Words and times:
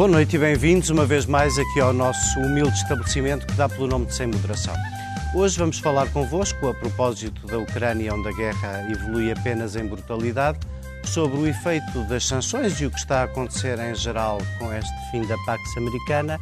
Boa 0.00 0.08
noite 0.08 0.36
e 0.36 0.38
bem-vindos 0.38 0.88
uma 0.88 1.04
vez 1.04 1.26
mais 1.26 1.58
aqui 1.58 1.78
ao 1.78 1.92
nosso 1.92 2.40
humilde 2.40 2.72
estabelecimento 2.72 3.46
que 3.46 3.52
dá 3.52 3.68
pelo 3.68 3.86
nome 3.86 4.06
de 4.06 4.14
Sem 4.14 4.28
Moderação. 4.28 4.72
Hoje 5.34 5.58
vamos 5.58 5.78
falar 5.78 6.10
convosco 6.10 6.68
a 6.68 6.72
propósito 6.72 7.46
da 7.46 7.58
Ucrânia, 7.58 8.14
onde 8.14 8.26
a 8.28 8.32
guerra 8.32 8.90
evolui 8.90 9.30
apenas 9.30 9.76
em 9.76 9.84
brutalidade, 9.84 10.58
sobre 11.04 11.36
o 11.36 11.46
efeito 11.46 12.02
das 12.08 12.24
sanções 12.24 12.80
e 12.80 12.86
o 12.86 12.90
que 12.90 12.96
está 12.96 13.20
a 13.20 13.24
acontecer 13.24 13.78
em 13.78 13.94
geral 13.94 14.38
com 14.58 14.72
este 14.72 15.10
fim 15.10 15.20
da 15.26 15.36
Pax 15.44 15.60
Americana 15.76 16.40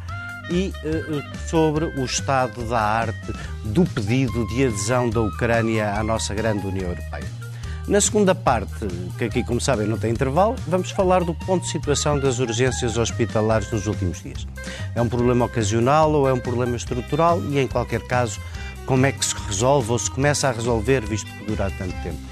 e 0.49 0.71
uh, 0.85 1.49
sobre 1.49 1.83
o 1.83 2.05
estado 2.05 2.63
da 2.63 2.79
arte 2.79 3.33
do 3.65 3.83
pedido 3.83 4.47
de 4.47 4.67
adesão 4.67 5.09
da 5.09 5.19
Ucrânia 5.19 5.95
à 5.95 6.01
nossa 6.01 6.33
grande 6.33 6.65
União 6.65 6.91
Europeia. 6.91 7.48
Na 7.89 7.99
segunda 7.99 8.35
parte, 8.35 8.85
que 9.17 9.23
aqui, 9.23 9.43
como 9.43 9.59
sabem, 9.59 9.87
não 9.87 9.97
tem 9.97 10.11
intervalo, 10.11 10.55
vamos 10.67 10.91
falar 10.91 11.23
do 11.23 11.33
ponto 11.33 11.63
de 11.63 11.71
situação 11.71 12.19
das 12.19 12.37
urgências 12.37 12.99
hospitalares 12.99 13.71
nos 13.71 13.87
últimos 13.87 14.21
dias. 14.21 14.45
É 14.93 15.01
um 15.01 15.09
problema 15.09 15.45
ocasional 15.45 16.11
ou 16.11 16.29
é 16.29 16.31
um 16.31 16.39
problema 16.39 16.75
estrutural 16.75 17.41
e, 17.49 17.57
em 17.57 17.67
qualquer 17.67 18.01
caso, 18.03 18.39
como 18.85 19.07
é 19.07 19.11
que 19.11 19.25
se 19.25 19.33
resolve 19.47 19.91
ou 19.91 19.97
se 19.97 20.11
começa 20.11 20.47
a 20.47 20.51
resolver, 20.51 21.03
visto 21.03 21.25
que 21.31 21.45
dura 21.45 21.71
tanto 21.79 21.95
tempo. 22.03 22.28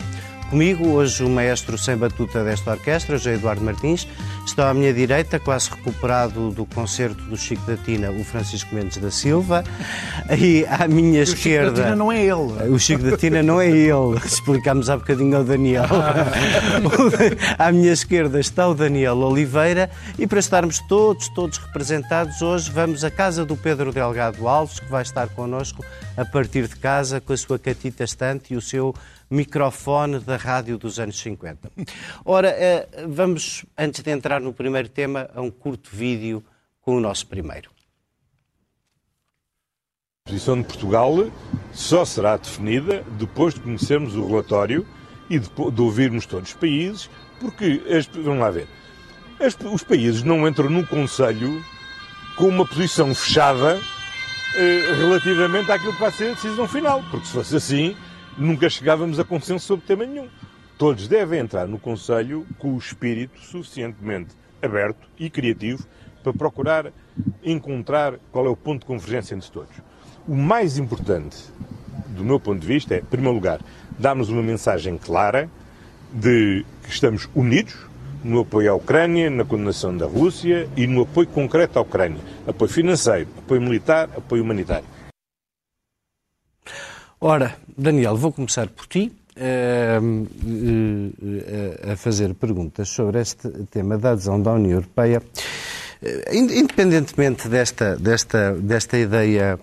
Comigo, 0.50 0.88
hoje, 0.92 1.26
o 1.26 1.30
maestro 1.30 1.78
sem 1.78 1.98
batuta 1.98 2.42
desta 2.42 2.72
orquestra, 2.72 3.18
José 3.18 3.34
Eduardo 3.34 3.62
Martins. 3.62 4.08
Está 4.46 4.70
à 4.70 4.74
minha 4.74 4.94
direita, 4.94 5.38
quase 5.40 5.70
recuperado 5.70 6.52
do 6.52 6.66
concerto 6.66 7.22
do 7.26 7.36
Chico 7.36 7.70
da 7.70 7.76
Tina, 7.76 8.12
o 8.12 8.24
Francisco 8.24 8.74
Mendes 8.74 8.98
da 8.98 9.12
Silva. 9.12 9.66
E 10.40 10.66
à 10.70 10.88
minha 10.88 11.20
o 11.20 11.24
esquerda. 11.24 11.72
O 11.72 11.78
Chico 11.78 11.84
da 11.84 11.84
Tina 11.84 11.96
não 11.98 12.12
é 12.12 12.22
ele. 12.22 12.74
O 12.74 12.80
Chico 12.80 13.04
da 13.04 13.18
Tina 13.18 13.44
não 13.44 13.60
é 13.60 13.70
ele. 13.70 14.18
Explicámos 14.26 14.90
há 14.90 14.96
bocadinho 14.96 15.36
ao 15.36 15.44
Daniel. 15.44 15.84
à 17.60 17.72
minha 17.74 17.92
esquerda 17.92 18.40
está 18.40 18.70
o 18.70 18.74
Daniel 18.74 19.18
Oliveira. 19.18 19.90
E 20.18 20.26
para 20.26 20.40
estarmos 20.40 20.80
todos, 20.88 21.28
todos 21.28 21.58
representados, 21.58 22.42
hoje 22.42 22.72
vamos 22.72 23.04
à 23.04 23.12
casa 23.12 23.44
do 23.44 23.58
Pedro 23.58 23.92
Delgado 23.92 24.48
Alves, 24.48 24.80
que 24.80 24.90
vai 24.90 25.02
estar 25.02 25.28
connosco 25.28 25.84
a 26.16 26.24
partir 26.24 26.70
de 26.70 26.76
casa 26.78 27.20
com 27.20 27.34
a 27.34 27.38
sua 27.38 27.60
catita 27.60 28.06
estante 28.06 28.54
e 28.54 28.58
o 28.58 28.62
seu 28.62 28.96
microfone 29.30 30.20
da 30.20 30.38
rádio 30.38 30.78
dos 30.78 31.00
anos 31.00 31.20
50. 31.20 31.72
Ora, 32.24 32.50
eh, 32.50 32.88
vamos, 33.08 33.66
antes 33.78 34.02
de 34.02 34.12
entrar 34.12 34.40
no 34.40 34.54
primeiro 34.54 34.90
tema, 34.90 35.30
a 35.34 35.42
um 35.42 35.52
curto 35.52 35.90
vídeo 35.92 36.44
com 36.82 36.96
o 36.96 37.00
nosso 37.00 37.28
primeiro. 37.28 37.70
A 40.26 40.30
posição 40.30 40.62
de 40.62 40.68
Portugal 40.68 41.14
só 41.72 42.04
será 42.04 42.38
definida 42.38 43.04
depois 43.18 43.54
de 43.54 43.62
conhecermos 43.62 44.16
o 44.16 44.26
relatório 44.26 44.86
e 45.30 45.40
de, 45.40 45.50
de 45.50 45.82
ouvirmos 45.82 46.26
todos 46.26 46.50
os 46.50 46.56
países, 46.56 47.10
porque, 47.40 47.82
vamos 48.24 48.40
lá 48.40 48.52
ver, 48.52 48.68
os 49.72 49.84
países 49.84 50.24
não 50.24 50.48
entram 50.48 50.70
no 50.70 50.86
Conselho 50.86 51.64
com 52.36 52.48
uma 52.48 52.66
posição 52.66 53.14
fechada 53.14 53.80
eh, 54.56 54.96
relativamente 54.98 55.72
àquilo 55.72 55.94
que 55.94 56.00
vai 56.00 56.12
ser 56.12 56.32
a 56.32 56.34
decisão 56.34 56.68
final, 56.68 57.04
porque 57.12 57.26
se 57.26 57.34
fosse 57.34 57.56
assim, 57.56 57.96
nunca 58.38 58.70
chegávamos 58.70 59.20
a 59.20 59.24
consenso 59.24 59.66
sobre 59.66 59.86
tema 59.86 60.06
nenhum. 60.06 60.28
Todos 60.78 61.08
devem 61.08 61.40
entrar 61.40 61.68
no 61.68 61.80
Conselho 61.80 62.46
com 62.60 62.74
o 62.74 62.78
espírito 62.78 63.40
suficientemente 63.40 64.36
aberto 64.62 65.08
e 65.18 65.30
criativo 65.30 65.84
para 66.24 66.34
procurar 66.34 66.92
encontrar 67.44 68.16
qual 68.32 68.46
é 68.46 68.50
o 68.50 68.56
ponto 68.56 68.82
de 68.82 68.86
convergência 68.86 69.34
entre 69.34 69.50
todos. 69.50 69.76
O 70.28 70.36
mais 70.36 70.78
importante, 70.78 71.38
do 72.10 72.24
meu 72.24 72.40
ponto 72.40 72.60
de 72.60 72.68
vista, 72.68 72.96
é, 72.96 73.00
em 73.00 73.06
primeiro 73.06 73.34
lugar, 73.34 73.60
darmos 73.98 74.30
uma 74.30 74.44
mensagem 74.44 74.98
clara 74.98 75.50
de 76.14 76.66
que 76.84 76.90
estamos 76.90 77.30
unidos 77.34 77.76
no 78.24 78.42
apoio 78.42 78.72
à 78.72 78.76
Ucrânia, 78.76 79.30
na 79.30 79.46
condenação 79.46 79.96
da 79.96 80.06
Rússia 80.06 80.68
e 80.76 80.86
no 80.86 81.04
apoio 81.04 81.28
concreto 81.28 81.80
à 81.80 81.82
Ucrânia. 81.82 82.20
Apoio 82.46 82.70
financeiro, 82.70 83.30
apoio 83.38 83.62
militar, 83.62 84.10
apoio 84.16 84.44
humanitário. 84.44 84.86
Ora, 87.20 87.56
Daniel, 87.76 88.16
vou 88.16 88.32
começar 88.32 88.68
por 88.68 88.86
ti 88.86 89.12
uh, 89.38 90.00
uh, 90.00 91.92
a 91.92 91.96
fazer 91.96 92.36
perguntas 92.36 92.90
sobre 92.90 93.20
este 93.20 93.50
tema 93.72 93.98
da 93.98 94.12
adesão 94.12 94.40
da 94.40 94.54
União 94.54 94.74
Europeia. 94.74 95.24
Uh, 96.00 96.32
independentemente 96.32 97.50
desta, 97.50 97.96
desta, 97.96 98.54
desta 98.54 99.00
ideia 99.00 99.60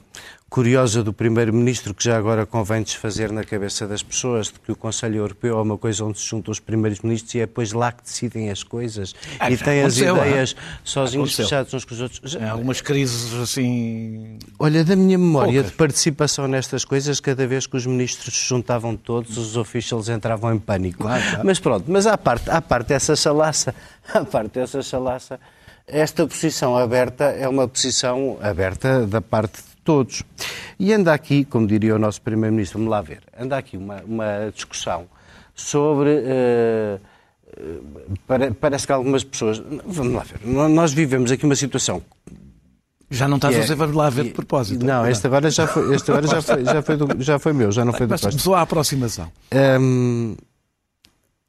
curiosa 0.55 1.03
do 1.03 1.13
Primeiro-Ministro, 1.13 1.93
que 1.93 2.05
já 2.05 2.17
agora 2.17 2.47
convém 2.47 2.81
desfazer 2.81 3.33
na 3.33 3.43
cabeça 3.43 3.89
das 3.89 4.05
pessoas, 4.05 4.47
de 4.47 4.61
que 4.61 4.71
o 4.71 4.77
Conselho 4.77 5.17
Europeu 5.17 5.59
é 5.59 5.61
uma 5.61 5.77
coisa 5.77 6.05
onde 6.05 6.21
se 6.21 6.29
juntam 6.29 6.53
os 6.53 6.61
Primeiros-Ministros 6.61 7.35
e 7.35 7.41
é 7.41 7.47
depois 7.47 7.73
lá 7.73 7.91
que 7.91 8.05
decidem 8.05 8.49
as 8.51 8.63
coisas 8.63 9.17
ah, 9.41 9.51
e 9.51 9.57
têm 9.57 9.83
as 9.83 9.99
ideias 9.99 10.55
ah, 10.57 10.79
sozinhos 10.85 11.31
aconteceu. 11.31 11.45
fechados 11.47 11.75
uns 11.75 11.85
com 11.85 11.95
os 11.95 12.01
outros. 12.01 12.37
Há 12.37 12.53
algumas 12.53 12.81
crises 12.81 13.35
assim. 13.35 14.39
Olha, 14.57 14.85
da 14.85 14.95
minha 14.95 15.19
memória 15.19 15.55
Poucas. 15.55 15.73
de 15.73 15.77
participação 15.77 16.47
nestas 16.47 16.85
coisas, 16.85 17.19
cada 17.19 17.49
vez 17.49 17.67
que 17.67 17.77
os 17.77 17.85
ministros 17.85 18.39
se 18.39 18.49
juntavam 18.49 18.95
todos, 18.95 19.37
os 19.37 19.57
officials 19.57 20.09
entravam 20.09 20.55
em 20.55 20.59
pânico. 20.61 21.03
Claro, 21.03 21.21
claro. 21.21 21.43
Mas 21.45 21.59
pronto, 21.59 21.87
mas 21.89 22.07
à 22.07 22.17
parte, 22.17 22.49
à 22.49 22.63
parte 22.63 22.91
dessa 22.91 23.17
chalaça, 23.17 23.75
à 24.15 24.25
parte 24.25 24.53
dessa 24.53 24.81
chalaça, 24.83 25.41
esta 25.85 26.25
posição 26.29 26.77
aberta 26.79 27.25
é 27.25 27.49
uma 27.49 27.67
posição 27.67 28.39
aberta 28.41 29.05
da 29.05 29.21
parte 29.21 29.57
de 29.57 29.74
todos. 29.85 30.23
E 30.79 30.93
anda 30.93 31.13
aqui, 31.13 31.45
como 31.45 31.67
diria 31.67 31.95
o 31.95 31.99
nosso 31.99 32.21
Primeiro-Ministro, 32.23 32.79
vamos 32.79 32.91
lá 32.91 33.01
ver, 33.01 33.21
anda 33.39 33.57
aqui 33.57 33.77
uma, 33.77 34.03
uma 34.03 34.51
discussão 34.53 35.07
sobre. 35.55 36.11
Uh, 36.11 37.01
parece 38.61 38.87
que 38.87 38.93
algumas 38.93 39.23
pessoas. 39.23 39.63
Vamos 39.85 40.13
lá 40.13 40.25
ver, 40.25 40.45
nós 40.45 40.93
vivemos 40.93 41.31
aqui 41.31 41.45
uma 41.45 41.55
situação 41.55 42.03
já 43.11 43.29
não 43.29 43.37
estás 43.37 43.57
a 43.57 43.61
dizer, 43.61 43.75
vamos 43.77 43.95
lá 43.95 44.11
ver 44.11 44.25
de 44.25 44.31
propósito. 44.31 44.85
Não, 44.85 45.07
este 45.07 45.27
agora 45.27 45.51
já 45.51 45.67
foi, 45.67 45.95
este 45.95 46.11
agora 46.11 46.27
já 46.27 46.43
foi, 46.43 46.65
já 46.65 46.83
foi, 46.83 46.97
do, 46.97 47.23
já 47.23 47.39
foi 47.39 47.53
meu, 47.53 47.71
já 47.71 47.85
não 47.85 47.93
foi 47.93 48.07
do 48.07 48.11
Mas 48.11 48.21
começou 48.23 48.55
a 48.55 48.63
aproximação. 48.63 49.31
Um, 49.81 50.37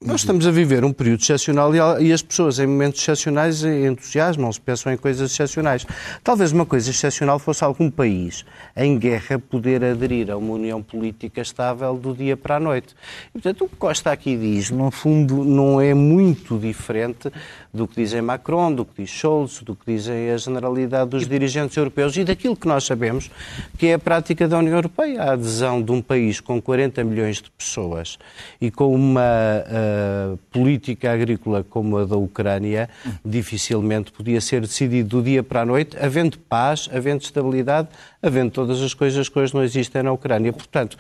nós 0.03 0.21
estamos 0.21 0.45
a 0.45 0.51
viver 0.51 0.83
um 0.83 0.91
período 0.91 1.21
excepcional 1.21 1.71
e 2.01 2.11
as 2.11 2.21
pessoas, 2.21 2.59
em 2.59 2.67
momentos 2.67 3.01
excepcionais, 3.01 3.63
entusiasmam-se, 3.63 4.59
pensam 4.59 4.91
em 4.91 4.97
coisas 4.97 5.31
excepcionais. 5.31 5.85
Talvez 6.21 6.51
uma 6.51 6.65
coisa 6.65 6.89
excepcional 6.91 7.39
fosse 7.39 7.63
algum 7.63 7.89
país 7.89 8.45
em 8.75 8.99
guerra 8.99 9.39
poder 9.39 9.83
aderir 9.85 10.29
a 10.29 10.35
uma 10.35 10.53
união 10.53 10.83
política 10.83 11.41
estável 11.41 11.95
do 11.95 12.13
dia 12.13 12.35
para 12.35 12.57
a 12.57 12.59
noite. 12.59 12.93
E, 13.29 13.31
portanto, 13.31 13.63
o 13.63 13.69
que 13.69 13.77
Costa 13.77 14.11
aqui 14.11 14.37
diz, 14.37 14.69
no 14.69 14.91
fundo, 14.91 15.45
não 15.45 15.79
é 15.79 15.93
muito 15.93 16.59
diferente 16.59 17.31
do 17.73 17.87
que 17.87 17.95
dizem 17.95 18.21
Macron, 18.21 18.73
do 18.73 18.83
que 18.83 19.01
diz 19.01 19.09
Scholz, 19.09 19.61
do 19.63 19.75
que 19.75 19.93
dizem 19.93 20.29
a 20.29 20.37
generalidade 20.37 21.09
dos 21.09 21.25
dirigentes 21.25 21.75
europeus 21.77 22.17
e 22.17 22.25
daquilo 22.25 22.55
que 22.55 22.67
nós 22.67 22.83
sabemos 22.83 23.31
que 23.77 23.87
é 23.87 23.93
a 23.93 23.99
prática 23.99 24.47
da 24.47 24.57
União 24.57 24.75
Europeia. 24.75 25.21
A 25.23 25.31
adesão 25.33 25.81
de 25.81 25.91
um 25.91 26.01
país 26.01 26.41
com 26.41 26.61
40 26.61 27.01
milhões 27.05 27.41
de 27.41 27.49
pessoas 27.49 28.19
e 28.59 28.69
com 28.69 28.93
uma 28.93 29.63
uh, 29.85 30.37
política 30.51 31.11
agrícola 31.11 31.63
como 31.63 31.97
a 31.97 32.05
da 32.05 32.17
Ucrânia 32.17 32.89
dificilmente 33.23 34.11
podia 34.11 34.41
ser 34.41 34.61
decidido 34.61 35.09
do 35.09 35.23
dia 35.23 35.43
para 35.43 35.61
a 35.61 35.65
noite, 35.65 35.97
havendo 35.99 36.37
paz, 36.37 36.89
havendo 36.91 37.21
estabilidade, 37.21 37.89
havendo 38.21 38.51
todas 38.51 38.81
as 38.81 38.93
coisas 38.93 39.29
que 39.29 39.37
hoje 39.37 39.53
não 39.53 39.63
existem 39.63 40.03
na 40.03 40.11
Ucrânia. 40.11 40.51
Portanto, 40.51 40.97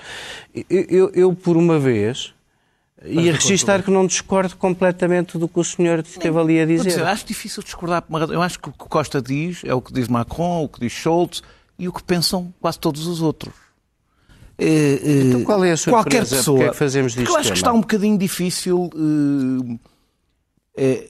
eu, 0.69 1.11
eu, 1.13 1.33
por 1.33 1.57
uma 1.57 1.79
vez 1.79 2.33
e 3.03 3.29
a 3.29 3.33
registar 3.33 3.83
que 3.83 3.91
não 3.91 4.07
discordo 4.07 4.55
completamente 4.55 5.37
do 5.37 5.47
que 5.47 5.59
o 5.59 5.63
senhor 5.63 5.99
esteve 5.99 6.39
ali 6.39 6.59
a 6.59 6.65
dizer. 6.65 6.99
Eu 6.99 7.07
acho 7.07 7.25
difícil 7.25 7.61
discordar. 7.61 8.03
Eu 8.31 8.41
acho 8.41 8.59
que 8.59 8.69
o 8.69 8.71
que 8.71 8.85
Costa 8.85 9.21
diz 9.21 9.61
é 9.63 9.73
o 9.73 9.81
que 9.81 9.93
diz 9.93 10.07
Macron, 10.07 10.63
o 10.63 10.69
que 10.69 10.79
diz 10.79 10.93
Schultz 10.93 11.43
e 11.77 11.87
o 11.87 11.93
que 11.93 12.01
pensam 12.01 12.53
quase 12.59 12.79
todos 12.79 13.05
os 13.05 13.21
outros. 13.21 13.64
Então 14.57 15.43
qual 15.43 15.63
é 15.63 15.71
a 15.71 15.77
sua 15.77 15.93
qualquer 15.93 16.27
pessoa, 16.27 16.63
é 16.63 16.69
que 16.69 16.75
fazemos 16.75 17.13
disto? 17.13 17.29
Eu 17.29 17.37
acho 17.37 17.51
que 17.51 17.57
está 17.57 17.73
um 17.73 17.81
bocadinho 17.81 18.17
difícil 18.17 18.89
é, 20.77 21.09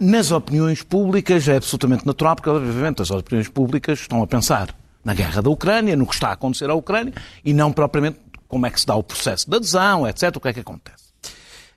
nas 0.00 0.30
opiniões 0.30 0.82
públicas, 0.82 1.48
é 1.48 1.56
absolutamente 1.56 2.06
natural, 2.06 2.36
porque 2.36 2.48
obviamente 2.48 3.02
as 3.02 3.10
opiniões 3.10 3.48
públicas 3.48 4.00
estão 4.00 4.22
a 4.22 4.26
pensar 4.26 4.74
na 5.04 5.14
guerra 5.14 5.42
da 5.42 5.50
Ucrânia, 5.50 5.96
no 5.96 6.06
que 6.06 6.14
está 6.14 6.28
a 6.28 6.32
acontecer 6.32 6.70
à 6.70 6.74
Ucrânia, 6.74 7.12
e 7.44 7.52
não 7.52 7.72
propriamente 7.72 8.18
como 8.46 8.66
é 8.66 8.70
que 8.70 8.80
se 8.80 8.86
dá 8.86 8.94
o 8.94 9.02
processo 9.02 9.48
de 9.48 9.56
adesão, 9.56 10.06
etc. 10.06 10.36
O 10.36 10.40
que 10.40 10.48
é 10.48 10.52
que 10.52 10.60
acontece? 10.60 11.08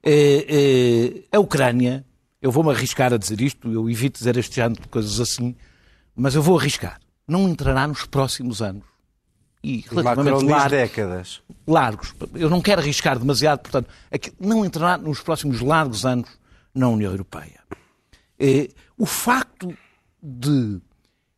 É, 0.03 1.23
é, 1.31 1.35
a 1.35 1.39
Ucrânia, 1.39 2.05
eu 2.41 2.51
vou-me 2.51 2.71
arriscar 2.71 3.13
a 3.13 3.17
dizer 3.17 3.41
isto, 3.41 3.71
eu 3.71 3.89
evito 3.89 4.19
dizer 4.19 4.37
este 4.37 4.61
ano 4.61 4.75
de 4.75 4.87
coisas 4.87 5.19
assim, 5.19 5.55
mas 6.15 6.35
eu 6.35 6.41
vou 6.41 6.57
arriscar. 6.57 6.99
Não 7.27 7.47
entrará 7.49 7.87
nos 7.87 8.05
próximos 8.05 8.61
anos. 8.61 8.83
E 9.63 9.85
relativamente 9.87 10.45
largos, 10.45 10.71
décadas. 10.71 11.41
largos. 11.67 12.15
Eu 12.33 12.49
não 12.49 12.61
quero 12.61 12.81
arriscar 12.81 13.19
demasiado, 13.19 13.59
portanto, 13.59 13.89
não 14.39 14.65
entrará 14.65 14.97
nos 14.97 15.21
próximos 15.21 15.61
largos 15.61 16.05
anos 16.05 16.29
na 16.73 16.87
União 16.89 17.11
Europeia. 17.11 17.59
É, 18.39 18.69
o 18.97 19.05
facto 19.05 19.75
de 20.21 20.81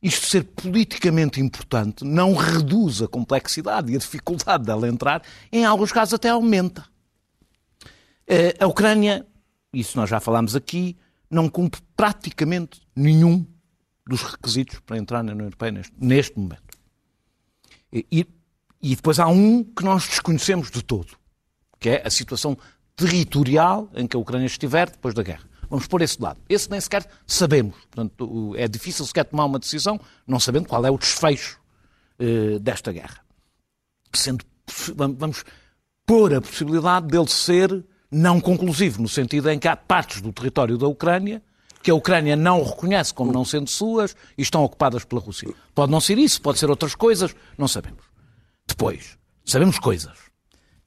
isto 0.03 0.27
ser 0.27 0.43
politicamente 0.43 1.39
importante 1.39 2.03
não 2.03 2.33
reduz 2.33 3.01
a 3.01 3.07
complexidade 3.07 3.91
e 3.91 3.95
a 3.95 3.99
dificuldade 3.99 4.65
dela 4.65 4.87
entrar, 4.87 5.23
em 5.49 5.63
alguns 5.63 5.93
casos 5.93 6.13
até 6.13 6.29
aumenta. 6.29 6.85
Eh, 8.27 8.55
a 8.59 8.67
Ucrânia, 8.67 9.25
isso 9.71 9.97
nós 9.97 10.09
já 10.09 10.19
falámos 10.19 10.57
aqui, 10.57 10.97
não 11.29 11.47
cumpre 11.47 11.81
praticamente 11.95 12.81
nenhum 12.93 13.45
dos 14.05 14.21
requisitos 14.23 14.79
para 14.81 14.97
entrar 14.97 15.23
na 15.23 15.31
União 15.31 15.45
Europeia 15.45 15.71
neste, 15.71 15.93
neste 15.97 16.37
momento. 16.37 16.62
E, 17.93 18.27
e 18.81 18.95
depois 18.95 19.19
há 19.19 19.27
um 19.27 19.63
que 19.63 19.83
nós 19.83 20.07
desconhecemos 20.07 20.71
de 20.71 20.83
todo, 20.83 21.15
que 21.79 21.89
é 21.89 22.01
a 22.05 22.09
situação 22.09 22.57
territorial 22.95 23.89
em 23.93 24.07
que 24.07 24.15
a 24.15 24.19
Ucrânia 24.19 24.47
estiver 24.47 24.89
depois 24.89 25.13
da 25.13 25.21
guerra. 25.21 25.43
Vamos 25.69 25.87
pôr 25.87 26.01
esse 26.01 26.21
lado. 26.21 26.39
Esse 26.49 26.69
nem 26.69 26.79
sequer 26.79 27.07
sabemos. 27.25 27.75
Portanto, 27.91 28.53
é 28.57 28.67
difícil 28.67 29.05
sequer 29.05 29.25
tomar 29.25 29.45
uma 29.45 29.59
decisão 29.59 29.99
não 30.27 30.39
sabendo 30.39 30.67
qual 30.67 30.85
é 30.85 30.91
o 30.91 30.97
desfecho 30.97 31.59
eh, 32.19 32.59
desta 32.59 32.91
guerra. 32.91 33.23
Sendo, 34.13 34.45
vamos 34.95 35.43
pôr 36.05 36.35
a 36.35 36.41
possibilidade 36.41 37.07
dele 37.07 37.27
ser 37.27 37.83
não 38.11 38.39
conclusivo, 38.39 39.01
no 39.01 39.07
sentido 39.07 39.49
em 39.49 39.57
que 39.57 39.67
há 39.67 39.75
partes 39.75 40.21
do 40.21 40.31
território 40.31 40.77
da 40.77 40.87
Ucrânia 40.87 41.41
que 41.83 41.91
a 41.91 41.95
Ucrânia 41.95 42.35
não 42.37 42.63
reconhece 42.63 43.13
como 43.13 43.33
não 43.33 43.43
sendo 43.43 43.69
suas 43.69 44.15
e 44.37 44.41
estão 44.41 44.63
ocupadas 44.63 45.03
pela 45.03 45.21
Rússia. 45.21 45.53
Pode 45.75 45.91
não 45.91 45.99
ser 45.99 46.17
isso, 46.17 46.41
pode 46.41 46.57
ser 46.57 46.69
outras 46.69 46.95
coisas, 46.95 47.35
não 47.57 47.67
sabemos. 47.67 48.03
Depois, 48.65 49.17
sabemos 49.43 49.77
coisas. 49.77 50.17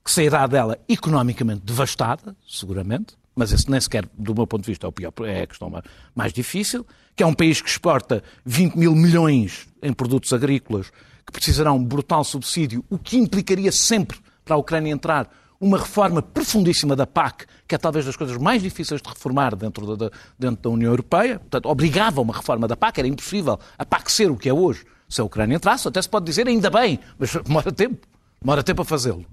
Que 0.03 0.11
sairá 0.11 0.47
dela 0.47 0.79
economicamente 0.89 1.61
devastada, 1.65 2.35
seguramente, 2.49 3.15
mas 3.35 3.53
esse 3.53 3.71
nem 3.71 3.79
sequer, 3.79 4.09
do 4.17 4.35
meu 4.35 4.47
ponto 4.47 4.63
de 4.63 4.71
vista, 4.71 4.87
é, 4.87 4.91
pior, 4.91 5.13
é 5.27 5.43
a 5.43 5.47
questão 5.47 5.71
mais 6.15 6.33
difícil, 6.33 6.87
que 7.15 7.23
é 7.23 7.27
um 7.27 7.35
país 7.35 7.61
que 7.61 7.69
exporta 7.69 8.23
20 8.47 8.77
mil 8.77 8.95
milhões 8.95 9.69
em 9.83 9.93
produtos 9.93 10.33
agrícolas, 10.33 10.91
que 11.27 11.33
precisarão 11.33 11.77
de 11.77 11.85
um 11.85 11.89
brutal 11.89 12.25
subsídio, 12.25 12.83
o 12.89 12.99
que 12.99 13.19
implicaria 13.19 13.71
sempre 13.71 14.19
para 14.45 14.55
a 14.55 14.59
Ucrânia 14.59 14.91
entrar 14.91 15.31
uma 15.61 15.79
reforma 15.79 16.21
profundíssima 16.21 16.95
da 16.95 17.07
PAC, 17.07 17.47
que 17.67 17.75
é 17.75 17.79
talvez 17.79 18.05
das 18.05 18.17
coisas 18.17 18.37
mais 18.37 18.63
difíceis 18.63 19.01
de 19.01 19.09
reformar 19.09 19.57
dentro 19.57 19.97
da, 19.97 20.11
dentro 20.39 20.63
da 20.63 20.71
União 20.71 20.91
Europeia. 20.91 21.39
Portanto, 21.39 21.67
obrigava 21.67 22.21
uma 22.21 22.35
reforma 22.35 22.69
da 22.69 22.77
PAC, 22.77 22.99
era 22.99 23.09
impossível 23.09 23.59
a 23.79 23.85
PAC 23.85 24.11
ser 24.11 24.31
o 24.31 24.37
que 24.37 24.49
é 24.49 24.53
hoje 24.53 24.85
se 25.09 25.21
a 25.21 25.25
Ucrânia 25.25 25.57
entrasse. 25.57 25.87
Até 25.89 26.01
se 26.01 26.09
pode 26.09 26.27
dizer 26.27 26.47
ainda 26.47 26.71
bem, 26.71 27.01
mas 27.19 27.35
demora 27.45 27.73
tempo. 27.73 28.07
Demora 28.41 28.63
tempo 28.63 28.83
a 28.83 28.85
fazê-lo. 28.85 29.25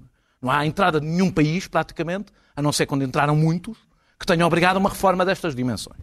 Não 0.42 0.50
há 0.50 0.66
entrada 0.66 1.00
de 1.00 1.08
nenhum 1.08 1.31
país, 1.31 1.68
praticamente, 1.68 2.31
a 2.56 2.62
não 2.62 2.72
ser 2.72 2.86
quando 2.86 3.04
entraram 3.04 3.36
muitos, 3.36 3.78
que 4.20 4.25
tenha 4.25 4.46
obrigado 4.46 4.78
a 4.78 4.80
uma 4.80 4.90
reforma 4.90 5.25
destas 5.25 5.56
dimensões. 5.56 6.00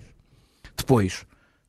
Depois, 0.77 1.27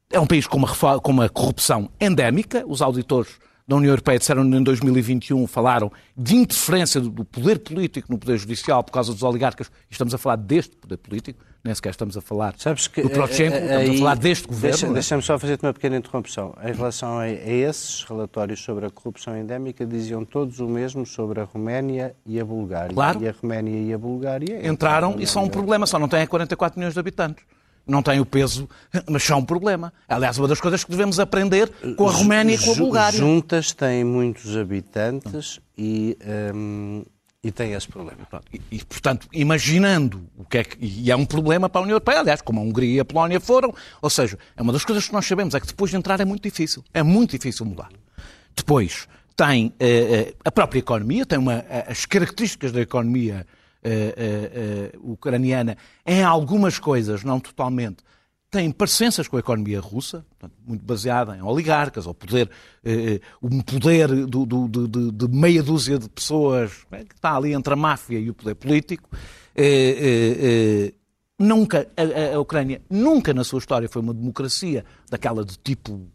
é 0.10 0.20
um 0.20 0.28
país 0.28 0.48
com 0.48 0.58
uma, 0.58 1.00
com 1.00 1.12
uma 1.12 1.30
corrupção 1.30 1.90
endémica. 2.00 2.64
Os 2.68 2.82
auditores 2.82 3.40
da 3.68 3.76
União 3.76 3.92
Europeia 3.92 4.20
disseram 4.20 4.44
em 4.44 4.64
2021, 4.64 5.46
falaram 5.48 5.92
de 6.16 6.36
interferência 6.36 7.00
do 7.00 7.24
poder 7.24 7.60
político 7.60 8.12
no 8.12 8.18
poder 8.18 8.38
judicial 8.38 8.84
por 8.84 8.92
causa 8.92 9.14
dos 9.14 9.24
oligarcas, 9.24 9.68
e 9.90 9.92
estamos 9.92 10.14
a 10.14 10.18
falar 10.18 10.36
deste 10.36 10.76
poder 10.76 10.98
político, 10.98 11.44
nem 11.64 11.74
sequer 11.76 11.92
estamos 11.92 12.18
a 12.18 12.22
falar 12.22 12.56
Sabes 12.58 12.88
que, 12.88 13.02
do 13.02 13.10
Poroshenko, 13.10 13.56
eh, 13.56 13.62
estamos 13.62 13.90
a 13.90 13.98
falar 14.00 14.18
deste 14.18 14.48
governo. 14.48 14.72
Deixa, 14.72 14.88
é? 14.88 14.94
Deixa-me 14.94 15.22
só 15.22 15.38
fazer-te 15.38 15.64
uma 15.64 15.74
pequena 15.74 15.98
interrupção. 15.98 16.56
Em 16.64 16.74
relação 16.74 17.20
a, 17.20 17.24
a, 17.24 17.30
esses 17.30 18.04
relatórios 18.04 18.60
sobre 18.62 18.86
a 18.86 18.90
corrupção 18.90 19.38
endémica, 19.38 19.86
diziam 19.86 20.26
todos 20.26 20.60
o 20.60 20.68
mesmo 20.68 21.06
sobre 21.06 21.40
a 21.40 21.44
Roménia 21.44 22.16
e 22.26 22.40
a 22.40 22.46
Bulgária. 22.46 22.94
Claro. 22.94 23.22
E 23.22 23.28
a 23.28 23.34
Roménia 23.40 23.80
e 23.80 23.94
a 23.94 23.98
Bulgária... 23.98 24.68
Entraram 24.68 25.16
e 25.20 25.28
são 25.28 25.44
um 25.44 25.50
problema, 25.50 25.86
só 25.86 26.00
não 26.00 26.08
têm 26.08 26.26
44 26.26 26.80
milhões 26.80 26.94
de 26.94 27.00
habitantes 27.00 27.44
não 27.86 28.02
tem 28.02 28.20
o 28.20 28.26
peso, 28.26 28.70
mas 29.10 29.24
são 29.24 29.40
um 29.40 29.46
problema. 29.46 29.94
Aliás, 30.08 30.38
uma 30.38 30.48
das 30.48 30.60
coisas 30.60 30.84
que 30.84 30.92
devemos 30.92 31.20
aprender 31.20 31.70
com 31.96 32.08
a 32.08 32.12
Roménia 32.12 32.56
e 32.56 32.58
com 32.58 32.72
a 32.72 32.76
Bulgária. 32.76 33.20
Juntas 33.20 33.74
têm 33.74 34.04
muitos 34.04 34.56
habitantes 34.56 35.60
e, 35.78 36.18
um, 36.56 37.04
e 37.44 37.52
têm 37.52 37.74
esse 37.74 37.88
problema. 37.88 38.20
E, 38.54 38.62
e, 38.72 38.86
portanto, 38.86 39.28
imaginando 39.34 40.28
o 40.38 40.46
que 40.46 40.58
é 40.60 40.64
que. 40.64 40.78
E 40.80 41.12
é 41.12 41.16
um 41.16 41.26
problema 41.26 41.70
para 41.70 41.82
a 41.82 41.84
União 41.84 41.96
Europeia, 41.96 42.20
aliás, 42.20 42.42
como 42.42 42.60
a 42.60 42.64
Hungria 42.64 42.98
e 42.98 43.00
a 43.00 43.06
Polónia 43.06 43.40
foram. 43.40 43.74
Ou 44.02 44.10
seja, 44.10 44.38
é 44.56 44.62
uma 44.62 44.74
das 44.74 44.86
coisas 44.86 45.08
que 45.08 45.14
nós 45.14 45.26
sabemos, 45.26 45.54
é 45.56 45.60
que 45.60 45.68
depois 45.68 45.92
de 45.92 45.98
entrar 45.98 46.20
é 46.20 46.26
muito 46.26 46.44
difícil. 46.44 46.84
É 46.94 47.04
muito 47.04 47.32
difícil 47.32 47.66
mudar. 47.66 47.90
Depois, 48.56 49.08
tem 49.36 49.68
uh, 49.68 50.36
a 50.46 50.52
própria 50.52 50.80
economia, 50.80 51.26
tem 51.26 51.40
uma, 51.40 51.66
as 51.88 52.06
características 52.06 52.72
da 52.72 52.82
economia 52.82 53.46
ucraniana, 55.02 55.78
em 56.06 56.24
algumas 56.24 56.80
coisas, 56.80 57.24
não 57.24 57.40
totalmente, 57.40 58.04
tem 58.50 58.70
parecenças 58.70 59.30
com 59.30 59.38
a 59.38 59.40
economia 59.40 59.80
russa, 59.80 60.26
muito 60.68 60.84
baseada 60.84 61.38
em 61.38 61.42
oligarcas, 61.42 62.06
ou 62.06 62.14
poder, 62.14 62.50
um 63.42 63.62
poder 63.62 64.10
do, 64.28 64.46
do, 64.46 64.68
de, 64.68 65.12
de, 65.12 65.28
meia 65.30 65.64
dúzia 65.64 65.98
de 65.98 66.10
pessoas 66.10 66.86
que 67.08 67.16
está 67.16 67.38
ali 67.38 67.54
entre 67.54 67.74
a 67.74 67.78
máfia 67.78 68.20
e 68.20 68.30
o 68.30 68.34
poder 68.34 68.56
político. 68.56 69.10
nunca, 71.40 71.88
a, 71.96 72.36
a, 72.36 72.40
Ucrânia 72.42 72.82
nunca 72.90 73.34
na 73.34 73.46
sua 73.46 73.60
história 73.60 73.88
foi 73.88 74.02
uma 74.02 74.14
democracia 74.14 74.84
daquela 75.10 75.46
de 75.46 75.58
tipo 75.58 76.06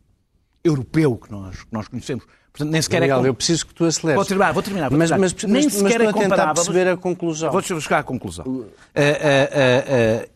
europeu 0.67 1.17
que 1.17 1.31
nós, 1.31 1.63
que 1.63 1.73
nós 1.73 1.89
conhecemos. 1.89 2.25
Portanto, 2.53 2.73
nem 2.73 2.81
sequer 2.81 3.03
é 3.03 3.09
é 3.09 3.15
com... 3.15 3.27
eu 3.27 3.35
preciso 3.35 3.67
que 3.67 3.75
tu 3.75 3.85
aceleres. 3.85 4.17
Vou 4.17 4.25
terminar, 4.25 4.53
vou 4.53 4.63
terminar. 4.63 4.89
Vou 4.89 4.99
mas, 4.99 5.11
mas, 5.11 5.21
mas, 5.21 5.45
nem 5.45 5.65
mas, 5.65 5.75
sequer 5.75 5.99
mas 5.99 6.09
é 6.09 6.13
comparável. 6.13 6.55
perceber 6.55 6.89
a 6.89 6.97
conclusão. 6.97 7.53
Vou 7.53 7.63
chegar 7.63 7.99
à 7.99 8.03
conclusão. 8.03 8.47
Uh, 8.47 8.61
uh, 8.61 8.65
uh, 8.65 10.29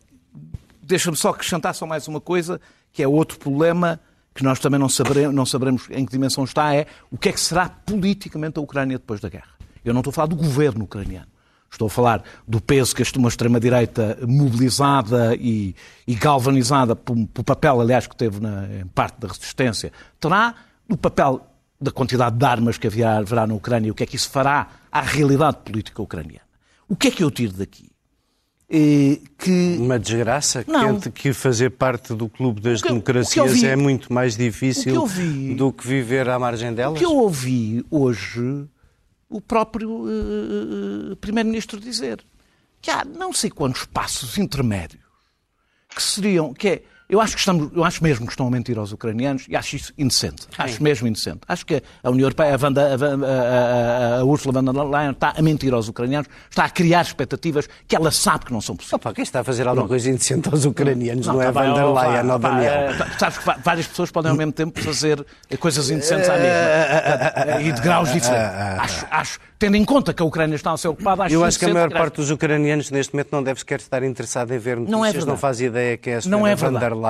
Deixa-me 0.83 1.17
só 1.17 1.29
acrescentar 1.29 1.73
só 1.73 1.85
mais 1.85 2.07
uma 2.07 2.19
coisa, 2.19 2.59
que 2.91 3.01
é 3.01 3.07
outro 3.07 3.39
problema 3.39 3.99
que 4.35 4.43
nós 4.43 4.59
também 4.59 4.79
não 4.79 4.89
saberemos, 4.89 5.33
não 5.33 5.45
saberemos 5.45 5.87
em 5.89 6.05
que 6.05 6.11
dimensão 6.11 6.43
está, 6.43 6.75
é 6.75 6.85
o 7.09 7.17
que 7.17 7.29
é 7.29 7.31
que 7.31 7.39
será 7.39 7.69
politicamente 7.69 8.59
a 8.59 8.61
Ucrânia 8.61 8.97
depois 8.97 9.19
da 9.19 9.29
guerra. 9.29 9.51
Eu 9.83 9.93
não 9.93 10.01
estou 10.01 10.11
a 10.11 10.13
falar 10.13 10.27
do 10.27 10.35
governo 10.35 10.83
ucraniano. 10.83 11.30
Estou 11.71 11.87
a 11.87 11.89
falar 11.89 12.23
do 12.45 12.59
peso 12.59 12.93
que 12.93 13.01
uma 13.17 13.29
extrema-direita 13.29 14.19
mobilizada 14.27 15.33
e, 15.35 15.73
e 16.05 16.13
galvanizada 16.15 16.95
pelo, 16.95 17.25
papel, 17.27 17.79
aliás, 17.79 18.05
que 18.05 18.15
teve 18.15 18.41
na, 18.41 18.65
em 18.81 18.85
parte 18.87 19.19
da 19.19 19.29
resistência, 19.29 19.91
terá, 20.19 20.53
do 20.87 20.97
papel 20.97 21.47
da 21.79 21.89
quantidade 21.89 22.37
de 22.37 22.45
armas 22.45 22.77
que 22.77 22.87
haverá 22.87 23.47
na 23.47 23.53
Ucrânia 23.53 23.87
e 23.87 23.91
o 23.91 23.95
que 23.95 24.03
é 24.03 24.05
que 24.05 24.17
isso 24.17 24.29
fará 24.29 24.67
à 24.91 25.01
realidade 25.01 25.57
política 25.63 26.01
ucraniana. 26.01 26.45
O 26.87 26.95
que 26.95 27.07
é 27.07 27.11
que 27.11 27.23
eu 27.23 27.31
tiro 27.31 27.53
daqui? 27.53 27.89
É 28.69 29.17
que... 29.37 29.77
Uma 29.79 29.97
desgraça 29.97 30.63
Não. 30.67 30.99
que 30.99 31.33
fazer 31.33 31.71
parte 31.71 32.13
do 32.13 32.29
clube 32.29 32.61
das 32.61 32.81
que, 32.81 32.89
democracias 32.89 33.49
ouvi, 33.49 33.65
é 33.65 33.75
muito 33.75 34.13
mais 34.13 34.37
difícil 34.37 35.05
que 35.07 35.55
do 35.55 35.73
que 35.73 35.87
viver 35.87 36.29
à 36.29 36.37
margem 36.37 36.73
delas? 36.73 36.95
O 36.95 36.99
que 36.99 37.05
eu 37.05 37.15
ouvi 37.17 37.85
hoje 37.89 38.65
o 39.31 39.39
próprio 39.39 40.03
uh, 40.05 41.15
Primeiro-Ministro 41.15 41.79
dizer 41.79 42.23
que 42.81 42.91
há 42.91 43.05
não 43.05 43.31
sei 43.31 43.49
quantos 43.49 43.85
passos 43.85 44.37
intermédios 44.37 45.01
que 45.89 46.03
seriam, 46.03 46.53
que 46.53 46.67
é 46.67 46.83
eu 47.11 47.19
acho, 47.19 47.33
que 47.33 47.39
estamos, 47.39 47.69
eu 47.75 47.83
acho 47.83 48.01
mesmo 48.01 48.25
que 48.25 48.31
estão 48.31 48.47
a 48.47 48.49
mentir 48.49 48.79
aos 48.79 48.93
ucranianos 48.93 49.45
e 49.49 49.55
acho 49.57 49.75
isso 49.75 49.93
indecente. 49.97 50.43
Sim. 50.43 50.47
Acho 50.57 50.81
mesmo 50.81 51.09
indecente. 51.09 51.41
Acho 51.45 51.65
que 51.65 51.83
a 52.01 52.09
União 52.09 52.23
Europeia, 52.23 52.53
a, 52.53 52.57
Vanda, 52.57 52.81
a, 52.81 54.15
a, 54.15 54.19
a, 54.21 54.23
Ursula 54.23 54.53
von 54.53 54.63
der 54.63 54.85
Leyen 54.85 55.11
está 55.11 55.33
a 55.37 55.41
mentir 55.41 55.73
aos 55.73 55.89
ucranianos, 55.89 56.29
está 56.49 56.63
a 56.63 56.69
criar 56.69 57.01
expectativas 57.01 57.67
que 57.85 57.97
ela 57.97 58.11
sabe 58.11 58.45
que 58.45 58.53
não 58.53 58.61
são 58.61 58.77
possíveis. 58.77 58.93
Opa, 58.93 59.13
quem 59.13 59.23
está 59.23 59.41
a 59.41 59.43
fazer 59.43 59.67
alguma 59.67 59.89
coisa 59.89 60.09
indecente 60.09 60.47
aos 60.47 60.63
ucranianos 60.63 61.27
não, 61.27 61.33
não 61.33 61.41
é 61.41 61.47
a 61.47 61.51
von 61.51 61.73
der 61.73 61.85
Leyen 61.85 62.31
ou 62.31 62.39
Daniel. 62.39 62.73
É, 62.73 63.17
sabes 63.19 63.39
que 63.39 63.45
várias 63.61 63.87
pessoas 63.87 64.09
podem 64.09 64.31
ao 64.31 64.37
mesmo 64.37 64.53
tempo 64.53 64.81
fazer 64.81 65.25
coisas 65.59 65.89
indecentes 65.89 66.29
à 66.29 66.37
mesma. 66.37 67.61
e 67.61 67.73
de 67.73 67.81
graus 67.81 68.09
diferentes. 68.13 68.55
Acho, 68.79 69.07
acho 69.11 69.39
tendo 69.61 69.77
em 69.77 69.85
conta 69.85 70.11
que 70.11 70.23
a 70.23 70.25
Ucrânia 70.25 70.55
está 70.55 70.71
a 70.71 70.77
ser 70.77 70.87
ocupada, 70.87 71.25
acho 71.25 71.35
Eu 71.35 71.45
acho 71.45 71.59
que 71.59 71.65
a 71.65 71.73
maior 71.73 71.91
parte 71.91 72.15
dos 72.15 72.31
ucranianos 72.31 72.89
neste 72.89 73.13
momento 73.13 73.29
não 73.31 73.43
deve 73.43 73.59
sequer 73.59 73.79
estar 73.79 74.01
interessada 74.01 74.55
em 74.55 74.57
ver 74.57 74.77
notícias, 74.77 74.91
não, 74.91 75.05
é 75.05 75.11
verdade. 75.11 75.29
não 75.29 75.37
faz 75.37 75.61
ideia 75.61 75.97
que 75.97 76.09
é 76.09 76.17
a 76.17 76.21
não 76.25 76.47
é 76.47 76.55
von 76.55 76.73
der 76.73 76.93
Leyen. 76.93 77.00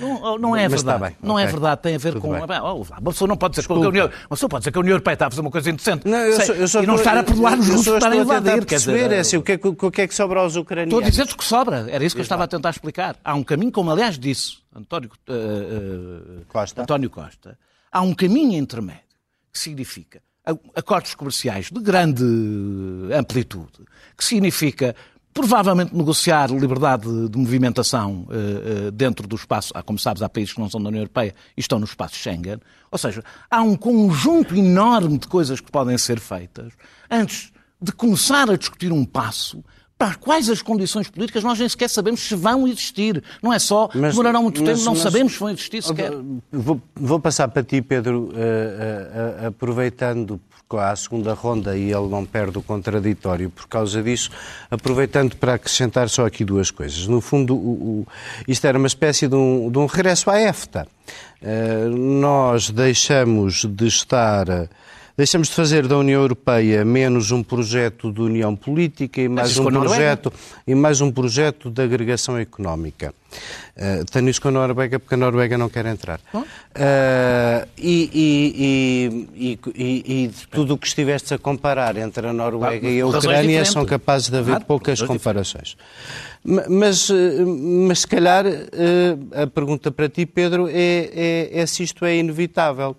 Não, 0.00 0.38
não 0.38 0.56
é 0.56 0.68
verdade. 0.68 1.02
Bem, 1.02 1.16
não 1.22 1.38
é 1.38 1.42
okay. 1.42 1.48
é 1.48 1.52
verdade, 1.52 1.82
tem 1.82 1.94
a 1.94 1.98
ver 1.98 2.12
Tudo 2.12 2.22
com. 2.22 2.46
Bem. 2.46 2.60
Uma 2.60 3.12
pessoa 3.12 3.28
não 3.28 3.36
pode 3.36 3.54
dizer 3.54 3.66
que 3.66 3.72
a 3.72 3.76
União, 3.76 4.06
uma 4.06 4.36
pessoa 4.36 4.48
pode 4.48 4.60
dizer 4.62 4.72
que 4.72 4.78
a 4.78 4.80
União 4.80 4.92
Europeia 4.94 5.14
está 5.14 5.26
a 5.26 5.30
fazer 5.30 5.40
uma 5.40 5.50
coisa 5.50 5.70
indecente 5.70 6.08
não, 6.08 6.18
eu 6.18 6.40
sou, 6.40 6.54
eu 6.54 6.68
sou, 6.68 6.82
e 6.82 6.86
não 6.86 6.94
estar 6.94 7.16
a 7.16 7.22
perdoar 7.22 7.58
os 7.58 7.68
russos 7.68 7.86
estarem 7.86 8.20
a 8.20 8.22
invadir. 8.22 8.64
perceber, 8.66 9.12
é 9.12 9.18
assim, 9.20 9.36
o, 9.36 9.42
que 9.42 9.52
é, 9.52 9.60
o 9.62 9.90
que 9.90 10.02
é 10.02 10.06
que 10.06 10.14
sobra 10.14 10.40
aos 10.40 10.56
ucranianos? 10.56 10.92
Estou 10.92 11.06
a 11.06 11.10
dizer-te 11.10 11.36
que 11.36 11.44
sobra, 11.44 11.86
era 11.90 12.04
isso 12.04 12.14
que 12.14 12.20
eu 12.20 12.24
estava 12.24 12.44
a 12.44 12.48
tentar 12.48 12.70
explicar. 12.70 13.16
Há 13.24 13.34
um 13.34 13.42
caminho, 13.42 13.72
como 13.72 13.90
aliás 13.90 14.18
disse 14.18 14.58
António, 14.74 15.10
uh, 15.28 15.32
uh, 15.32 16.44
Costa. 16.48 16.82
António 16.82 17.10
Costa, 17.10 17.58
há 17.90 18.00
um 18.00 18.14
caminho 18.14 18.58
intermédio 18.58 19.02
que 19.52 19.58
significa 19.58 20.22
acordos 20.74 21.14
comerciais 21.14 21.70
de 21.70 21.80
grande 21.80 22.24
amplitude, 23.16 23.84
que 24.16 24.24
significa 24.24 24.94
provavelmente 25.32 25.94
negociar 25.96 26.50
liberdade 26.50 27.28
de 27.28 27.38
movimentação 27.38 28.26
uh, 28.28 28.88
uh, 28.88 28.90
dentro 28.90 29.26
do 29.26 29.36
espaço. 29.36 29.72
Como 29.84 29.98
sabes, 29.98 30.22
há 30.22 30.28
países 30.28 30.52
que 30.52 30.60
não 30.60 30.68
são 30.68 30.80
da 30.80 30.88
União 30.88 31.00
Europeia 31.00 31.34
e 31.56 31.60
estão 31.60 31.78
no 31.78 31.84
espaço 31.84 32.16
Schengen. 32.16 32.58
Ou 32.90 32.98
seja, 32.98 33.24
há 33.50 33.62
um 33.62 33.76
conjunto 33.76 34.54
enorme 34.54 35.18
de 35.18 35.26
coisas 35.26 35.60
que 35.60 35.70
podem 35.70 35.96
ser 35.96 36.20
feitas 36.20 36.72
antes 37.10 37.52
de 37.80 37.92
começar 37.92 38.48
a 38.50 38.56
discutir 38.56 38.92
um 38.92 39.04
passo 39.04 39.64
para 39.98 40.16
quais 40.16 40.50
as 40.50 40.60
condições 40.60 41.08
políticas 41.08 41.44
nós 41.44 41.58
nem 41.60 41.68
sequer 41.68 41.88
sabemos 41.88 42.20
se 42.20 42.34
vão 42.34 42.66
existir. 42.66 43.22
Não 43.40 43.52
é 43.52 43.58
só, 43.58 43.88
mas, 43.94 44.12
demorarão 44.12 44.42
muito 44.42 44.60
mas, 44.60 44.70
tempo, 44.70 44.84
não 44.84 44.94
mas, 44.94 45.02
sabemos 45.02 45.32
se 45.32 45.38
vão 45.38 45.50
existir 45.50 45.82
sequer. 45.82 46.10
Vou, 46.50 46.82
vou 46.94 47.20
passar 47.20 47.46
para 47.48 47.62
ti, 47.62 47.80
Pedro, 47.80 48.30
uh, 48.30 49.46
aproveitando 49.46 50.40
a 50.78 50.94
segunda 50.96 51.34
ronda 51.34 51.76
e 51.76 51.92
ele 51.92 52.08
não 52.08 52.24
perde 52.24 52.58
o 52.58 52.62
contraditório 52.62 53.50
por 53.50 53.66
causa 53.66 54.02
disso, 54.02 54.30
aproveitando 54.70 55.36
para 55.36 55.54
acrescentar 55.54 56.08
só 56.08 56.26
aqui 56.26 56.44
duas 56.44 56.70
coisas. 56.70 57.06
No 57.06 57.20
fundo, 57.20 57.54
o, 57.54 57.58
o, 57.58 58.06
isto 58.46 58.66
era 58.66 58.78
uma 58.78 58.86
espécie 58.86 59.28
de 59.28 59.34
um, 59.34 59.70
de 59.70 59.78
um 59.78 59.86
regresso 59.86 60.30
à 60.30 60.40
EFTA. 60.40 60.86
nós 61.90 62.70
deixamos 62.70 63.64
de 63.64 63.86
estar 63.86 64.46
Deixamos 65.16 65.48
de 65.48 65.54
fazer 65.54 65.86
da 65.86 65.98
União 65.98 66.22
Europeia 66.22 66.84
menos 66.84 67.30
um 67.30 67.42
projeto 67.42 68.10
de 68.10 68.20
união 68.20 68.56
política 68.56 69.20
e 69.20 69.28
mais 69.28 69.58
um 69.58 69.66
projeto 69.66 70.32
e 70.66 70.74
mais 70.74 71.00
um 71.02 71.12
projeto 71.12 71.70
de 71.70 71.82
agregação 71.82 72.38
económica. 72.38 73.14
Uh, 73.76 74.04
tenho 74.10 74.28
isso 74.30 74.40
com 74.40 74.48
a 74.48 74.50
Noruega 74.50 74.98
porque 74.98 75.14
a 75.14 75.18
Noruega 75.18 75.58
não 75.58 75.68
quer 75.68 75.84
entrar. 75.84 76.18
Uh, 76.34 77.68
e, 77.76 78.10
e, 78.14 79.58
e, 79.74 80.24
e, 80.24 80.30
tudo 80.50 80.74
o 80.74 80.78
que 80.78 80.86
estiveste 80.86 81.34
a 81.34 81.38
comparar 81.38 81.96
entre 81.98 82.28
a 82.28 82.32
Noruega 82.32 82.88
e 82.88 83.00
a 83.00 83.06
Ucrânia 83.06 83.64
são 83.66 83.84
capazes 83.84 84.30
de 84.30 84.38
haver 84.38 84.60
poucas 84.64 85.02
comparações. 85.02 85.76
Mas, 86.44 87.08
eh, 87.08 87.44
mas 87.86 88.00
se 88.00 88.06
calhar 88.08 88.44
a 89.32 89.46
pergunta 89.46 89.92
para 89.92 90.08
ti, 90.08 90.26
Pedro, 90.26 90.66
é, 90.68 90.72
é, 90.74 91.60
é 91.60 91.66
se 91.66 91.84
isto 91.84 92.04
é 92.04 92.16
inevitável 92.16 92.96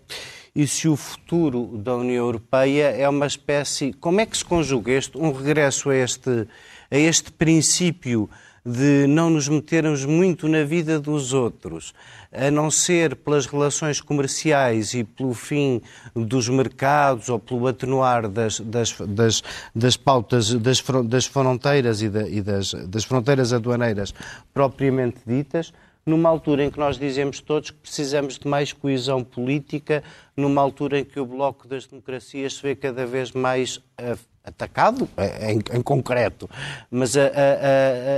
e 0.56 0.68
se 0.68 0.88
o 0.88 0.96
futuro 0.96 1.78
da 1.78 1.96
União 1.96 2.26
Europeia 2.26 2.90
é 2.90 3.10
uma 3.10 3.26
espécie. 3.26 3.92
Como 3.94 4.22
é 4.22 4.26
que 4.26 4.38
se 4.38 4.46
conjuga 4.46 4.92
este, 4.92 5.18
um 5.18 5.32
regresso 5.32 5.90
a 5.90 5.96
este, 5.96 6.48
a 6.92 6.98
este 6.98 7.32
princípio 7.32 8.30
de 8.66 9.08
não 9.08 9.30
nos 9.30 9.50
metermos 9.50 10.06
muito 10.06 10.48
na 10.48 10.64
vida 10.64 10.98
dos 10.98 11.34
outros, 11.34 11.94
a 12.32 12.50
não 12.50 12.72
ser 12.72 13.16
pelas 13.16 13.46
relações 13.46 14.00
comerciais 14.00 14.94
e 14.94 15.04
pelo 15.04 15.34
fim 15.34 15.82
dos 16.16 16.48
mercados 16.48 17.28
ou 17.28 17.38
pelo 17.38 17.68
atenuar 17.68 18.30
das, 18.30 18.62
das, 18.62 18.96
das, 19.08 19.44
das 19.76 19.98
pautas 19.98 20.54
das, 20.54 20.82
das 21.06 21.26
fronteiras 21.26 22.02
e, 22.02 22.10
da, 22.10 22.28
e 22.28 22.42
das, 22.42 22.74
das 22.88 23.04
fronteiras 23.04 23.52
aduaneiras 23.52 24.14
propriamente 24.54 25.18
ditas, 25.28 25.74
numa 26.06 26.30
altura 26.30 26.64
em 26.64 26.70
que 26.70 26.80
nós 26.80 26.98
dizemos 26.98 27.40
todos 27.40 27.72
que 27.72 27.78
precisamos 27.78 28.38
de 28.38 28.48
mais 28.48 28.74
coesão 28.74 29.24
política, 29.24 30.04
numa 30.36 30.62
altura 30.62 31.00
em 31.00 31.06
que 31.06 31.20
o 31.20 31.26
Bloco 31.26 31.68
das 31.68 31.86
Democracias 31.86 32.56
se 32.56 32.62
vê 32.62 32.76
cada 32.76 33.06
vez 33.06 33.32
mais 33.32 33.78
uh, 33.78 34.20
atacado, 34.44 35.06
uh, 35.06 35.46
em, 35.50 35.78
em, 35.78 35.82
concreto, 35.82 36.50
mas 36.92 37.16
uh, 37.16 37.20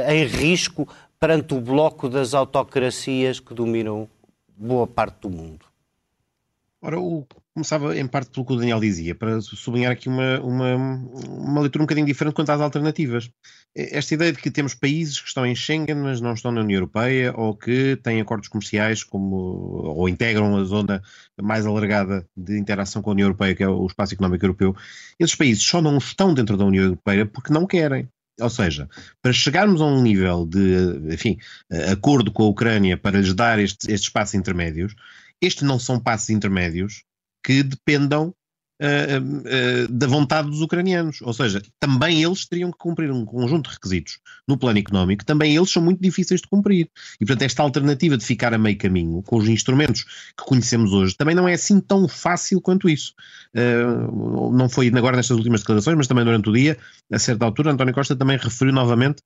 em 0.09 0.25
risco 0.25 0.87
perante 1.19 1.53
o 1.53 1.61
Bloco 1.61 2.09
das 2.09 2.33
autocracias 2.33 3.39
que 3.39 3.53
dominam 3.53 4.09
boa 4.57 4.87
parte 4.87 5.21
do 5.21 5.29
mundo. 5.29 5.65
Ora, 6.81 6.99
o, 6.99 7.25
começava 7.55 7.97
em 7.97 8.05
parte 8.05 8.31
pelo 8.31 8.45
que 8.45 8.51
o 8.51 8.57
Daniel 8.57 8.81
dizia, 8.81 9.15
para 9.15 9.39
sublinhar 9.39 9.93
aqui 9.93 10.09
uma, 10.09 10.41
uma, 10.41 10.75
uma 11.25 11.61
leitura 11.61 11.83
um 11.83 11.85
bocadinho 11.85 12.05
diferente 12.05 12.33
quanto 12.33 12.51
às 12.51 12.59
alternativas. 12.59 13.31
Esta 13.73 14.13
ideia 14.13 14.33
de 14.33 14.39
que 14.39 14.51
temos 14.51 14.73
países 14.73 15.21
que 15.21 15.29
estão 15.29 15.45
em 15.45 15.55
Schengen, 15.55 15.95
mas 15.95 16.19
não 16.19 16.33
estão 16.33 16.51
na 16.51 16.59
União 16.59 16.79
Europeia, 16.79 17.33
ou 17.33 17.55
que 17.55 17.95
têm 18.03 18.19
acordos 18.19 18.49
comerciais 18.49 19.05
como, 19.05 19.35
ou 19.37 20.09
integram 20.09 20.57
a 20.57 20.65
zona 20.65 21.01
mais 21.41 21.65
alargada 21.65 22.27
de 22.35 22.59
interação 22.59 23.01
com 23.01 23.11
a 23.11 23.13
União 23.13 23.27
Europeia, 23.27 23.55
que 23.55 23.63
é 23.63 23.69
o 23.69 23.87
Espaço 23.87 24.13
Económico 24.13 24.43
Europeu, 24.43 24.75
esses 25.17 25.35
países 25.35 25.63
só 25.63 25.81
não 25.81 25.97
estão 25.97 26.33
dentro 26.33 26.57
da 26.57 26.65
União 26.65 26.83
Europeia 26.83 27.25
porque 27.25 27.53
não 27.53 27.65
querem. 27.65 28.09
Ou 28.41 28.49
seja, 28.49 28.89
para 29.21 29.31
chegarmos 29.31 29.79
a 29.79 29.85
um 29.85 30.01
nível 30.01 30.45
de, 30.45 31.13
enfim, 31.13 31.37
acordo 31.89 32.33
com 32.33 32.43
a 32.43 32.47
Ucrânia 32.47 32.97
para 32.97 33.17
lhes 33.17 33.33
dar 33.33 33.59
estes, 33.59 33.87
estes 33.87 34.07
espaços 34.09 34.35
intermédios, 34.35 34.93
estes 35.41 35.63
não 35.63 35.79
são 35.79 35.97
passos 35.97 36.29
intermédios 36.29 37.05
que 37.45 37.61
dependam 37.61 38.33
Uh, 38.75 39.23
uh, 39.23 39.87
da 39.89 40.05
vontade 40.05 40.49
dos 40.49 40.59
ucranianos. 40.59 41.21
Ou 41.21 41.31
seja, 41.31 41.61
também 41.79 42.21
eles 42.21 42.45
teriam 42.45 42.69
que 42.73 42.77
cumprir 42.77 43.09
um 43.09 43.23
conjunto 43.23 43.69
de 43.69 43.75
requisitos 43.75 44.19
no 44.45 44.57
plano 44.57 44.77
económico, 44.77 45.23
também 45.23 45.55
eles 45.55 45.71
são 45.71 45.81
muito 45.81 46.01
difíceis 46.01 46.41
de 46.41 46.47
cumprir. 46.49 46.89
E, 47.15 47.25
portanto, 47.25 47.43
esta 47.43 47.63
alternativa 47.63 48.17
de 48.17 48.25
ficar 48.25 48.53
a 48.53 48.57
meio 48.57 48.77
caminho, 48.77 49.23
com 49.23 49.37
os 49.37 49.47
instrumentos 49.47 50.03
que 50.03 50.43
conhecemos 50.45 50.91
hoje, 50.91 51.15
também 51.15 51.33
não 51.33 51.47
é 51.47 51.53
assim 51.53 51.79
tão 51.79 52.05
fácil 52.05 52.59
quanto 52.59 52.89
isso. 52.89 53.13
Uh, 53.55 54.51
não 54.51 54.67
foi 54.67 54.89
agora 54.89 55.15
nestas 55.15 55.37
últimas 55.37 55.61
declarações, 55.61 55.95
mas 55.95 56.07
também 56.07 56.25
durante 56.25 56.49
o 56.49 56.51
dia, 56.51 56.77
a 57.09 57.17
certa 57.17 57.45
altura, 57.45 57.71
António 57.71 57.93
Costa 57.93 58.13
também 58.13 58.35
referiu 58.35 58.73
novamente 58.73 59.23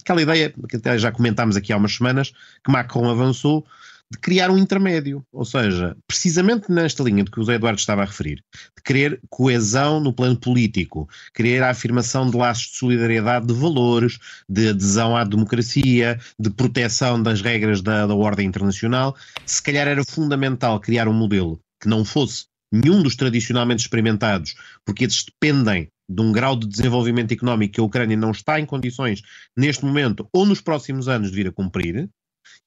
aquela 0.00 0.20
ideia 0.20 0.52
que 0.68 0.78
até 0.78 0.98
já 0.98 1.12
comentámos 1.12 1.54
aqui 1.54 1.72
há 1.72 1.76
umas 1.76 1.94
semanas, 1.94 2.32
que 2.64 2.72
Macron 2.72 3.08
avançou 3.08 3.64
de 4.14 4.20
criar 4.20 4.48
um 4.48 4.56
intermédio, 4.56 5.24
ou 5.32 5.44
seja, 5.44 5.96
precisamente 6.06 6.70
nesta 6.70 7.02
linha 7.02 7.24
de 7.24 7.30
que 7.30 7.38
o 7.38 7.42
José 7.42 7.54
Eduardo 7.54 7.80
estava 7.80 8.02
a 8.02 8.04
referir, 8.04 8.36
de 8.76 8.82
querer 8.84 9.20
coesão 9.28 9.98
no 9.98 10.12
plano 10.12 10.38
político, 10.38 11.08
querer 11.34 11.62
a 11.64 11.70
afirmação 11.70 12.30
de 12.30 12.36
laços 12.36 12.68
de 12.68 12.76
solidariedade 12.76 13.46
de 13.46 13.52
valores, 13.52 14.18
de 14.48 14.68
adesão 14.68 15.16
à 15.16 15.24
democracia, 15.24 16.18
de 16.38 16.50
proteção 16.50 17.20
das 17.20 17.42
regras 17.42 17.82
da, 17.82 18.06
da 18.06 18.14
ordem 18.14 18.46
internacional, 18.46 19.16
se 19.44 19.60
calhar 19.60 19.88
era 19.88 20.04
fundamental 20.04 20.78
criar 20.78 21.08
um 21.08 21.12
modelo 21.12 21.60
que 21.80 21.88
não 21.88 22.04
fosse 22.04 22.44
nenhum 22.72 23.02
dos 23.02 23.16
tradicionalmente 23.16 23.82
experimentados, 23.82 24.54
porque 24.84 25.04
esses 25.04 25.24
dependem 25.24 25.88
de 26.08 26.22
um 26.22 26.30
grau 26.30 26.54
de 26.54 26.68
desenvolvimento 26.68 27.32
económico 27.32 27.74
que 27.74 27.80
a 27.80 27.84
Ucrânia 27.84 28.16
não 28.16 28.30
está 28.30 28.60
em 28.60 28.66
condições, 28.66 29.22
neste 29.56 29.84
momento 29.84 30.28
ou 30.32 30.46
nos 30.46 30.60
próximos 30.60 31.08
anos, 31.08 31.30
de 31.30 31.36
vir 31.36 31.48
a 31.48 31.52
cumprir, 31.52 32.08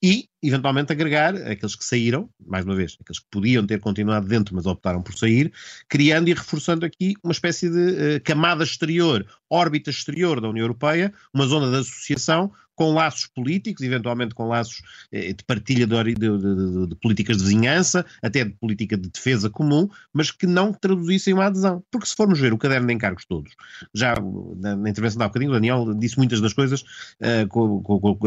e, 0.01 0.29
eventualmente, 0.41 0.91
agregar 0.91 1.35
aqueles 1.35 1.75
que 1.75 1.83
saíram, 1.83 2.29
mais 2.45 2.65
uma 2.65 2.75
vez, 2.75 2.97
aqueles 2.99 3.19
que 3.19 3.27
podiam 3.29 3.65
ter 3.65 3.79
continuado 3.79 4.27
dentro, 4.27 4.55
mas 4.55 4.65
optaram 4.65 5.01
por 5.01 5.17
sair, 5.17 5.51
criando 5.89 6.29
e 6.29 6.33
reforçando 6.33 6.85
aqui 6.85 7.13
uma 7.23 7.31
espécie 7.31 7.69
de 7.69 7.77
uh, 7.77 8.23
camada 8.23 8.63
exterior, 8.63 9.25
órbita 9.49 9.89
exterior 9.89 10.39
da 10.39 10.49
União 10.49 10.63
Europeia, 10.63 11.13
uma 11.33 11.45
zona 11.45 11.69
de 11.69 11.77
associação 11.77 12.51
com 12.77 12.93
laços 12.93 13.25
políticos, 13.25 13.83
eventualmente 13.83 14.35
com 14.35 14.47
laços 14.47 14.83
eh, 15.11 15.33
de 15.33 15.43
partilha 15.43 15.87
de, 15.87 16.13
de, 16.13 16.13
de, 16.13 16.87
de, 16.87 16.95
políticas 16.97 17.37
de 17.37 17.43
vizinhança, 17.43 18.05
até 18.21 18.45
de 18.45 18.51
política 18.51 18.95
de 18.95 19.09
defesa 19.09 19.49
comum, 19.49 19.89
mas 20.13 20.29
que 20.29 20.45
não 20.45 20.71
traduzissem 20.71 21.33
uma 21.33 21.45
adesão. 21.45 21.83
Porque 21.91 22.05
se 22.05 22.15
formos 22.15 22.39
ver 22.39 22.53
o 22.53 22.57
caderno 22.57 22.85
de 22.85 22.93
encargos 22.93 23.25
todos, 23.25 23.51
já 23.95 24.13
na, 24.57 24.75
na 24.75 24.89
intervenção 24.89 25.17
de 25.17 25.23
há 25.23 25.27
bocadinho, 25.27 25.51
o 25.51 25.55
Daniel 25.55 25.91
disse 25.95 26.17
muitas 26.17 26.39
das 26.39 26.53
coisas 26.53 26.83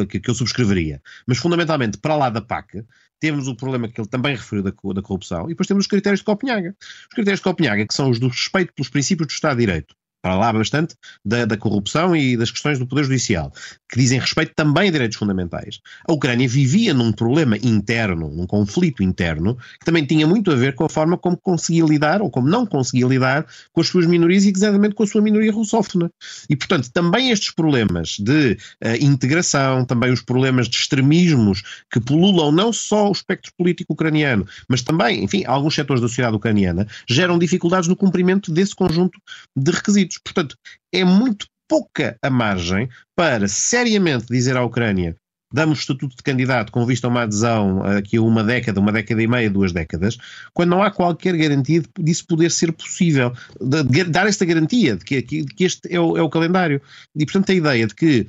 que, 0.08 0.20
que 0.20 0.30
eu 0.30 0.34
subscreveria. 0.34 1.00
Mas 1.28 1.38
fundamentalmente, 1.38 1.96
para 1.96 2.16
lá 2.16 2.28
da 2.28 2.40
PAC, 2.40 2.84
temos 3.20 3.46
o 3.46 3.54
problema 3.54 3.86
que 3.86 4.00
ele 4.00 4.08
também 4.08 4.34
referiu 4.34 4.64
da, 4.64 4.72
da 4.94 5.02
corrupção, 5.02 5.44
e 5.44 5.50
depois 5.50 5.68
temos 5.68 5.84
os 5.84 5.88
critérios 5.88 6.20
de 6.20 6.24
Copenhaga. 6.24 6.74
Os 6.80 7.14
critérios 7.14 7.38
de 7.38 7.44
Copenhaga, 7.44 7.86
que 7.86 7.94
são 7.94 8.10
os 8.10 8.18
do 8.18 8.26
respeito 8.26 8.72
pelos 8.72 8.88
princípios 8.88 9.28
do 9.28 9.30
Estado 9.30 9.58
de 9.58 9.66
Direito, 9.66 9.94
para 10.22 10.34
lá 10.34 10.52
bastante 10.52 10.94
da, 11.24 11.44
da, 11.44 11.56
corrupção 11.56 12.14
e 12.14 12.36
das 12.36 12.50
questões 12.50 12.78
do 12.78 12.86
Poder 12.86 13.04
Judicial, 13.04 13.52
que 13.90 13.98
dizem 13.98 14.18
respeito 14.18 14.52
também 14.54 14.88
a 14.88 14.92
direitos 14.92 15.16
fundamentais. 15.16 15.80
A 16.06 16.12
Ucrânia 16.12 16.48
vivia 16.48 16.92
num 16.92 17.12
problema 17.12 17.56
interno, 17.56 18.30
num 18.30 18.46
conflito 18.46 19.02
interno, 19.02 19.56
que 19.78 19.84
também 19.84 20.04
tinha 20.04 20.26
muito 20.26 20.50
a 20.50 20.54
ver 20.54 20.74
com 20.74 20.84
a 20.84 20.88
forma 20.88 21.16
como 21.16 21.36
conseguia 21.36 21.84
lidar, 21.84 22.22
ou 22.22 22.30
como 22.30 22.48
não 22.48 22.66
conseguia 22.66 23.06
lidar, 23.06 23.46
com 23.72 23.80
as 23.80 23.88
suas 23.88 24.06
minorias 24.06 24.44
e 24.44 24.50
exatamente 24.50 24.94
com 24.94 25.02
a 25.02 25.06
sua 25.06 25.22
minoria 25.22 25.52
russófona. 25.52 26.10
E, 26.48 26.56
portanto, 26.56 26.90
também 26.92 27.30
estes 27.30 27.50
problemas 27.50 28.16
de 28.18 28.52
uh, 28.84 28.96
integração, 29.00 29.84
também 29.84 30.12
os 30.12 30.20
problemas 30.20 30.68
de 30.68 30.76
extremismos 30.76 31.62
que 31.90 32.00
pululam 32.00 32.52
não 32.52 32.72
só 32.72 33.08
o 33.08 33.12
espectro 33.12 33.52
político 33.56 33.92
ucraniano, 33.92 34.46
mas 34.68 34.82
também, 34.82 35.24
enfim, 35.24 35.44
alguns 35.46 35.74
setores 35.74 36.00
da 36.00 36.08
sociedade 36.08 36.36
ucraniana, 36.36 36.86
geram 37.08 37.38
dificuldades 37.38 37.88
no 37.88 37.96
cumprimento 37.96 38.52
desse 38.52 38.74
conjunto 38.74 39.18
de 39.56 39.70
requisitos. 39.70 40.09
Portanto, 40.18 40.56
é 40.92 41.04
muito 41.04 41.46
pouca 41.68 42.16
a 42.22 42.28
margem 42.28 42.88
para 43.14 43.46
seriamente 43.46 44.26
dizer 44.26 44.56
à 44.56 44.64
Ucrânia 44.64 45.16
damos 45.52 45.80
estatuto 45.80 46.16
de 46.16 46.22
candidato 46.22 46.70
com 46.70 46.86
vista 46.86 47.06
a 47.06 47.10
uma 47.10 47.22
adesão 47.22 47.82
aqui 47.82 48.16
a 48.16 48.22
uma 48.22 48.44
década, 48.44 48.78
uma 48.78 48.92
década 48.92 49.22
e 49.22 49.26
meia, 49.26 49.50
duas 49.50 49.72
décadas, 49.72 50.16
quando 50.54 50.70
não 50.70 50.82
há 50.82 50.90
qualquer 50.90 51.36
garantia 51.36 51.82
disso 51.98 52.26
poder 52.26 52.50
ser 52.50 52.72
possível, 52.72 53.32
de, 53.60 53.82
de 53.82 54.04
dar 54.04 54.26
esta 54.26 54.44
garantia 54.44 54.96
de 54.96 55.04
que, 55.04 55.22
que 55.22 55.64
este 55.64 55.92
é 55.92 55.98
o, 55.98 56.16
é 56.16 56.22
o, 56.22 56.30
calendário. 56.30 56.80
E, 57.16 57.24
portanto, 57.24 57.50
a 57.50 57.54
ideia 57.54 57.86
de 57.86 57.94
que, 57.94 58.26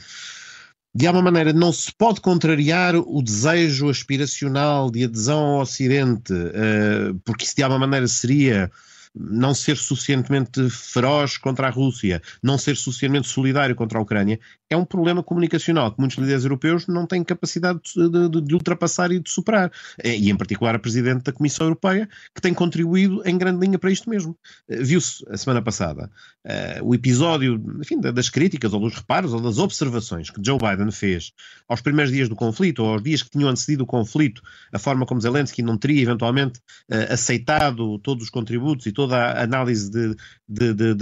de 0.95 1.07
alguma 1.07 1.25
maneira, 1.25 1.53
não 1.53 1.71
se 1.71 1.91
pode 1.95 2.21
contrariar 2.21 2.95
o 2.95 3.21
desejo 3.21 3.89
aspiracional 3.89 4.89
de 4.89 5.03
adesão 5.03 5.39
ao 5.39 5.61
Ocidente, 5.61 6.33
uh, 6.33 7.19
porque 7.23 7.45
isso, 7.45 7.55
de 7.55 7.63
alguma 7.63 7.81
maneira, 7.81 8.07
seria 8.07 8.71
não 9.13 9.53
ser 9.53 9.77
suficientemente 9.77 10.70
feroz 10.70 11.38
contra 11.38 11.68
a 11.68 11.70
Rússia, 11.70 12.22
não 12.41 12.58
ser 12.58 12.77
suficientemente 12.77 13.27
solidário 13.27 13.75
contra 13.75 14.00
a 14.00 14.01
Ucrânia, 14.01 14.39
é 14.72 14.78
um 14.78 14.86
problema 14.86 15.22
comunicacional 15.22 15.92
que 15.92 16.00
muitos 16.00 16.18
líderes 16.18 16.46
europeus 16.46 16.88
não 16.88 17.06
têm 17.06 17.24
capacidade 17.25 17.82
de, 17.94 18.30
de, 18.30 18.42
de 18.42 18.54
ultrapassar 18.54 19.12
e 19.12 19.20
de 19.20 19.30
superar. 19.30 19.70
Eh, 20.01 20.18
e, 20.18 20.30
em 20.30 20.36
particular, 20.38 20.74
a 20.74 20.80
Presidente 20.80 21.24
da 21.24 21.34
Comissão 21.34 21.68
Europeia, 21.68 22.08
que 22.34 22.42
tem 22.42 22.54
contribuído 22.54 23.22
em 23.25 23.38
grande 23.38 23.60
linha 23.60 23.78
para 23.78 23.92
isto 23.92 24.10
mesmo. 24.10 24.36
Eh, 24.70 24.82
viu-se 24.82 25.25
a 25.30 25.36
semana 25.36 25.62
passada 25.62 26.10
uh, 26.46 26.86
o 26.88 26.96
episódio 26.96 27.62
enfim, 27.82 28.00
das 28.00 28.30
críticas, 28.30 28.72
ou 28.74 28.80
dos 28.80 28.96
reparos, 28.96 29.34
ou 29.34 29.42
das 29.42 29.58
observações 29.58 30.30
que 30.30 30.42
Joe 30.44 30.58
Biden 30.58 30.90
fez 30.90 31.34
aos 31.68 31.82
primeiros 31.82 32.13
dias 32.13 32.30
do 32.30 32.36
conflito, 32.36 32.82
ou 32.82 32.94
aos 32.94 33.04
dias 33.04 33.22
que 33.22 33.30
tinham 33.30 33.50
antecedido 33.50 33.84
o 33.84 33.88
conflito, 33.88 34.42
a 34.72 34.80
forma 34.80 35.06
como 35.06 35.20
Zelensky 35.20 35.62
não 35.62 35.78
teria 35.78 36.01
eventualmente 36.01 36.60
uh, 36.90 37.12
aceitado 37.12 38.00
todos 38.00 38.24
os 38.24 38.30
contributos 38.30 38.86
e 38.86 38.94
toda 38.94 39.18
a 39.18 39.44
análise 39.44 39.92
de, 39.92 40.16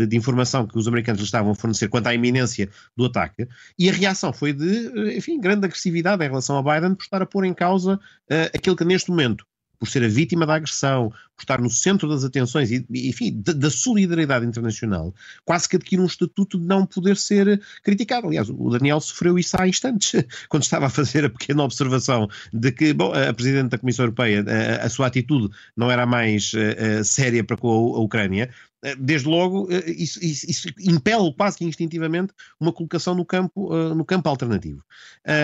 de 0.07 0.17
informação 0.17 0.65
que 0.65 0.77
os 0.77 0.87
americanos 0.87 1.19
lhe 1.19 1.25
estavam 1.25 1.51
a 1.51 1.55
fornecer 1.55 1.87
quanto 1.87 2.07
à 2.07 2.15
iminência 2.15 2.67
do 2.97 3.05
ataque, 3.05 3.47
e 3.77 3.89
a 3.89 3.93
reação 3.93 4.33
foi 4.33 4.53
de, 4.53 5.17
enfim, 5.17 5.39
grande 5.39 5.65
agressividade 5.65 6.23
em 6.23 6.27
relação 6.27 6.57
a 6.57 6.63
Biden 6.63 6.95
por 6.95 7.03
estar 7.03 7.21
a 7.21 7.25
pôr 7.25 7.45
em 7.45 7.53
causa 7.53 7.95
uh, 7.95 8.49
aquilo 8.53 8.75
que 8.75 8.85
neste 8.85 9.09
momento 9.09 9.45
por 9.79 9.87
ser 9.87 10.03
a 10.03 10.07
vítima 10.09 10.45
da 10.45 10.55
agressão, 10.55 11.11
por 11.39 11.43
estar 11.43 11.61
no 11.61 11.69
centro 11.69 12.09
das 12.09 12.25
atenções 12.25 12.69
e, 12.69 12.85
enfim, 12.91 13.41
da, 13.41 13.53
da, 13.53 13.71
solidariedade 13.71 14.45
internacional, 14.45 15.15
quase 15.45 15.69
que 15.69 15.77
adquire 15.77 16.01
um 16.01 16.05
estatuto 16.05 16.59
de 16.59 16.65
não 16.65 16.85
poder 16.85 17.15
ser 17.15 17.61
criticado. 17.81 18.27
Aliás, 18.27 18.49
o 18.49 18.69
Daniel 18.69 18.99
sofreu 18.99 19.39
isso 19.39 19.55
há 19.57 19.65
instantes, 19.65 20.21
quando 20.49 20.63
estava 20.63 20.87
a 20.87 20.89
fazer 20.89 21.23
a 21.23 21.29
pequena 21.29 21.63
observação 21.63 22.27
de 22.51 22.71
que, 22.73 22.93
bom, 22.93 23.13
a 23.13 23.33
Presidente 23.33 23.69
da 23.69 23.77
Comissão 23.77 24.03
Europeia, 24.03 24.43
a, 24.81 24.85
a 24.85 24.89
sua 24.89 25.07
atitude 25.07 25.49
não 25.77 25.89
era 25.89 26.05
mais 26.05 26.51
uh, 26.53 27.03
séria 27.05 27.43
para 27.43 27.55
com 27.55 27.69
a, 27.69 27.97
a 27.97 28.01
Ucrânia, 28.01 28.49
eh, 28.81 28.95
desde 28.95 29.27
logo, 29.27 29.67
eh, 29.71 29.91
isso, 29.91 30.23
isso, 30.23 30.49
isso, 30.49 30.67
impele 30.79 31.33
quase 31.33 31.57
que 31.57 31.65
instintivamente 31.65 32.33
uma 32.59 32.71
colocação 32.71 33.13
no 33.13 33.25
campo, 33.25 33.73
no 33.93 34.05
campo 34.05 34.29
alternativo. 34.29 34.83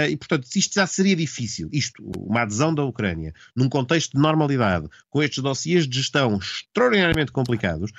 E, 0.09 0.15
portanto, 0.15 0.47
isto 0.55 0.73
já 0.73 0.87
seria 0.87 1.15
difícil, 1.15 1.69
isto, 1.71 2.03
uma 2.17 2.41
adesão 2.41 2.73
da 2.73 2.83
Ucrânia, 2.83 3.33
num 3.55 3.69
contexto 3.69 4.13
de 4.13 4.21
normalidade, 4.21 4.87
com 5.09 5.21
estes 5.21 5.43
dossiês 5.43 5.84
de 5.87 5.97
gestão 5.97 6.37
extraordinariamente 6.37 7.31
complicados, 7.31 7.91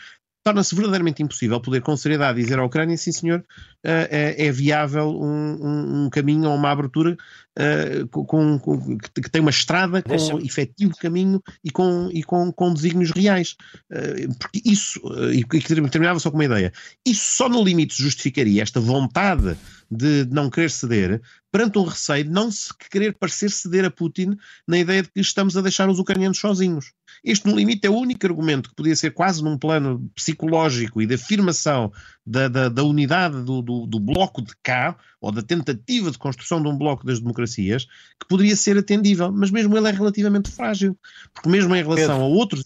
torna-se 0.47 0.77
verdadeiramente 0.77 1.25
impossível 1.25 1.61
poder 1.61 1.83
com 1.83 1.97
seriedade 1.97 2.41
dizer 2.41 2.57
à 2.61 2.65
Ucrânia, 2.65 2.97
sim 2.97 3.11
senhor, 3.11 3.45
é, 3.83 4.47
é 4.47 4.53
viável 4.53 5.09
um, 5.09 6.05
um, 6.05 6.09
caminho 6.09 6.49
ou 6.49 6.55
uma 6.55 6.71
abertura 6.71 7.17
uh, 7.59 8.07
com, 8.07 8.57
com, 8.57 8.97
que 8.99 9.29
tem 9.29 9.43
uma 9.43 9.51
estrada 9.51 10.01
com 10.01 10.39
efetivo 10.39 10.95
caminho 10.99 11.43
e 11.65 11.71
com, 11.73 12.09
e 12.13 12.23
com, 12.23 12.53
com 12.53 12.73
desígnios 12.73 13.11
reais. 13.11 13.57
Uh, 13.93 14.33
porque 14.39 14.63
isso, 14.65 15.01
uh, 15.05 15.33
e 15.33 15.43
que 15.43 15.61
terminava 15.61 16.21
só 16.21 16.31
com 16.31 16.37
uma 16.37 16.45
ideia, 16.45 16.73
isso 17.05 17.37
só 17.39 17.49
no 17.49 17.65
limite 17.65 18.01
justificaria 18.01 18.63
esta 18.63 18.79
vontade 18.79 19.57
de 19.91 20.27
não 20.31 20.49
querer 20.49 20.71
ceder, 20.71 21.21
perante 21.51 21.79
um 21.79 21.85
receio 21.85 22.23
de 22.23 22.31
não 22.31 22.53
se 22.53 22.73
querer 22.91 23.17
parecer 23.19 23.51
ceder 23.51 23.85
a 23.85 23.91
Putin 23.91 24.37
na 24.67 24.79
ideia 24.79 25.03
de 25.03 25.09
que 25.09 25.21
estamos 25.21 25.57
a 25.57 25.61
deixar 25.61 25.89
os 25.89 25.99
ucranianos 25.99 26.39
sozinhos. 26.39 26.93
Este, 27.25 27.47
no 27.47 27.57
limite, 27.57 27.87
é 27.87 27.91
o 27.91 27.97
único 27.97 28.27
argumento 28.27 28.69
que 28.69 28.75
podia 28.75 28.95
ser 28.97 29.13
quase 29.13 29.43
num 29.43 29.59
plano 29.59 30.11
psicológico 30.15 31.01
e 31.03 31.07
de 31.07 31.15
afirmação 31.15 31.93
da, 32.25 32.49
da, 32.49 32.69
da 32.69 32.83
unidade 32.83 33.43
do, 33.43 33.63
do, 33.63 33.87
do, 33.87 34.01
bloco 34.01 34.43
de 34.43 34.53
cá, 34.63 34.97
ou 35.21 35.33
da 35.33 35.43
tentativa 35.43 36.11
de 36.11 36.19
construção 36.19 36.63
de 36.63 36.69
um 36.69 36.77
bloco 36.77 37.07
das 37.07 37.21
democracias, 37.21 37.85
que 37.85 38.29
poderia 38.29 38.57
ser 38.57 38.77
atendível, 38.79 39.33
mas 39.33 39.51
mesmo 39.51 39.77
ele 39.77 39.89
é 39.89 39.93
relativamente 39.93 40.51
frágil. 40.51 40.99
Porque 41.33 41.49
mesmo 41.49 41.75
em 41.75 41.83
relação 41.83 42.19
Pedro. 42.19 42.23
a 42.23 42.27
outros, 42.27 42.63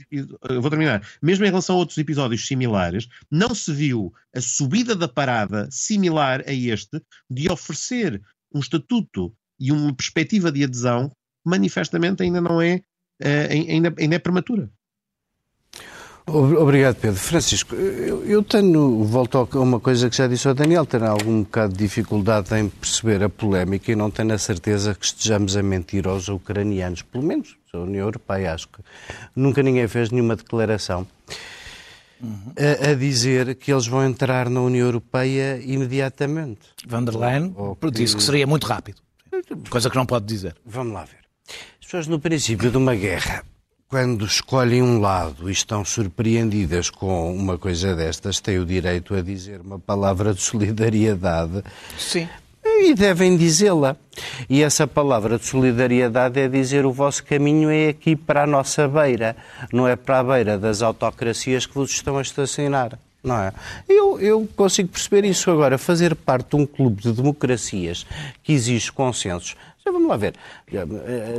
vou 0.61 0.71
terminar, 0.71 1.07
mesmo 1.23 1.45
em 1.45 1.49
relação 1.49 1.77
a 1.77 1.79
outros 1.79 1.99
episódios 1.99 2.47
similares, 2.47 3.09
não 3.31 3.55
se 3.55 3.73
viu 3.73 4.13
a 4.35 4.41
subida 4.41 4.95
da 4.95 5.09
parada 5.09 5.69
similar 5.71 6.43
a 6.47 6.53
este 6.53 7.01
de 7.29 7.51
oferecer 7.51 8.21
um 8.53 8.61
estatuto 8.61 9.33
e 9.59 9.71
uma 9.71 9.95
perspectiva 9.95 10.51
de 10.51 10.65
adesão 10.65 11.11
manifestamente 11.45 12.23
ainda 12.23 12.41
não 12.41 12.61
é, 12.61 12.83
ainda, 13.51 13.95
ainda 13.99 14.17
é 14.17 14.19
prematura. 14.19 14.71
Obrigado, 16.27 16.97
Pedro. 16.97 17.19
Francisco, 17.19 17.75
eu, 17.75 18.43
tenho, 18.43 19.03
volto 19.05 19.39
a 19.39 19.59
uma 19.59 19.81
coisa 19.81 20.09
que 20.09 20.17
já 20.17 20.29
disse 20.29 20.47
ao 20.47 20.55
Daniel, 20.55 20.87
tenho 20.87 21.07
algum 21.07 21.43
bocado 21.43 21.73
de 21.73 21.79
dificuldade 21.79 22.55
em 22.55 22.69
perceber 22.69 23.23
a 23.25 23.29
polémica 23.29 23.91
e 23.91 23.97
não 23.97 24.11
tenho 24.11 24.33
a 24.33 24.39
certeza 24.39 24.95
que 24.95 25.05
estejamos 25.05 25.57
a 25.57 25.63
mentir 25.63 26.07
aos 26.07 26.29
ucranianos, 26.29 27.03
pelo 27.03 27.25
menos 27.25 27.57
a 27.73 27.79
União 27.79 28.07
Europeia, 28.07 28.55
acho 28.55 28.69
que 28.69 28.81
nunca 29.35 29.63
ninguém 29.63 29.87
fez 29.89 30.11
nenhuma 30.11 30.37
declaração 30.37 31.07
uhum. 32.21 32.53
a, 32.57 32.91
a, 32.91 32.95
dizer 32.95 33.55
que 33.57 33.73
eles 33.73 33.87
vão 33.87 34.05
entrar 34.05 34.49
na 34.49 34.61
União 34.61 34.87
Europeia 34.87 35.61
imediatamente. 35.65 36.61
Van 36.87 37.05
der 37.05 37.17
Leyen 37.17 37.55
que... 37.81 37.91
disse 37.91 38.17
que 38.17 38.23
seria 38.23 38.47
muito 38.47 38.67
rápido, 38.67 39.01
coisa 39.69 39.91
que 39.91 39.97
não 39.97 40.07
pode 40.07 40.27
dizer. 40.27 40.55
Vamos 40.65 40.93
lá 40.93 41.05
ver. 41.05 41.20
As 41.81 41.87
pessoas 41.87 42.07
no 42.07 42.19
princípio 42.19 42.71
de 42.71 42.77
uma 42.77 42.95
guerra 42.95 43.45
quando 43.91 44.25
escolhem 44.25 44.83
um 44.83 45.01
lado 45.01 45.51
e 45.51 45.53
estão 45.53 45.85
surpreendidas 45.85 46.89
com 46.89 47.35
uma 47.35 47.59
coisa 47.59 47.93
destas, 47.97 48.39
têm 48.39 48.57
o 48.57 48.65
direito 48.65 49.17
a 49.17 49.21
dizer 49.21 49.61
uma 49.61 49.81
palavra 49.81 50.33
de 50.33 50.41
solidariedade. 50.41 51.65
Sim. 51.99 52.29
E 52.65 52.95
devem 52.95 53.37
dizê-la. 53.37 53.97
E 54.49 54.63
essa 54.63 54.87
palavra 54.87 55.39
de 55.39 55.45
solidariedade 55.45 56.39
é 56.39 56.47
dizer 56.47 56.87
o 56.87 56.93
vosso 56.93 57.25
caminho 57.25 57.69
é 57.69 57.89
aqui 57.89 58.15
para 58.15 58.45
a 58.45 58.47
nossa 58.47 58.87
beira, 58.87 59.37
não 59.73 59.89
é 59.89 59.97
para 59.97 60.21
a 60.21 60.25
beira 60.25 60.57
das 60.57 60.83
autocracias 60.83 61.67
que 61.67 61.75
vos 61.75 61.91
estão 61.91 62.17
a 62.17 62.23
estacionar. 62.23 62.97
Não 63.23 63.37
é? 63.37 63.53
Eu, 63.89 64.19
eu 64.21 64.49
consigo 64.57 64.89
perceber 64.89 65.25
isso 65.25 65.51
agora. 65.51 65.77
Fazer 65.77 66.15
parte 66.15 66.51
de 66.51 66.57
um 66.57 66.65
clube 66.67 67.03
de 67.03 67.13
democracias 67.13 68.07
que 68.43 68.53
exige 68.53 68.91
consensos 68.91 69.57
então, 69.91 69.93
vamos 69.93 70.09
lá 70.09 70.17
ver. 70.17 70.35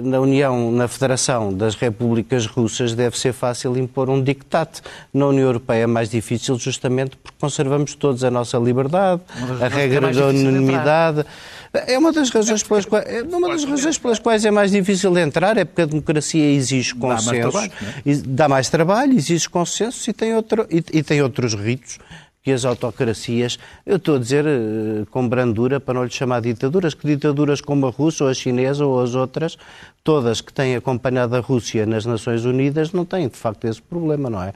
Na 0.03 0.19
União, 0.19 0.71
na 0.71 0.87
Federação 0.87 1.53
das 1.53 1.75
Repúblicas 1.75 2.45
Russas, 2.45 2.93
deve 2.93 3.17
ser 3.17 3.33
fácil 3.33 3.77
impor 3.77 4.09
um 4.09 4.21
dictate. 4.21 4.81
Na 5.13 5.27
União 5.27 5.47
Europeia 5.47 5.83
é 5.83 5.87
mais 5.87 6.09
difícil, 6.09 6.57
justamente 6.59 7.15
porque 7.15 7.37
conservamos 7.39 7.95
todos 7.95 8.23
a 8.23 8.29
nossa 8.29 8.57
liberdade, 8.57 9.21
a 9.61 9.67
regra 9.67 10.09
é 10.09 10.13
da 10.13 10.27
unanimidade. 10.27 11.25
É 11.73 11.97
uma 11.97 12.11
das 12.11 12.29
razões 12.29 12.63
pelas 12.63 12.85
quais 12.85 13.05
é 13.05 13.23
uma 13.23 13.47
das 13.47 13.63
razões 13.63 13.97
pelas 13.97 14.19
quais 14.19 14.43
é 14.43 14.51
mais 14.51 14.71
difícil 14.71 15.17
entrar 15.17 15.57
é 15.57 15.63
porque 15.63 15.83
a 15.83 15.85
democracia 15.85 16.51
exige 16.51 16.93
consenso, 16.93 17.31
dá 17.31 17.49
mais 17.49 17.69
trabalho, 17.69 17.71
é? 18.05 18.13
dá 18.25 18.49
mais 18.49 18.69
trabalho 18.69 19.13
exige 19.13 19.47
consenso 19.47 20.09
e 20.09 20.11
tem 20.11 20.35
outro 20.35 20.67
e, 20.69 20.83
e 20.91 21.01
tem 21.01 21.21
outros 21.21 21.53
ritos 21.53 21.97
que 22.43 22.51
as 22.51 22.65
autocracias, 22.65 23.59
eu 23.85 23.97
estou 23.97 24.15
a 24.15 24.19
dizer 24.19 24.45
eh, 24.47 25.05
com 25.11 25.27
brandura 25.27 25.79
para 25.79 25.93
não 25.93 26.03
lhe 26.03 26.09
chamar 26.09 26.41
ditaduras, 26.41 26.93
que 26.93 27.05
ditaduras 27.05 27.61
como 27.61 27.85
a 27.85 27.91
Rússia 27.91 28.23
ou 28.23 28.31
a 28.31 28.33
chinesa 28.33 28.85
ou 28.85 29.01
as 29.01 29.13
outras, 29.13 29.57
todas 30.03 30.41
que 30.41 30.51
têm 30.51 30.75
acompanhado 30.75 31.35
a 31.35 31.39
Rússia 31.39 31.85
nas 31.85 32.05
Nações 32.05 32.43
Unidas, 32.43 32.91
não 32.91 33.05
têm 33.05 33.27
de 33.27 33.37
facto 33.37 33.65
esse 33.65 33.81
problema, 33.81 34.29
não 34.29 34.41
é? 34.41 34.53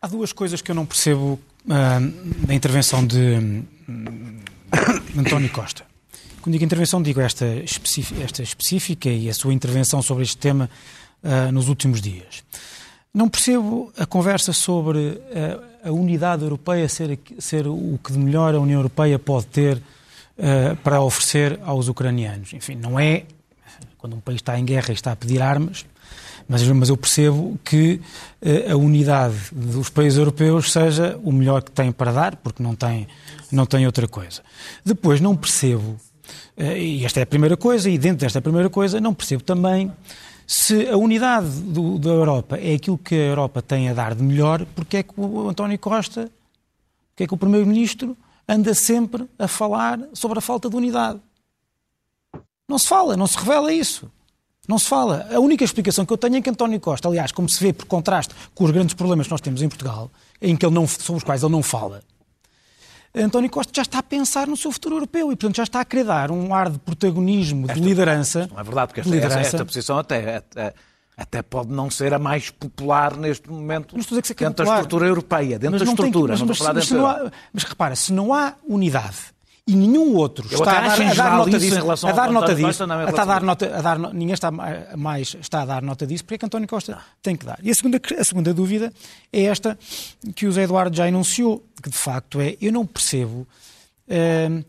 Há 0.00 0.08
duas 0.08 0.32
coisas 0.32 0.60
que 0.60 0.72
eu 0.72 0.74
não 0.74 0.84
percebo 0.84 1.38
uh, 1.66 2.46
na 2.48 2.52
intervenção 2.52 3.06
de 3.06 3.36
uh, 3.88 5.20
António 5.20 5.50
Costa. 5.50 5.84
Quando 6.40 6.54
digo 6.54 6.64
intervenção, 6.64 7.00
digo 7.00 7.20
esta, 7.20 7.46
esta 8.24 8.42
específica 8.42 9.08
e 9.08 9.30
a 9.30 9.34
sua 9.34 9.54
intervenção 9.54 10.02
sobre 10.02 10.24
este 10.24 10.36
tema 10.38 10.68
uh, 11.22 11.52
nos 11.52 11.68
últimos 11.68 12.00
dias. 12.00 12.42
Não 13.14 13.28
percebo 13.28 13.92
a 13.96 14.04
conversa 14.04 14.52
sobre 14.52 14.98
uh, 14.98 15.71
a 15.84 15.90
unidade 15.90 16.42
europeia 16.42 16.88
ser, 16.88 17.18
ser 17.38 17.66
o 17.66 17.98
que 18.02 18.12
de 18.12 18.18
melhor 18.18 18.54
a 18.54 18.60
União 18.60 18.78
Europeia 18.78 19.18
pode 19.18 19.46
ter 19.46 19.76
uh, 19.76 20.76
para 20.82 21.00
oferecer 21.00 21.58
aos 21.64 21.88
ucranianos. 21.88 22.52
Enfim, 22.52 22.76
não 22.76 22.98
é 22.98 23.24
quando 23.98 24.16
um 24.16 24.20
país 24.20 24.38
está 24.38 24.58
em 24.58 24.64
guerra 24.64 24.90
e 24.90 24.94
está 24.94 25.12
a 25.12 25.16
pedir 25.16 25.40
armas, 25.40 25.86
mas, 26.48 26.62
mas 26.66 26.88
eu 26.88 26.96
percebo 26.96 27.58
que 27.64 28.00
uh, 28.42 28.72
a 28.72 28.76
unidade 28.76 29.36
dos 29.52 29.88
países 29.88 30.18
europeus 30.18 30.72
seja 30.72 31.18
o 31.22 31.32
melhor 31.32 31.62
que 31.62 31.70
tem 31.70 31.92
para 31.92 32.12
dar, 32.12 32.36
porque 32.36 32.62
não 32.62 32.74
tem, 32.74 33.06
não 33.50 33.64
tem 33.66 33.86
outra 33.86 34.08
coisa. 34.08 34.42
Depois, 34.84 35.20
não 35.20 35.36
percebo, 35.36 35.96
uh, 36.56 36.62
e 36.76 37.04
esta 37.04 37.20
é 37.20 37.22
a 37.22 37.26
primeira 37.26 37.56
coisa, 37.56 37.88
e 37.88 37.96
dentro 37.96 38.18
desta 38.18 38.40
primeira 38.40 38.68
coisa, 38.68 39.00
não 39.00 39.14
percebo 39.14 39.42
também 39.42 39.90
se 40.52 40.86
a 40.86 40.98
unidade 40.98 41.48
do, 41.62 41.98
da 41.98 42.10
Europa 42.10 42.58
é 42.58 42.74
aquilo 42.74 42.98
que 42.98 43.14
a 43.14 43.28
Europa 43.28 43.62
tem 43.62 43.88
a 43.88 43.94
dar 43.94 44.14
de 44.14 44.22
melhor, 44.22 44.66
porque 44.74 44.98
é 44.98 45.02
que 45.02 45.14
o 45.16 45.48
António 45.48 45.78
Costa, 45.78 46.30
porque 47.08 47.24
é 47.24 47.26
que 47.26 47.32
o 47.32 47.38
Primeiro-Ministro 47.38 48.14
anda 48.46 48.74
sempre 48.74 49.26
a 49.38 49.48
falar 49.48 49.98
sobre 50.12 50.38
a 50.38 50.42
falta 50.42 50.68
de 50.68 50.76
unidade? 50.76 51.18
Não 52.68 52.78
se 52.78 52.86
fala, 52.86 53.16
não 53.16 53.26
se 53.26 53.38
revela 53.38 53.72
isso. 53.72 54.12
Não 54.68 54.78
se 54.78 54.86
fala. 54.86 55.26
A 55.32 55.40
única 55.40 55.64
explicação 55.64 56.04
que 56.04 56.12
eu 56.12 56.18
tenho 56.18 56.36
é 56.36 56.42
que 56.42 56.50
António 56.50 56.78
Costa, 56.78 57.08
aliás, 57.08 57.32
como 57.32 57.48
se 57.48 57.58
vê 57.58 57.72
por 57.72 57.86
contraste 57.86 58.34
com 58.54 58.64
os 58.64 58.70
grandes 58.70 58.94
problemas 58.94 59.26
que 59.26 59.30
nós 59.30 59.40
temos 59.40 59.62
em 59.62 59.70
Portugal, 59.70 60.10
em 60.38 60.54
que 60.54 60.66
ele 60.66 60.74
não, 60.74 60.86
sobre 60.86 61.16
os 61.16 61.24
quais 61.24 61.42
ele 61.42 61.52
não 61.52 61.62
fala, 61.62 62.02
António 63.14 63.50
Costa 63.50 63.72
já 63.74 63.82
está 63.82 63.98
a 63.98 64.02
pensar 64.02 64.46
no 64.46 64.56
seu 64.56 64.72
futuro 64.72 64.96
europeu 64.96 65.30
e, 65.30 65.36
portanto, 65.36 65.56
já 65.56 65.64
está 65.64 65.80
a 65.80 65.84
querer 65.84 66.04
dar 66.04 66.30
um 66.30 66.54
ar 66.54 66.70
de 66.70 66.78
protagonismo, 66.78 67.66
de 67.66 67.80
liderança. 67.80 68.48
Não 68.50 68.58
é 68.58 68.62
verdade, 68.62 68.88
porque 68.88 69.00
esta, 69.00 69.16
esta, 69.16 69.40
esta 69.40 69.64
posição 69.64 69.98
até, 69.98 70.36
até, 70.36 70.74
até, 71.14 71.42
pode 71.42 71.70
não 71.70 71.90
ser 71.90 72.14
a 72.14 72.18
mais 72.18 72.48
popular 72.48 73.14
neste 73.16 73.50
momento 73.50 73.92
não 73.94 74.00
estou 74.00 74.16
a 74.16 74.20
dizer 74.20 74.34
que 74.34 74.44
é 74.44 74.48
dentro 74.48 74.64
popular, 74.64 74.76
da 74.76 74.80
estrutura 74.82 75.06
europeia, 75.06 75.58
dentro 75.58 75.78
da 75.78 75.84
estrutura. 75.84 76.32
mas, 76.32 76.42
mas, 76.42 76.60
mas, 76.60 76.90
mas, 76.90 77.04
há, 77.04 77.32
mas 77.52 77.64
repara, 77.64 77.94
se 77.94 78.12
não 78.14 78.32
há 78.32 78.54
unidade 78.66 79.31
e 79.66 79.74
nenhum 79.76 80.16
outro 80.16 80.46
Eu 80.50 80.58
está 80.58 80.72
a 80.72 80.92
a 80.92 81.14
dar 81.14 81.36
nota 81.36 81.50
isso 81.50 81.58
disso, 81.60 81.74
em 81.76 81.80
relação 81.82 82.10
a 82.10 82.12
dar 82.12 82.30
nota 82.32 82.54
disso, 82.54 82.82
em 82.82 82.90
a 82.90 83.24
dar 83.24 83.42
nota, 83.42 83.76
a 83.76 83.80
dar, 83.80 83.98
ninguém 84.12 84.34
está 84.34 84.50
ma- 84.50 84.96
mais 84.96 85.36
está 85.40 85.62
a 85.62 85.64
dar 85.64 85.82
nota 85.82 86.04
disso, 86.06 86.24
porque 86.24 86.34
é 86.34 86.38
que 86.38 86.46
António 86.46 86.66
Costa 86.66 86.98
tem 87.22 87.36
que 87.36 87.46
dar. 87.46 87.58
E 87.62 87.70
a 87.70 87.74
segunda, 87.74 88.00
a 88.18 88.24
segunda 88.24 88.52
dúvida 88.52 88.92
é 89.32 89.42
esta 89.44 89.78
que 90.34 90.46
o 90.46 90.48
José 90.50 90.62
Eduardo 90.64 90.96
já 90.96 91.06
enunciou, 91.06 91.64
que 91.80 91.88
de 91.90 91.96
facto 91.96 92.40
é, 92.40 92.56
eu 92.60 92.72
não 92.72 92.84
percebo 92.84 93.46
hum, 94.08 94.64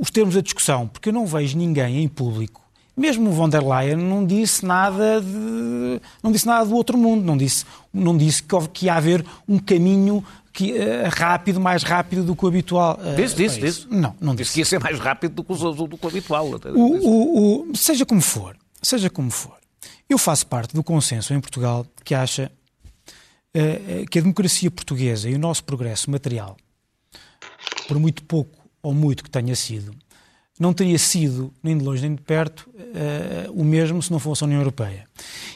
os 0.00 0.10
termos 0.10 0.34
da 0.34 0.40
discussão, 0.40 0.88
porque 0.88 1.10
eu 1.10 1.12
não 1.12 1.26
vejo 1.26 1.58
ninguém 1.58 2.02
em 2.02 2.08
público. 2.08 2.61
Mesmo 2.96 3.30
o 3.30 3.32
von 3.32 3.48
der 3.48 3.62
Leyen 3.62 3.96
não 3.96 4.24
disse 4.26 4.64
nada 4.66 5.20
de, 5.20 6.00
não 6.22 6.30
disse 6.30 6.46
nada 6.46 6.66
do 6.66 6.74
outro 6.74 6.98
mundo, 6.98 7.24
não 7.24 7.36
disse, 7.36 7.64
não 7.92 8.16
disse 8.16 8.42
que, 8.42 8.54
houve- 8.54 8.68
que 8.68 8.86
ia 8.86 8.94
haver 8.94 9.24
um 9.48 9.58
caminho 9.58 10.22
que, 10.52 10.76
eh, 10.76 11.08
rápido, 11.08 11.58
mais 11.58 11.82
rápido 11.82 12.22
do 12.22 12.36
que 12.36 12.44
o 12.44 12.48
habitual. 12.48 12.98
eh, 13.02 13.14
Disse, 13.14 13.34
disse, 13.36 13.58
disse. 13.60 13.86
Não, 13.88 14.14
não 14.20 14.34
Disse 14.34 14.48
disse. 14.50 14.52
que 14.54 14.58
ia 14.60 14.64
ser 14.66 14.78
mais 14.80 14.98
rápido 14.98 15.32
do 15.36 15.42
que, 15.44 15.52
os- 15.52 15.60
do 15.76 15.96
que 15.96 16.04
o 16.04 16.08
habitual. 16.08 16.46
O- 16.46 16.78
o- 16.78 17.70
o- 17.70 17.76
seja 17.76 18.04
como 18.04 18.20
for, 18.20 18.54
seja 18.82 19.08
como 19.08 19.30
for, 19.30 19.56
eu 20.06 20.18
faço 20.18 20.46
parte 20.46 20.74
do 20.74 20.84
consenso 20.84 21.32
em 21.32 21.40
Portugal 21.40 21.86
que 22.04 22.14
acha 22.14 22.52
eh, 23.54 24.04
que 24.10 24.18
a 24.18 24.22
democracia 24.22 24.70
portuguesa 24.70 25.28
e 25.30 25.34
o 25.34 25.38
nosso 25.38 25.64
progresso 25.64 26.10
material, 26.10 26.56
por 27.88 27.98
muito 27.98 28.22
pouco 28.22 28.58
ou 28.82 28.92
muito 28.94 29.22
que 29.24 29.30
tenha 29.30 29.54
sido, 29.56 29.94
não 30.62 30.72
teria 30.72 30.98
sido, 30.98 31.52
nem 31.62 31.76
de 31.76 31.84
longe 31.84 32.00
nem 32.02 32.14
de 32.14 32.22
perto, 32.22 32.68
eh, 32.94 33.46
o 33.50 33.64
mesmo 33.64 34.00
se 34.02 34.10
não 34.12 34.18
fosse 34.18 34.44
a 34.44 34.46
União 34.46 34.60
Europeia. 34.60 35.06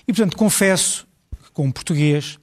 E, 0.07 0.13
portanto, 0.13 0.37
confesso 0.37 1.07
que, 1.45 1.51
como 1.53 1.73
português, 1.73 2.39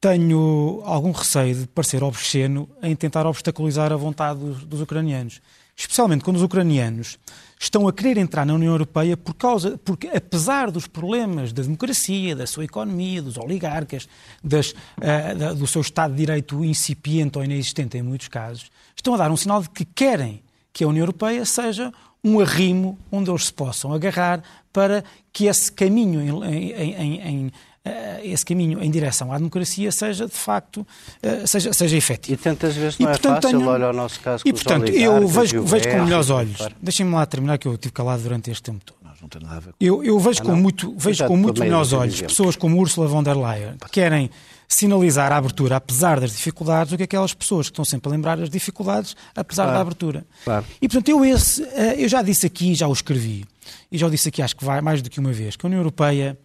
tenho 0.00 0.80
algum 0.84 1.10
receio 1.10 1.54
de 1.56 1.66
parecer 1.66 2.02
obsceno 2.04 2.68
em 2.82 2.94
tentar 2.94 3.26
obstaculizar 3.26 3.92
a 3.92 3.96
vontade 3.96 4.38
dos, 4.38 4.64
dos 4.64 4.80
ucranianos. 4.80 5.40
Especialmente 5.76 6.24
quando 6.24 6.36
os 6.36 6.42
ucranianos 6.42 7.18
estão 7.60 7.86
a 7.86 7.92
querer 7.92 8.16
entrar 8.18 8.44
na 8.44 8.54
União 8.54 8.72
Europeia 8.72 9.16
por 9.16 9.34
causa, 9.34 9.78
porque 9.84 10.08
apesar 10.08 10.70
dos 10.70 10.86
problemas 10.88 11.52
da 11.52 11.62
democracia, 11.62 12.34
da 12.34 12.46
sua 12.46 12.64
economia, 12.64 13.20
dos 13.22 13.36
oligarcas, 13.36 14.08
das, 14.42 14.74
ah, 15.00 15.34
da- 15.34 15.52
do 15.52 15.66
seu 15.66 15.80
Estado 15.80 16.12
de 16.12 16.18
Direito 16.18 16.64
incipiente 16.64 17.38
ou 17.38 17.44
inexistente 17.44 17.96
em 17.96 18.02
muitos 18.02 18.28
casos, 18.28 18.70
estão 18.96 19.14
a 19.14 19.18
dar 19.18 19.30
um 19.30 19.36
sinal 19.36 19.62
de 19.62 19.70
que 19.70 19.84
querem 19.84 20.42
que 20.78 20.84
a 20.84 20.86
União 20.86 21.02
Europeia 21.02 21.44
seja 21.44 21.92
um 22.22 22.38
arrimo 22.38 22.96
onde 23.10 23.28
eles 23.28 23.46
se 23.46 23.52
possam 23.52 23.92
agarrar 23.92 24.40
para 24.72 25.02
que 25.32 25.46
esse 25.46 25.72
caminho 25.72 26.20
em, 26.44 26.70
em- 26.70 26.94
em- 26.94 27.20
em, 27.28 27.52
eh, 27.84 28.20
esse 28.22 28.44
caminho 28.46 28.80
em 28.80 28.88
direção 28.88 29.32
à 29.32 29.38
democracia 29.38 29.90
seja 29.90 30.26
de 30.26 30.32
facto 30.34 30.86
eh, 31.20 31.44
seja, 31.46 31.72
seja 31.72 31.96
efetivo. 31.96 32.34
E 32.34 32.36
tantas 32.36 32.76
vezes 32.76 32.96
E, 32.98 33.02
não 33.02 33.10
é 33.10 33.12
portanto, 33.14 33.42
fácil, 33.42 33.58
tenho- 33.58 33.68
olha 33.70 33.88
o 33.90 33.92
nosso 33.92 34.20
caso 34.20 34.44
E 34.46 34.52
com 34.52 34.56
portanto, 34.58 34.88
eu 34.90 35.22
e 35.24 35.26
vejo, 35.26 35.60
o 35.60 35.64
vejo 35.66 35.88
com 35.90 36.04
melhores 36.04 36.28
e 36.28 36.32
olhos. 36.32 36.68
Deixem-me 36.80 37.12
lá 37.12 37.26
terminar, 37.26 37.58
que 37.58 37.66
eu 37.66 37.74
estive 37.74 37.92
calado 37.92 38.22
durante 38.22 38.50
este 38.52 38.62
tempo 38.62 38.84
todo. 38.84 38.96
Não 39.20 39.28
tem 39.28 39.42
nada 39.42 39.56
a 39.56 39.60
ver 39.60 39.70
com 39.72 39.76
Eu, 39.80 40.04
eu 40.04 40.16
vejo, 40.20 40.42
com 40.44 40.52
não? 40.52 40.56
muito, 40.58 40.94
vejo 40.96 41.18
já 41.18 41.26
com 41.26 41.36
muito 41.36 41.60
melhores 41.60 41.92
olhos 41.92 42.20
pessoas 42.22 42.54
como 42.54 42.78
Ursula 42.80 43.08
von 43.08 43.20
der 43.24 43.36
Leyen 43.36 43.74
que 43.84 43.90
querem 43.90 44.30
sinalizar 44.68 45.32
a 45.32 45.36
abertura 45.36 45.76
apesar 45.76 46.20
das 46.20 46.32
dificuldades 46.32 46.92
do 46.92 46.96
que 46.98 47.02
aquelas 47.02 47.32
pessoas 47.32 47.68
que 47.68 47.72
estão 47.72 47.84
sempre 47.84 48.10
a 48.10 48.12
lembrar 48.12 48.38
as 48.38 48.50
dificuldades 48.50 49.16
apesar 49.34 49.66
da 49.66 49.80
abertura. 49.80 50.26
claro. 50.44 50.66
E 50.80 50.86
portanto 50.86 51.08
eu, 51.08 51.24
esse, 51.24 51.62
eh, 51.62 52.04
eu 52.04 52.08
já 52.08 52.20
disse 52.20 52.46
aqui, 52.46 52.74
já 52.74 52.86
o 52.86 52.92
escrevi, 52.92 53.46
e 53.90 53.96
já 53.96 54.06
o 54.06 54.10
disse 54.10 54.28
aqui 54.28 54.42
acho 54.42 54.54
que 54.54 54.64
vai 54.64 54.82
mais 54.82 55.00
do 55.00 55.08
que 55.08 55.18
uma 55.18 55.32
vez, 55.32 55.56
que 55.56 55.64
a 55.64 55.68
União 55.68 55.80
Europeia 55.80 56.38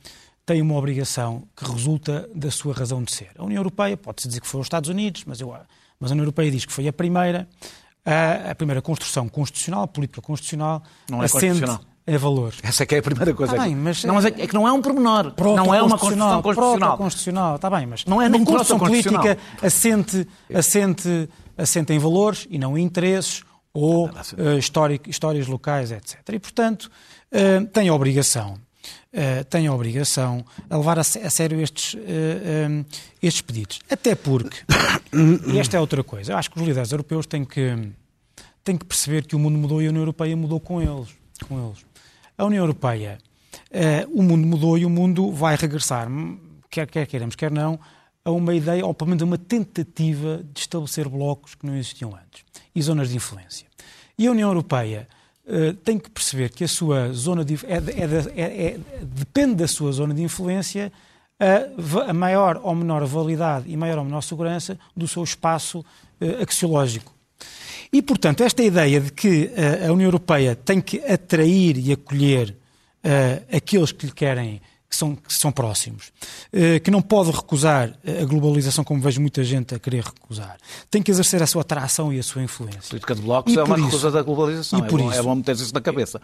tem 0.45 0.61
uma 0.61 0.75
obrigação 0.75 1.43
que 1.55 1.69
resulta 1.69 2.29
da 2.33 2.49
sua 2.49 2.73
razão 2.73 3.03
de 3.03 3.13
ser. 3.13 3.29
A 3.37 3.43
União 3.43 3.59
Europeia, 3.59 3.95
pode-se 3.97 4.27
dizer 4.27 4.41
que 4.41 4.47
foi 4.47 4.61
os 4.61 4.65
Estados 4.65 4.89
Unidos, 4.89 5.23
mas, 5.25 5.39
eu, 5.41 5.53
mas 5.99 6.11
a 6.11 6.13
União 6.13 6.23
Europeia 6.23 6.51
diz 6.51 6.65
que 6.65 6.73
foi 6.73 6.87
a 6.87 6.93
primeira, 6.93 7.47
a, 8.05 8.51
a 8.51 8.55
primeira 8.55 8.81
construção 8.81 9.27
constitucional, 9.27 9.87
política 9.87 10.21
constitucional, 10.21 10.83
Não 11.09 11.21
é 11.21 11.25
assente 11.25 11.47
constitucional. 11.47 11.92
A 12.05 12.17
valores. 12.17 12.59
Essa 12.63 12.83
é 12.83 12.85
que 12.85 12.95
é 12.95 12.97
a 12.99 13.01
primeira 13.01 13.33
coisa. 13.33 13.55
Tá 13.55 13.61
É 13.63 13.65
bem, 13.65 13.75
que- 13.75 13.81
mas- 13.81 14.03
não, 14.03 14.15
mas 14.15 14.25
é, 14.25 14.27
é 14.29 14.47
que 14.47 14.53
não 14.53 14.67
é 14.67 14.71
um 14.71 14.81
pormenor. 14.81 15.33
Não 15.39 15.73
é 15.73 15.81
uma 15.81 15.97
construção 15.97 16.41
constitucional. 16.41 16.97
constitucional, 16.97 17.55
está 17.55 17.69
bem, 17.69 17.85
mas 17.85 18.05
Não 18.05 18.21
é 18.21 18.27
uma 18.27 18.39
construção 18.45 18.77
constitucional. 18.79 19.21
política 19.23 19.65
assente, 19.65 20.27
assente, 20.53 21.29
assente 21.57 21.93
em 21.93 21.99
valores 21.99 22.45
e 22.49 22.57
não 22.57 22.77
em 22.77 22.83
interesses 22.83 23.43
ou 23.73 24.09
histórico- 24.59 25.09
histórias 25.09 25.47
locais, 25.47 25.91
etc. 25.91 26.19
E, 26.33 26.39
portanto, 26.39 26.91
eh, 27.31 27.61
tem 27.71 27.87
a 27.89 27.93
obrigação, 27.93 28.57
eh, 29.11 29.43
tem 29.45 29.65
a 29.67 29.73
obrigação 29.73 30.45
a 30.69 30.77
levar 30.77 30.97
a, 30.99 31.01
a 31.01 31.03
sério 31.03 31.59
estes, 31.61 31.95
eh, 32.05 32.83
estes 33.21 33.41
pedidos. 33.41 33.79
Até 33.89 34.13
porque, 34.13 34.57
e 35.47 35.57
esta 35.57 35.77
é 35.77 35.79
outra 35.79 36.03
coisa, 36.03 36.33
eu 36.33 36.37
acho 36.37 36.51
que 36.51 36.59
os 36.59 36.67
líderes 36.67 36.91
europeus 36.91 37.25
têm 37.25 37.43
que, 37.45 37.89
têm 38.63 38.77
que 38.77 38.85
perceber 38.85 39.25
que 39.25 39.35
o 39.35 39.39
mundo 39.39 39.57
mudou 39.57 39.81
e 39.81 39.85
a 39.87 39.89
União 39.89 40.01
Europeia 40.01 40.35
mudou 40.35 40.59
com 40.59 40.81
eles. 40.81 41.07
Com 41.47 41.65
eles. 41.67 41.79
A 42.37 42.45
União 42.45 42.63
Europeia, 42.63 43.19
eh, 43.71 44.07
o 44.11 44.23
mundo 44.23 44.47
mudou 44.47 44.77
e 44.77 44.85
o 44.85 44.89
mundo 44.89 45.31
vai 45.31 45.55
regressar, 45.55 46.07
quer, 46.69 46.87
quer 46.87 47.05
queiramos, 47.05 47.35
quer 47.35 47.51
não, 47.51 47.79
a 48.25 48.31
uma 48.31 48.55
ideia, 48.55 48.85
ou 48.85 48.93
pelo 48.93 49.09
menos 49.09 49.21
a 49.21 49.25
uma 49.25 49.37
tentativa 49.37 50.43
de 50.53 50.59
estabelecer 50.59 51.07
blocos 51.07 51.55
que 51.55 51.65
não 51.65 51.75
existiam 51.75 52.11
antes 52.15 52.43
e 52.75 52.81
zonas 52.81 53.09
de 53.09 53.15
influência. 53.17 53.67
E 54.17 54.27
a 54.27 54.31
União 54.31 54.49
Europeia 54.49 55.07
eh, 55.45 55.73
tem 55.83 55.99
que 55.99 56.09
perceber 56.09 56.49
que 56.49 56.63
a 56.63 56.67
sua 56.67 57.11
zona 57.11 57.43
de, 57.43 57.55
é, 57.65 57.75
é 57.75 58.41
é- 58.41 58.65
é- 58.67 58.79
depende 59.03 59.55
da 59.55 59.67
sua 59.67 59.91
zona 59.91 60.13
de 60.13 60.23
influência 60.23 60.91
a, 61.39 62.09
a 62.09 62.13
maior 62.13 62.59
ou 62.63 62.73
menor 62.73 63.05
validade 63.05 63.69
e 63.69 63.75
maior 63.75 63.97
ou 63.97 64.05
menor 64.05 64.21
segurança 64.21 64.79
do 64.95 65.07
seu 65.07 65.23
espaço 65.23 65.83
eh, 66.21 66.41
axiológico. 66.41 67.12
E, 67.93 68.01
portanto, 68.01 68.43
esta 68.43 68.63
ideia 68.63 68.99
de 68.99 69.11
que 69.11 69.51
eh, 69.55 69.85
a 69.87 69.93
União 69.93 70.07
Europeia 70.07 70.55
tem 70.55 70.81
que 70.81 70.97
atrair 71.05 71.77
e 71.77 71.93
acolher 71.93 72.57
eh, 73.03 73.43
aqueles 73.55 73.91
que 73.91 74.07
lhe 74.07 74.11
querem, 74.11 74.59
que 74.93 74.97
são, 74.99 75.15
que 75.15 75.33
são 75.33 75.51
próximos, 75.51 76.11
eh, 76.53 76.79
que 76.79 76.91
não 76.91 77.01
pode 77.01 77.31
recusar 77.31 77.93
a 78.21 78.25
globalização 78.25 78.83
como 78.83 79.01
vejo 79.01 79.19
muita 79.19 79.43
gente 79.43 79.73
a 79.73 79.79
querer 79.79 80.03
recusar, 80.03 80.55
tem 80.91 81.01
que 81.01 81.09
exercer 81.09 81.41
a 81.41 81.47
sua 81.47 81.61
atração 81.63 82.13
e 82.13 82.19
a 82.19 82.23
sua 82.23 82.43
influência. 82.43 82.79
A 82.85 82.89
política 82.89 83.15
de 83.15 83.21
blocos 83.23 83.51
E 83.53 83.57
é 83.57 83.63
uma 83.63 83.75
por 83.75 83.83
recusa 83.83 83.97
isso- 83.97 84.11
da 84.11 84.21
globalização. 84.21 84.79
e 84.79 84.83
por 84.83 84.99
é, 84.99 85.03
bom, 85.03 85.09
isso- 85.09 85.19
é 85.19 85.23
bom 85.23 85.35
meter 85.35 85.55
isso 85.55 85.73
na 85.73 85.81
cabeça. 85.81 86.21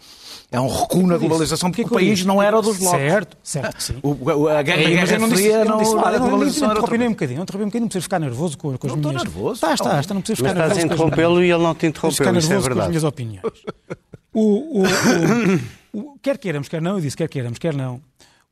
É 0.51 0.59
um 0.61 0.67
recuo 0.67 1.07
na 1.07 1.17
globalização 1.17 1.71
porque 1.71 1.83
que 1.83 1.93
o 1.93 1.97
é 1.99 2.03
eu 2.03 2.05
país 2.07 2.23
não 2.25 2.41
era 2.43 2.61
dos 2.61 2.77
blocos. 2.77 2.99
Certo, 2.99 3.37
certo 3.43 3.75
que 3.75 3.81
sim. 3.83 3.97
O, 4.03 4.09
o- 4.11 4.47
a 4.47 4.61
guerra, 4.61 4.81
É, 4.81 4.85
a 4.85 4.89
guerra 5.05 5.17
não 5.19 5.29
disse- 5.29 5.49
não 5.49 5.65
não, 5.65 5.77
disse 5.79 5.91
a 5.93 6.11
não 6.11 6.19
globalização 6.29 6.69
era 6.71 6.79
outra 6.79 6.95
interrompi 6.95 6.97
nem 6.99 7.07
um 7.07 7.11
bocadinho, 7.11 7.37
não 7.37 7.43
interrompi 7.43 7.63
um 7.63 7.67
bocadinho, 7.67 7.81
não 7.85 7.87
precisa 7.89 8.03
ficar 8.03 8.19
nervoso 8.19 8.57
com, 8.57 8.77
com 8.77 8.87
as 8.87 8.91
Não 8.93 8.97
estou 8.99 9.11
minhas... 9.11 9.23
nervoso. 9.23 9.53
Está, 9.55 9.73
está, 9.73 9.99
está, 9.99 10.13
não 10.13 10.21
precisa 10.21 10.43
Mas 10.43 10.51
ficar 10.53 10.61
estás 10.65 10.71
a 10.71 10.75
nervoso 10.75 10.87
com 10.87 10.93
as 10.93 11.11
interrompê-lo 11.11 11.43
e 11.43 11.51
ele 11.51 11.63
não 11.63 11.73
te 11.73 11.87
interrompeu, 11.87 12.11
isso 12.11 12.23
é 12.23 12.31
nervoso 12.31 12.49
com 12.51 12.57
as 12.57 12.63
verdade. 12.65 12.89
minhas 12.89 13.03
opiniões. 13.03 13.43
O, 14.31 14.81
o- 14.81 14.83
o- 14.83 14.85
o- 16.13 16.19
quer 16.21 16.37
queiramos, 16.37 16.67
quer 16.67 16.81
não, 16.81 16.95
eu 16.95 17.01
disse 17.01 17.17
quer 17.17 17.27
queiramos, 17.27 17.57
quer 17.57 17.73
não, 17.73 17.99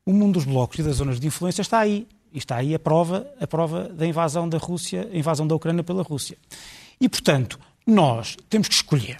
o 0.07 0.13
mundo 0.13 0.35
dos 0.35 0.45
blocos 0.45 0.79
e 0.79 0.83
das 0.83 0.95
zonas 0.95 1.19
de 1.19 1.27
influência 1.27 1.61
está 1.61 1.79
aí. 1.79 2.07
E 2.31 2.37
está 2.37 2.55
aí 2.55 2.73
a 2.73 2.79
prova, 2.79 3.27
a 3.41 3.45
prova 3.45 3.89
da 3.89 4.07
invasão 4.07 4.47
da 4.47 4.57
Rússia, 4.57 5.09
a 5.11 5.17
invasão 5.17 5.45
da 5.45 5.53
Ucrânia 5.53 5.83
pela 5.83 6.01
Rússia. 6.01 6.37
E, 6.99 7.09
portanto, 7.09 7.59
nós 7.85 8.37
temos 8.49 8.69
que 8.69 8.73
escolher. 8.73 9.19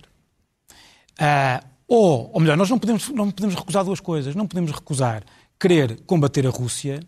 Ah, 1.19 1.61
ou, 1.87 2.31
ou 2.33 2.39
melhor, 2.39 2.55
nós 2.55 2.69
não 2.69 2.79
podemos, 2.79 3.09
não 3.09 3.29
podemos 3.29 3.55
recusar 3.55 3.83
duas 3.83 3.99
coisas. 3.99 4.33
Não 4.33 4.47
podemos 4.47 4.71
recusar 4.71 5.23
querer 5.59 5.99
combater 6.05 6.47
a 6.47 6.49
Rússia 6.49 7.01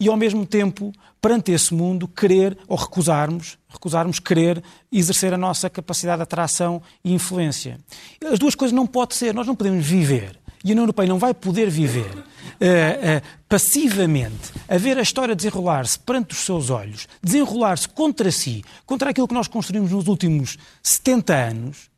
e, 0.00 0.08
ao 0.08 0.16
mesmo 0.16 0.46
tempo, 0.46 0.92
perante 1.20 1.52
esse 1.52 1.74
mundo, 1.74 2.08
querer 2.08 2.56
ou 2.66 2.76
recusarmos, 2.76 3.58
recusarmos 3.68 4.18
querer 4.18 4.62
exercer 4.90 5.34
a 5.34 5.38
nossa 5.38 5.68
capacidade 5.68 6.18
de 6.18 6.22
atração 6.22 6.80
e 7.04 7.12
influência. 7.12 7.78
As 8.24 8.38
duas 8.38 8.54
coisas 8.54 8.74
não 8.74 8.86
podem 8.86 9.16
ser. 9.16 9.34
Nós 9.34 9.46
não 9.46 9.54
podemos 9.54 9.84
viver 9.84 10.38
e 10.66 10.70
a 10.70 10.72
União 10.72 10.82
Europeia 10.82 11.08
não 11.08 11.18
vai 11.18 11.32
poder 11.32 11.70
viver 11.70 12.10
eh, 12.58 12.98
eh, 13.02 13.22
passivamente, 13.48 14.52
a 14.68 14.76
ver 14.76 14.98
a 14.98 15.02
história 15.02 15.36
desenrolar-se 15.36 15.96
perante 15.96 16.32
os 16.32 16.38
seus 16.38 16.70
olhos, 16.70 17.06
desenrolar-se 17.22 17.88
contra 17.88 18.32
si, 18.32 18.64
contra 18.84 19.10
aquilo 19.10 19.28
que 19.28 19.34
nós 19.34 19.46
construímos 19.46 19.92
nos 19.92 20.08
últimos 20.08 20.58
70 20.82 21.34
anos, 21.34 21.88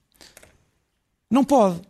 não 1.31 1.44
pode. 1.44 1.81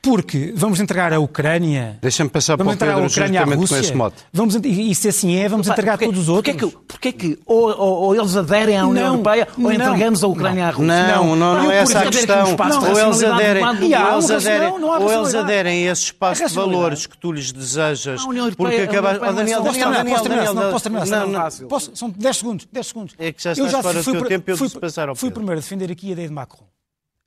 Porque 0.00 0.52
vamos 0.54 0.78
entregar 0.78 1.12
a 1.12 1.18
Ucrânia. 1.18 1.98
Deixa-me 2.00 2.30
passar 2.30 2.56
para 2.56 2.64
vamos 2.64 2.74
o 2.74 2.76
entregar 2.76 2.92
a 2.92 2.96
Pedro 3.02 3.10
Ucrânia 3.10 3.40
à 3.40 3.44
justamente 3.44 3.68
com 3.68 3.74
Rússia. 3.74 3.86
esse 3.88 3.94
mote. 3.96 4.16
Vamos, 4.32 4.54
e 4.54 4.94
se 4.94 5.08
assim 5.08 5.34
é, 5.36 5.48
vamos 5.48 5.66
entregar 5.66 5.92
Porquê- 5.92 6.04
todos 6.06 6.20
os 6.20 6.28
outros. 6.28 6.54
Porquê 6.56 6.76
que, 6.76 6.84
porquê 6.86 7.12
que 7.12 7.38
ou, 7.44 7.68
ou- 7.68 8.02
ou 8.04 8.14
eles 8.14 8.36
aderem 8.36 8.78
à 8.78 8.86
União 8.86 9.06
Não, 9.06 9.12
Europeia 9.14 9.48
ou 9.56 9.62
não, 9.64 9.72
entregamos 9.72 10.22
a 10.22 10.26
Ucrânia 10.28 10.66
à 10.68 10.70
Rússia? 10.70 11.08
Não, 11.08 11.34
não, 11.36 11.54
não, 11.56 11.64
Eu, 11.64 11.70
é 11.72 11.76
essa 11.78 11.98
a 11.98 12.06
questão. 12.06 12.50
espaço 12.50 12.80
ou 12.80 12.98
eles 12.98 13.22
aderem, 13.24 13.64
ou 13.64 13.72
eles 14.14 14.30
aderem, 14.30 14.78
não 14.78 14.88
ou 15.02 15.12
eles 15.12 15.34
aderem 15.34 15.88
a 15.88 15.92
esse 15.92 16.02
espaço 16.04 16.44
A 16.44 16.46
de 16.46 16.54
valores 16.54 17.06
que 17.06 17.18
tu 17.18 17.32
lhes 17.32 17.50
desejas. 17.50 18.20
A 18.20 18.28
União 18.28 18.44
Europeia- 18.46 18.86
Porque 18.86 18.96
a 18.96 19.00
acaba... 19.00 19.28
Oh, 19.28 19.32
Daniel, 19.32 19.60
não 19.60 19.66
é 19.66 19.68
Posso 19.68 19.78
terminar, 19.78 19.98
Daniel, 19.98 20.12
posso 20.14 20.22
terminar, 20.22 20.44
Daniel, 20.54 20.70
posso 20.70 20.84
terminar, 20.84 21.06
não, 21.06 21.26
não. 21.28 21.68
Posso- 21.68 21.90
são 21.96 22.10
10 22.10 22.36
segundos, 22.36 22.68
10 22.72 22.86
segundos. 22.86 23.14
É 23.18 23.32
que 23.32 23.42
já 23.42 23.52
estás 23.52 23.72
fora 23.82 24.00
do 24.02 24.12
teu 24.12 24.24
tempo 24.26 24.48
e 24.48 24.52
eu 24.52 24.56
fui- 24.56 24.68
disse 24.68 24.78
passar 24.78 25.08
ao 25.08 25.16
Fui 25.16 25.28
Pedro. 25.28 25.40
primeiro 25.40 25.58
a 25.58 25.62
defender 25.62 25.90
aqui 25.90 26.08
a 26.08 26.12
ideia 26.12 26.28
de 26.28 26.34
Macron. 26.34 26.66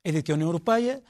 é 0.04 0.10
de 0.10 0.20
que 0.20 0.32
a 0.32 0.34
União 0.34 0.48
Europeia 0.48 1.00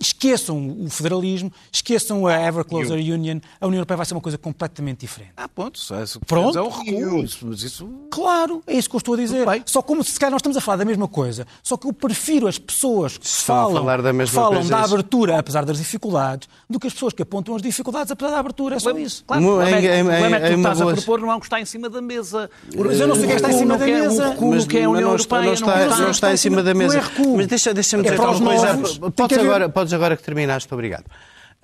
esqueçam 0.00 0.76
o 0.80 0.88
federalismo, 0.88 1.52
esqueçam 1.70 2.26
a 2.26 2.34
Ever 2.40 2.64
Closer 2.64 2.98
Union, 2.98 3.40
a 3.60 3.66
União 3.66 3.78
Europeia 3.78 3.96
vai 3.96 4.06
ser 4.06 4.14
uma 4.14 4.20
coisa 4.20 4.38
completamente 4.38 5.00
diferente. 5.00 5.32
Ah, 5.36 5.48
ponto. 5.48 5.80
É, 5.92 6.04
Pronto. 6.26 6.58
É 6.58 6.62
um 6.62 6.68
recuo. 6.68 7.24
Mas 7.42 7.62
isso... 7.62 7.88
Claro, 8.10 8.62
é 8.66 8.74
isso 8.74 8.88
que 8.88 8.96
eu 8.96 8.98
estou 8.98 9.14
a 9.14 9.16
dizer. 9.16 9.46
Só 9.66 9.82
como 9.82 10.02
se 10.02 10.18
calhar 10.18 10.30
nós 10.30 10.40
estamos 10.40 10.56
a 10.56 10.60
falar 10.60 10.76
da 10.76 10.84
mesma 10.84 11.08
coisa, 11.08 11.46
só 11.62 11.76
que 11.76 11.86
eu 11.86 11.92
prefiro 11.92 12.46
as 12.46 12.58
pessoas 12.58 13.18
que 13.18 13.28
falam, 13.28 13.84
da, 13.84 14.26
falam 14.26 14.54
coisa, 14.54 14.70
da 14.70 14.84
abertura 14.84 15.38
apesar 15.38 15.64
das 15.64 15.78
dificuldades 15.78 16.48
do 16.68 16.78
que 16.78 16.86
as 16.86 16.92
pessoas 16.92 17.12
que 17.12 17.22
apontam 17.22 17.54
as 17.54 17.62
dificuldades 17.62 18.10
apesar 18.10 18.30
da 18.30 18.38
abertura. 18.38 18.76
É 18.76 18.78
só 18.78 18.90
isso. 18.96 19.24
Claro, 19.26 19.42
o 19.42 19.56
problema 19.56 19.76
é, 19.76 20.42
é, 20.42 20.48
que 20.48 20.54
tu 20.54 20.58
estás 20.58 20.80
a 20.80 20.86
propor 20.86 21.20
não 21.20 21.30
é 21.30 21.34
o 21.34 21.40
que 21.40 21.46
está 21.46 21.60
em 21.60 21.64
cima 21.64 21.88
da 21.88 22.00
mesa. 22.00 22.50
Mas 22.74 23.00
eu 23.00 23.06
não 23.06 23.14
sei 23.14 23.26
quem 23.26 23.36
está 23.36 23.50
em 23.50 23.58
cima 23.58 23.78
da 23.78 23.86
mesa. 23.86 24.36
Mas 24.40 24.66
que 24.66 24.78
é 24.78 24.84
a 24.84 24.90
União 24.90 25.10
Europeia 25.10 25.42
não 25.42 25.52
está, 25.52 25.86
não 25.98 26.10
está 26.10 26.32
em 26.32 26.36
cima 26.36 26.62
da 26.62 26.74
mesa. 26.74 27.02
Mas 27.36 27.46
deixa-me 27.46 28.02
dizer 28.02 28.20
uma 28.20 28.40
coisa. 28.40 29.41
Podes 29.72 29.92
agora 29.92 30.16
que 30.16 30.22
terminaste, 30.22 30.72
obrigado. 30.72 31.04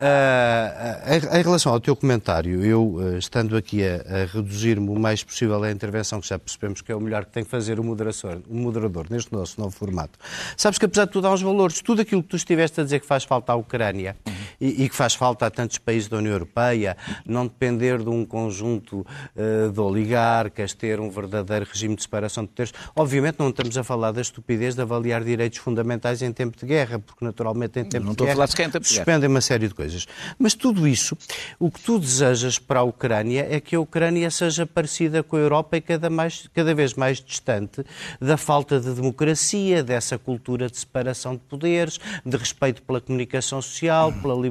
Uh, 0.00 1.36
em 1.36 1.42
relação 1.42 1.72
ao 1.72 1.80
teu 1.80 1.96
comentário, 1.96 2.64
eu, 2.64 2.84
uh, 2.84 3.18
estando 3.18 3.56
aqui 3.56 3.82
a, 3.84 3.96
a 3.96 4.24
reduzir-me 4.26 4.88
o 4.90 4.96
mais 4.96 5.24
possível 5.24 5.60
a 5.60 5.72
intervenção, 5.72 6.20
que 6.20 6.28
já 6.28 6.38
percebemos 6.38 6.80
que 6.80 6.92
é 6.92 6.94
o 6.94 7.00
melhor 7.00 7.24
que 7.24 7.32
tem 7.32 7.42
que 7.42 7.50
fazer 7.50 7.80
o 7.80 7.84
moderador, 7.84 8.40
o 8.48 8.54
moderador 8.54 9.06
neste 9.10 9.32
nosso 9.32 9.60
novo 9.60 9.72
formato, 9.72 10.16
sabes 10.56 10.78
que 10.78 10.84
apesar 10.84 11.06
de 11.06 11.10
tudo 11.10 11.26
há 11.26 11.32
uns 11.32 11.42
valores. 11.42 11.80
Tudo 11.80 12.02
aquilo 12.02 12.22
que 12.22 12.28
tu 12.28 12.36
estiveste 12.36 12.80
a 12.80 12.84
dizer 12.84 13.00
que 13.00 13.06
faz 13.06 13.24
falta 13.24 13.52
à 13.52 13.56
Ucrânia 13.56 14.16
uhum. 14.24 14.34
E, 14.61 14.85
e, 14.85 14.88
que 14.88 14.94
faz 14.94 15.14
falta 15.14 15.47
a 15.47 15.51
tantos 15.51 15.79
países 15.79 16.09
da 16.09 16.18
União 16.18 16.33
Europeia, 16.33 16.97
não 17.27 17.47
depender 17.47 17.99
de 17.99 18.09
um 18.09 18.25
conjunto 18.25 19.07
uh, 19.35 19.73
de 19.73 19.81
oligarcas, 19.81 20.73
ter 20.73 21.01
um 21.01 21.11
verdadeiro 21.11 21.66
regime 21.71 21.97
de 21.97 22.03
separação 22.03 22.44
de 22.44 22.51
poderes. 22.51 22.73
Obviamente 22.94 23.37
não 23.38 23.49
estamos 23.51 23.77
a 23.77 23.83
falar 23.85 24.12
da 24.12 24.21
estupidez 24.21 24.75
de 24.75 24.83
avaliar 24.83 25.25
direitos 25.25 25.59
fundamentais 25.59 26.23
em 26.23 26.33
tempo 26.33 26.57
de 26.57 26.66
guerra, 26.66 26.99
porque 26.99 27.25
naturalmente 27.25 27.81
em 27.81 27.85
tempo 27.85 28.07
não 28.07 28.14
de 28.14 28.25
guerra 28.25 28.47
suspendem 28.83 29.29
uma 29.29 29.40
série 29.40 29.66
de 29.66 29.75
coisas 29.75 29.88
coisas. 29.88 30.07
Mas 30.38 30.55
tudo 30.55 30.87
isso, 30.87 31.16
o 31.59 31.71
que 31.71 31.81
tu 31.81 31.99
desejas 31.99 32.59
para 32.59 32.81
a 32.81 32.83
Ucrânia 32.83 33.47
é 33.51 33.61
que 33.61 33.75
a 33.75 33.81
Ucrânia 33.81 34.31
seja 34.31 34.66
parecida 34.66 35.23
com 35.23 35.37
a 35.37 35.40
Europa 35.40 35.77
e 35.77 35.81
cada, 35.81 36.11
mais, 36.11 36.49
cada 36.55 36.75
vez 36.75 36.94
mais 36.94 37.21
distante 37.21 37.85
da 38.21 38.37
falta 38.37 38.79
de 38.79 38.92
democracia, 38.92 39.83
dessa 39.83 40.18
cultura 40.18 40.68
de 40.68 40.79
separação 40.79 41.35
de 41.35 41.40
poderes, 41.40 41.99
de 42.25 42.37
respeito 42.37 42.83
pela 42.83 43.01
comunicação 43.01 43.62
social, 43.62 44.12
pela 44.12 44.35
liberdade, 44.35 44.47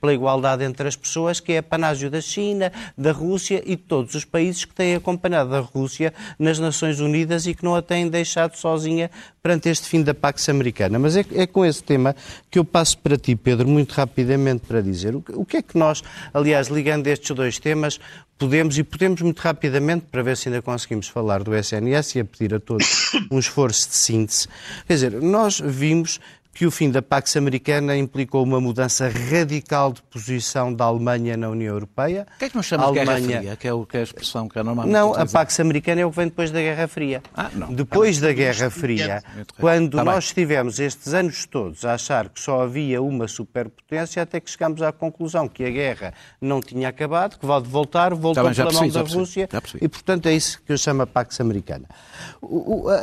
pela 0.00 0.14
igualdade 0.14 0.64
entre 0.64 0.88
as 0.88 0.96
pessoas, 0.96 1.40
que 1.40 1.52
é 1.52 1.58
a 1.58 1.62
panágio 1.62 2.10
da 2.10 2.20
China, 2.20 2.72
da 2.96 3.12
Rússia 3.12 3.62
e 3.64 3.76
de 3.76 3.82
todos 3.82 4.14
os 4.14 4.24
países 4.24 4.64
que 4.64 4.74
têm 4.74 4.94
acompanhado 4.94 5.54
a 5.54 5.60
Rússia 5.60 6.12
nas 6.38 6.58
Nações 6.58 7.00
Unidas 7.00 7.46
e 7.46 7.54
que 7.54 7.64
não 7.64 7.74
a 7.74 7.82
têm 7.82 8.08
deixado 8.08 8.56
sozinha 8.56 9.10
perante 9.42 9.68
este 9.68 9.88
fim 9.88 10.02
da 10.02 10.12
Pax 10.12 10.48
Americana. 10.48 10.98
Mas 10.98 11.16
é, 11.16 11.24
é 11.34 11.46
com 11.46 11.64
esse 11.64 11.82
tema 11.82 12.14
que 12.50 12.58
eu 12.58 12.64
passo 12.64 12.98
para 12.98 13.16
ti, 13.16 13.34
Pedro, 13.34 13.66
muito 13.66 13.92
rapidamente 13.92 14.66
para 14.66 14.80
dizer. 14.80 15.14
O 15.14 15.44
que 15.44 15.56
é 15.56 15.62
que 15.62 15.78
nós, 15.78 16.02
aliás, 16.34 16.68
ligando 16.68 17.06
estes 17.06 17.34
dois 17.34 17.58
temas, 17.58 17.98
podemos, 18.38 18.78
e 18.78 18.84
podemos 18.84 19.20
muito 19.20 19.40
rapidamente, 19.40 20.06
para 20.10 20.22
ver 20.22 20.36
se 20.36 20.48
ainda 20.48 20.62
conseguimos 20.62 21.08
falar 21.08 21.42
do 21.42 21.54
SNS 21.54 22.14
e 22.14 22.20
a 22.20 22.24
pedir 22.24 22.54
a 22.54 22.60
todos 22.60 23.12
um 23.30 23.38
esforço 23.38 23.88
de 23.88 23.96
síntese. 23.96 24.48
Quer 24.86 24.94
dizer, 24.94 25.12
nós 25.20 25.60
vimos 25.60 26.20
que 26.52 26.66
o 26.66 26.70
fim 26.70 26.90
da 26.90 27.00
Pax 27.00 27.36
Americana 27.36 27.96
implicou 27.96 28.42
uma 28.42 28.60
mudança 28.60 29.08
radical 29.08 29.92
de 29.92 30.02
posição 30.02 30.74
da 30.74 30.86
Alemanha 30.86 31.36
na 31.36 31.48
União 31.48 31.72
Europeia. 31.72 32.26
O 32.34 32.38
que 32.38 32.46
é 32.46 32.48
que 32.48 32.56
nós 32.56 32.66
chamamos 32.66 32.94
de 32.94 33.04
Guerra 33.04 33.20
Fria? 33.20 33.56
Que 33.56 33.68
é, 33.68 33.72
o, 33.72 33.86
que 33.86 33.96
é 33.96 34.00
a 34.00 34.02
expressão 34.02 34.48
que 34.48 34.58
é 34.58 34.62
normalmente 34.64 34.92
Não, 34.92 35.14
a 35.14 35.24
Pax 35.24 35.60
Americana 35.60 36.00
é 36.00 36.06
o 36.06 36.10
que 36.10 36.16
vem 36.16 36.26
depois 36.26 36.50
da 36.50 36.60
Guerra 36.60 36.88
Fria. 36.88 37.22
Ah, 37.32 37.50
não. 37.54 37.72
Depois 37.72 38.18
da 38.18 38.32
Guerra 38.32 38.70
Fria, 38.70 39.22
quando 39.60 39.98
tá 39.98 40.04
nós 40.04 40.24
estivemos 40.24 40.80
estes 40.80 41.14
anos 41.14 41.46
todos 41.46 41.84
a 41.84 41.94
achar 41.94 42.28
que 42.28 42.40
só 42.40 42.62
havia 42.62 43.00
uma 43.00 43.28
superpotência, 43.28 44.22
até 44.22 44.40
que 44.40 44.50
chegámos 44.50 44.82
à 44.82 44.90
conclusão 44.90 45.48
que 45.48 45.64
a 45.64 45.70
guerra 45.70 46.12
não 46.40 46.60
tinha 46.60 46.88
acabado, 46.88 47.38
que 47.38 47.46
pode 47.46 47.68
voltar, 47.68 48.14
voltou 48.14 48.42
tá 48.42 48.50
bem, 48.50 48.54
pela 48.54 48.72
mão 48.72 48.88
da 48.88 49.02
Rússia, 49.02 49.48
e 49.80 49.88
portanto 49.88 50.26
é 50.26 50.32
isso 50.32 50.60
que 50.66 50.72
eu 50.72 50.78
chamo 50.78 51.02
a 51.02 51.06
Pax 51.06 51.40
Americana. 51.40 51.84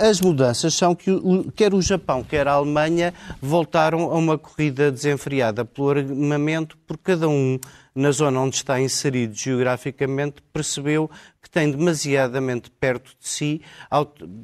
As 0.01 0.19
mudanças 0.19 0.73
são 0.73 0.93
que 0.93 1.09
quer 1.55 1.73
o 1.73 1.81
Japão, 1.81 2.21
quer 2.21 2.47
a 2.49 2.51
Alemanha 2.51 3.13
voltaram 3.45 4.11
a 4.11 4.15
uma 4.15 4.37
corrida 4.37 4.91
desenfreada 4.91 5.63
pelo 5.63 5.89
armamento, 5.89 6.77
porque 6.85 7.11
cada 7.11 7.29
um, 7.29 7.59
na 7.93 8.11
zona 8.11 8.39
onde 8.39 8.55
está 8.55 8.79
inserido 8.79 9.33
geograficamente, 9.33 10.41
percebeu 10.53 11.09
que 11.41 11.49
tem 11.49 11.71
demasiadamente 11.71 12.71
perto 12.71 13.15
de 13.19 13.27
si 13.27 13.61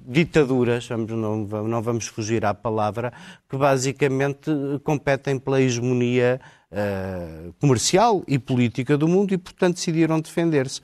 ditaduras, 0.06 0.88
vamos, 0.88 1.12
não, 1.12 1.38
não 1.64 1.82
vamos 1.82 2.08
fugir 2.08 2.46
à 2.46 2.54
palavra, 2.54 3.12
que 3.50 3.58
basicamente 3.58 4.52
competem 4.84 5.38
pela 5.40 5.62
hegemonia 5.62 6.40
uh, 6.72 7.54
comercial 7.60 8.24
e 8.28 8.38
política 8.38 8.98
do 8.98 9.08
mundo 9.08 9.34
e, 9.34 9.38
portanto, 9.38 9.76
decidiram 9.76 10.20
defender-se. 10.20 10.82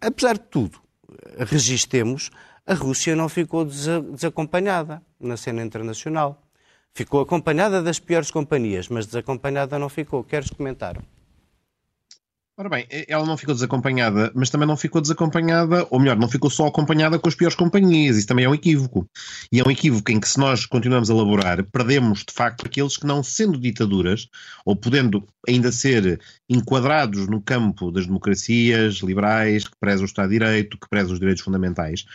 apesar 0.00 0.34
de 0.34 0.44
tudo, 0.44 0.78
registemos, 1.38 2.30
a 2.66 2.74
Rússia 2.74 3.14
não 3.14 3.28
ficou 3.28 3.64
desacompanhada 3.64 5.00
na 5.20 5.36
cena 5.36 5.62
internacional. 5.62 6.45
Ficou 6.96 7.20
acompanhada 7.20 7.82
das 7.82 7.98
piores 7.98 8.30
companhias, 8.30 8.88
mas 8.88 9.04
desacompanhada 9.04 9.78
não 9.78 9.90
ficou. 9.90 10.24
Queres 10.24 10.48
comentar? 10.48 10.96
Ora 12.58 12.70
bem, 12.70 12.86
ela 13.06 13.26
não 13.26 13.36
ficou 13.36 13.54
desacompanhada, 13.54 14.32
mas 14.34 14.48
também 14.48 14.66
não 14.66 14.78
ficou 14.78 15.02
desacompanhada, 15.02 15.86
ou 15.90 16.00
melhor, 16.00 16.16
não 16.16 16.26
ficou 16.26 16.48
só 16.48 16.66
acompanhada 16.66 17.18
com 17.18 17.28
as 17.28 17.34
piores 17.34 17.54
companhias. 17.54 18.16
Isso 18.16 18.26
também 18.26 18.46
é 18.46 18.48
um 18.48 18.54
equívoco. 18.54 19.06
E 19.52 19.60
é 19.60 19.62
um 19.62 19.70
equívoco 19.70 20.10
em 20.10 20.18
que, 20.18 20.26
se 20.26 20.38
nós 20.38 20.64
continuamos 20.64 21.10
a 21.10 21.12
elaborar, 21.12 21.62
perdemos 21.64 22.24
de 22.26 22.32
facto 22.32 22.64
aqueles 22.64 22.96
que, 22.96 23.06
não 23.06 23.22
sendo 23.22 23.60
ditaduras, 23.60 24.26
ou 24.64 24.74
podendo 24.74 25.22
ainda 25.46 25.70
ser 25.70 26.18
enquadrados 26.48 27.28
no 27.28 27.42
campo 27.42 27.92
das 27.92 28.06
democracias 28.06 28.94
liberais, 29.02 29.68
que 29.68 29.76
prezam 29.78 30.04
o 30.04 30.06
Estado 30.06 30.30
de 30.30 30.38
Direito, 30.38 30.78
que 30.78 30.88
prezam 30.88 31.12
os 31.12 31.20
direitos 31.20 31.44
fundamentais, 31.44 32.06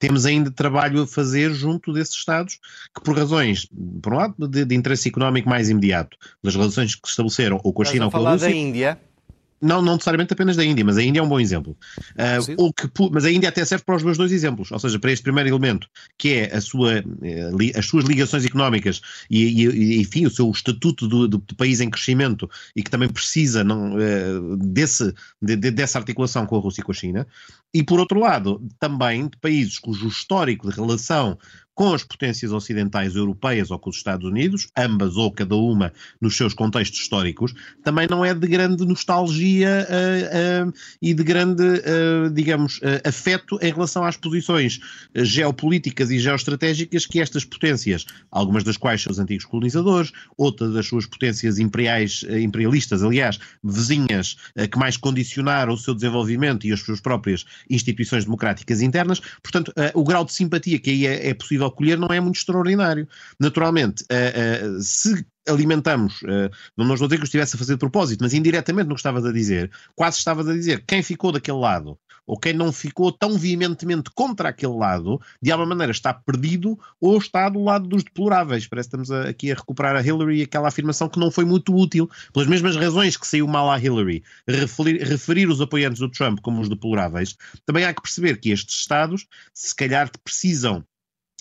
temos 0.00 0.26
ainda 0.26 0.50
trabalho 0.50 1.02
a 1.02 1.06
fazer 1.06 1.52
junto 1.52 1.92
desses 1.92 2.16
Estados 2.16 2.58
que, 2.92 3.02
por 3.04 3.16
razões, 3.16 3.68
por 4.02 4.14
um 4.14 4.16
lado, 4.16 4.48
de, 4.48 4.64
de 4.64 4.74
interesse 4.74 5.08
económico 5.08 5.48
mais 5.48 5.68
imediato, 5.70 6.16
das 6.42 6.56
relações 6.56 6.96
que 6.96 7.06
estabeleceram 7.06 7.60
ou 7.62 7.72
com 7.72 7.82
a 7.82 7.84
China 7.84 8.06
ou 8.06 8.10
com 8.10 8.26
a 8.26 8.32
Rússia. 8.32 8.48
da 8.48 8.54
Índia? 8.54 8.98
Não, 9.62 9.82
não 9.82 9.92
necessariamente 9.92 10.32
apenas 10.32 10.56
da 10.56 10.64
Índia, 10.64 10.82
mas 10.82 10.96
a 10.96 11.02
Índia 11.02 11.20
é 11.20 11.22
um 11.22 11.28
bom 11.28 11.38
exemplo. 11.38 11.76
Uh, 12.12 12.54
ou 12.56 12.72
que, 12.72 12.88
mas 13.12 13.26
a 13.26 13.30
Índia 13.30 13.50
até 13.50 13.62
serve 13.62 13.84
para 13.84 13.96
os 13.96 14.02
meus 14.02 14.16
dois 14.16 14.32
exemplos, 14.32 14.72
ou 14.72 14.78
seja, 14.78 14.98
para 14.98 15.12
este 15.12 15.22
primeiro 15.22 15.50
elemento, 15.50 15.86
que 16.16 16.30
é 16.30 16.56
a 16.56 16.60
sua, 16.62 17.04
eh, 17.22 17.50
as 17.76 17.84
suas 17.84 18.06
ligações 18.06 18.46
económicas 18.46 19.02
e, 19.30 19.66
e 19.66 20.00
enfim, 20.00 20.24
o 20.24 20.30
seu 20.30 20.50
estatuto 20.50 21.06
do, 21.06 21.38
país 21.58 21.80
em 21.80 21.90
crescimento 21.90 22.48
e 22.74 22.82
que 22.82 22.90
também 22.90 23.08
precisa 23.10 23.62
não, 23.62 23.96
uh, 23.96 24.56
desse, 24.56 25.12
de, 25.42 25.56
de, 25.56 25.70
dessa 25.70 25.98
articulação 25.98 26.46
com 26.46 26.56
a 26.56 26.60
Rússia 26.60 26.80
e 26.80 26.84
com 26.84 26.92
a 26.92 26.94
China. 26.94 27.26
E, 27.72 27.82
por 27.82 28.00
outro 28.00 28.18
lado, 28.18 28.60
também 28.78 29.28
de 29.28 29.36
países 29.38 29.78
cujo 29.78 30.08
histórico 30.08 30.68
de 30.68 30.74
relação 30.74 31.38
com 31.80 31.94
as 31.94 32.04
potências 32.04 32.52
ocidentais 32.52 33.16
europeias 33.16 33.70
ou 33.70 33.78
com 33.78 33.88
os 33.88 33.96
Estados 33.96 34.28
Unidos, 34.28 34.68
ambas 34.76 35.16
ou 35.16 35.32
cada 35.32 35.56
uma 35.56 35.90
nos 36.20 36.36
seus 36.36 36.52
contextos 36.52 37.00
históricos, 37.00 37.54
também 37.82 38.06
não 38.06 38.22
é 38.22 38.34
de 38.34 38.46
grande 38.46 38.84
nostalgia 38.84 39.88
uh, 39.88 40.68
uh, 40.68 40.72
e 41.00 41.14
de 41.14 41.24
grande, 41.24 41.62
uh, 41.64 42.28
digamos, 42.34 42.80
afeto 43.02 43.58
em 43.62 43.72
relação 43.72 44.04
às 44.04 44.14
posições 44.14 44.78
geopolíticas 45.14 46.10
e 46.10 46.18
geoestratégicas 46.18 47.06
que 47.06 47.18
estas 47.18 47.46
potências, 47.46 48.04
algumas 48.30 48.62
das 48.62 48.76
quais 48.76 49.06
os 49.06 49.18
antigos 49.18 49.46
colonizadores, 49.46 50.12
outras 50.36 50.74
das 50.74 50.86
suas 50.86 51.06
potências 51.06 51.58
imperiais, 51.58 52.24
imperialistas, 52.42 53.02
aliás, 53.02 53.38
vizinhas, 53.64 54.36
que 54.70 54.78
mais 54.78 54.98
condicionaram 54.98 55.72
o 55.72 55.78
seu 55.78 55.94
desenvolvimento 55.94 56.66
e 56.66 56.72
as 56.72 56.80
suas 56.80 57.00
próprias 57.00 57.46
instituições 57.68 58.24
democráticas 58.24 58.80
internas. 58.80 59.20
Portanto, 59.42 59.72
o 59.94 60.04
grau 60.04 60.24
de 60.24 60.32
simpatia 60.32 60.78
que 60.78 60.90
aí 60.90 61.06
é, 61.06 61.28
é 61.28 61.34
possível 61.34 61.70
colher 61.70 61.98
não 61.98 62.08
é 62.08 62.20
muito 62.20 62.36
extraordinário. 62.36 63.08
Naturalmente, 63.38 64.04
uh, 64.04 64.78
uh, 64.78 64.82
se 64.82 65.24
alimentamos, 65.50 66.22
uh, 66.22 66.50
não 66.76 66.94
estou 66.94 67.06
a 67.06 67.08
dizer 67.08 67.16
que 67.16 67.22
eu 67.22 67.24
estivesse 67.24 67.56
a 67.56 67.58
fazer 67.58 67.74
de 67.74 67.78
propósito, 67.78 68.20
mas 68.22 68.34
indiretamente 68.34 68.88
no 68.88 68.94
que 68.94 69.00
estavas 69.00 69.24
a 69.24 69.32
dizer, 69.32 69.70
quase 69.94 70.18
estavas 70.18 70.48
a 70.48 70.52
dizer 70.52 70.84
quem 70.86 71.02
ficou 71.02 71.32
daquele 71.32 71.58
lado 71.58 71.98
ou 72.30 72.38
quem 72.38 72.52
não 72.52 72.72
ficou 72.72 73.10
tão 73.10 73.36
veementemente 73.36 74.08
contra 74.14 74.50
aquele 74.50 74.74
lado, 74.74 75.20
de 75.42 75.50
alguma 75.50 75.70
maneira 75.70 75.90
está 75.90 76.14
perdido 76.14 76.78
ou 77.00 77.18
está 77.18 77.48
do 77.48 77.60
lado 77.60 77.88
dos 77.88 78.04
deploráveis. 78.04 78.68
Parece 78.68 78.88
que 78.88 78.96
estamos 78.96 79.10
a, 79.10 79.30
aqui 79.30 79.50
a 79.50 79.54
recuperar 79.56 79.96
a 79.96 80.00
Hillary 80.00 80.38
e 80.38 80.42
aquela 80.42 80.68
afirmação 80.68 81.08
que 81.08 81.18
não 81.18 81.28
foi 81.30 81.44
muito 81.44 81.74
útil, 81.74 82.08
pelas 82.32 82.48
mesmas 82.48 82.76
razões 82.76 83.16
que 83.16 83.26
saiu 83.26 83.48
mal 83.48 83.68
à 83.68 83.80
Hillary, 83.80 84.22
referir, 84.46 85.02
referir 85.02 85.48
os 85.48 85.60
apoiantes 85.60 85.98
do 85.98 86.08
Trump 86.08 86.38
como 86.40 86.60
os 86.60 86.68
deploráveis. 86.68 87.36
Também 87.66 87.84
há 87.84 87.92
que 87.92 88.02
perceber 88.02 88.36
que 88.36 88.50
estes 88.50 88.76
Estados, 88.76 89.26
se 89.52 89.74
calhar, 89.74 90.08
precisam 90.22 90.84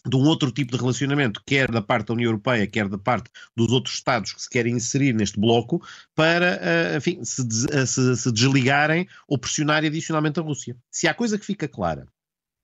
de 0.05 0.15
um 0.15 0.21
outro 0.21 0.51
tipo 0.51 0.71
de 0.71 0.77
relacionamento, 0.77 1.41
quer 1.45 1.71
da 1.71 1.81
parte 1.81 2.07
da 2.07 2.13
União 2.13 2.29
Europeia, 2.29 2.67
quer 2.67 2.87
da 2.87 2.97
parte 2.97 3.29
dos 3.55 3.71
outros 3.71 3.95
Estados 3.95 4.33
que 4.33 4.41
se 4.41 4.49
querem 4.49 4.75
inserir 4.75 5.13
neste 5.13 5.39
bloco, 5.39 5.85
para, 6.15 6.59
eh, 6.61 6.97
enfim, 6.97 7.23
se, 7.23 7.43
se, 7.85 8.15
se 8.15 8.31
desligarem 8.31 9.07
ou 9.27 9.37
pressionarem 9.37 9.89
adicionalmente 9.89 10.39
a 10.39 10.43
Rússia. 10.43 10.77
Se 10.91 11.07
há 11.07 11.13
coisa 11.13 11.37
que 11.37 11.45
fica 11.45 11.67
clara 11.67 12.07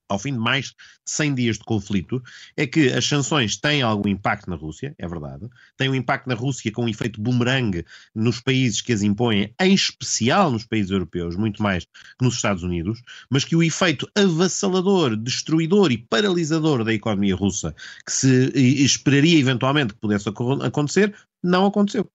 ao 0.07 0.19
fim 0.19 0.33
de 0.33 0.39
mais 0.39 0.67
de 0.67 0.75
100 1.05 1.35
dias 1.35 1.57
de 1.57 1.63
conflito, 1.63 2.21
é 2.55 2.67
que 2.67 2.89
as 2.91 3.05
sanções 3.05 3.57
têm 3.57 3.81
algum 3.81 4.09
impacto 4.09 4.49
na 4.49 4.55
Rússia, 4.55 4.93
é 4.97 5.07
verdade, 5.07 5.49
têm 5.77 5.89
um 5.89 5.95
impacto 5.95 6.27
na 6.27 6.35
Rússia 6.35 6.71
com 6.71 6.85
um 6.85 6.89
efeito 6.89 7.21
boomerang 7.21 7.83
nos 8.13 8.39
países 8.39 8.81
que 8.81 8.93
as 8.93 9.01
impõem, 9.01 9.53
em 9.59 9.73
especial 9.73 10.51
nos 10.51 10.65
países 10.65 10.91
europeus, 10.91 11.35
muito 11.35 11.61
mais 11.61 11.85
que 11.85 12.23
nos 12.23 12.35
Estados 12.35 12.63
Unidos, 12.63 13.01
mas 13.29 13.43
que 13.43 13.55
o 13.55 13.63
efeito 13.63 14.09
avassalador, 14.15 15.15
destruidor 15.15 15.91
e 15.91 15.97
paralisador 15.97 16.83
da 16.83 16.93
economia 16.93 17.35
russa, 17.35 17.75
que 18.05 18.11
se 18.11 18.51
esperaria 18.83 19.39
eventualmente 19.39 19.93
que 19.93 19.99
pudesse 19.99 20.29
acontecer, 20.29 21.15
não 21.43 21.65
aconteceu. 21.65 22.09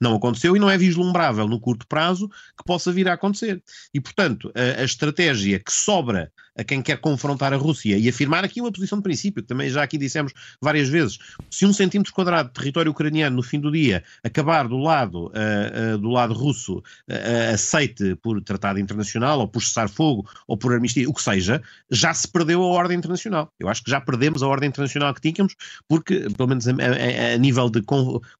Não 0.00 0.14
aconteceu 0.14 0.56
e 0.56 0.58
não 0.58 0.70
é 0.70 0.78
vislumbrável 0.78 1.48
no 1.48 1.60
curto 1.60 1.86
prazo 1.86 2.28
que 2.28 2.64
possa 2.64 2.92
vir 2.92 3.08
a 3.08 3.14
acontecer. 3.14 3.62
E, 3.92 4.00
portanto, 4.00 4.52
a, 4.54 4.80
a 4.80 4.84
estratégia 4.84 5.58
que 5.58 5.72
sobra 5.72 6.30
a 6.56 6.64
quem 6.64 6.82
quer 6.82 6.98
confrontar 6.98 7.52
a 7.52 7.56
Rússia 7.56 7.98
e 7.98 8.08
afirmar 8.08 8.44
aqui 8.44 8.60
uma 8.60 8.72
posição 8.72 8.98
de 8.98 9.02
princípio, 9.02 9.42
que 9.42 9.48
também 9.48 9.68
já 9.68 9.82
aqui 9.82 9.98
dissemos 9.98 10.32
várias 10.60 10.88
vezes, 10.88 11.18
se 11.50 11.66
um 11.66 11.72
centímetro 11.72 12.12
quadrado 12.12 12.48
de 12.48 12.54
território 12.54 12.90
ucraniano 12.90 13.36
no 13.36 13.42
fim 13.42 13.60
do 13.60 13.70
dia 13.70 14.02
acabar 14.24 14.66
do 14.66 14.78
lado, 14.78 15.26
uh, 15.26 15.94
uh, 15.94 15.98
do 15.98 16.08
lado 16.08 16.32
russo 16.32 16.78
uh, 16.78 17.52
aceite 17.52 18.16
por 18.16 18.40
tratado 18.42 18.80
internacional 18.80 19.40
ou 19.40 19.48
por 19.48 19.62
cessar 19.62 19.88
fogo 19.88 20.28
ou 20.46 20.56
por 20.56 20.72
armistia, 20.72 21.08
o 21.08 21.12
que 21.12 21.22
seja, 21.22 21.62
já 21.90 22.14
se 22.14 22.26
perdeu 22.26 22.62
a 22.62 22.66
ordem 22.66 22.96
internacional. 22.96 23.52
Eu 23.60 23.68
acho 23.68 23.84
que 23.84 23.90
já 23.90 24.00
perdemos 24.00 24.42
a 24.42 24.48
ordem 24.48 24.68
internacional 24.68 25.12
que 25.12 25.20
tínhamos, 25.20 25.54
porque, 25.86 26.28
pelo 26.36 26.48
menos 26.48 26.66
a, 26.66 26.72
a, 26.72 27.34
a 27.34 27.38
nível 27.38 27.68
de 27.68 27.82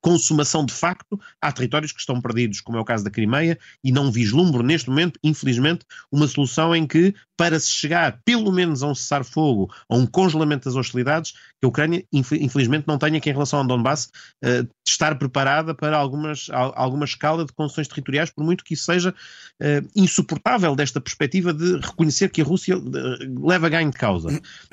consumação 0.00 0.64
de 0.64 0.72
facto, 0.72 1.20
há 1.46 1.52
territórios 1.52 1.92
que 1.92 2.00
estão 2.00 2.20
perdidos, 2.20 2.60
como 2.60 2.76
é 2.76 2.80
o 2.80 2.84
caso 2.84 3.04
da 3.04 3.10
Crimeia, 3.10 3.58
e 3.84 3.92
não 3.92 4.10
vislumbro 4.10 4.62
neste 4.62 4.90
momento, 4.90 5.18
infelizmente, 5.22 5.84
uma 6.10 6.26
solução 6.26 6.74
em 6.74 6.86
que, 6.86 7.14
para 7.36 7.60
se 7.60 7.70
chegar 7.70 8.20
pelo 8.24 8.50
menos 8.50 8.82
a 8.82 8.88
um 8.88 8.94
cessar-fogo, 8.94 9.72
a 9.88 9.96
um 9.96 10.06
congelamento 10.06 10.64
das 10.64 10.74
hostilidades, 10.74 11.32
que 11.32 11.64
a 11.64 11.68
Ucrânia, 11.68 12.04
infelizmente, 12.12 12.86
não 12.88 12.98
tenha 12.98 13.20
que, 13.20 13.30
em 13.30 13.32
relação 13.32 13.60
ao 13.60 13.66
Donbass, 13.66 14.10
uh, 14.44 14.68
estar 14.86 15.16
preparada 15.16 15.74
para 15.74 15.96
algumas, 15.96 16.48
alguma 16.50 17.04
escala 17.04 17.44
de 17.44 17.52
concessões 17.52 17.86
territoriais, 17.86 18.30
por 18.30 18.44
muito 18.44 18.64
que 18.64 18.74
isso 18.74 18.84
seja 18.84 19.10
uh, 19.10 19.88
insuportável 19.94 20.74
desta 20.74 21.00
perspectiva 21.00 21.54
de 21.54 21.76
reconhecer 21.76 22.30
que 22.30 22.42
a 22.42 22.44
Rússia 22.44 22.76
uh, 22.76 23.46
leva 23.46 23.68
ganho 23.68 23.90
de 23.90 23.96
causa. 23.96 24.28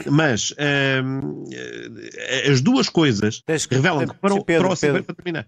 Mas 0.10 0.54
as 2.50 2.62
duas 2.62 2.90
coisas 2.90 3.44
revelam 3.70 4.08
que 4.08 4.16
para 4.16 4.34
o, 4.34 4.44
Pedro, 4.44 4.68
para 4.68 4.74
o 4.74 4.80
Pedro. 4.80 5.04
para 5.04 5.16
terminar, 5.16 5.48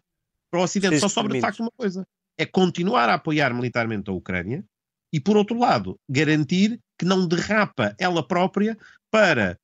para 0.56 0.62
o 0.62 0.63
Ocidente 0.63 1.00
só 1.00 1.10
sobra 1.10 1.34
de 1.34 1.41
facto 1.41 1.60
uma 1.60 1.72
coisa: 1.72 2.08
é 2.38 2.46
continuar 2.46 3.10
a 3.10 3.15
apoiar 3.15 3.54
militarmente 3.54 4.10
a 4.10 4.13
Ucrânia 4.13 4.63
e, 5.13 5.20
por 5.20 5.36
outro 5.36 5.60
lado, 5.60 6.00
garantir 6.10 6.80
que 6.98 7.06
não 7.06 7.28
derrapa 7.28 7.94
ela 8.00 8.26
própria 8.26 8.78
para 9.12 9.60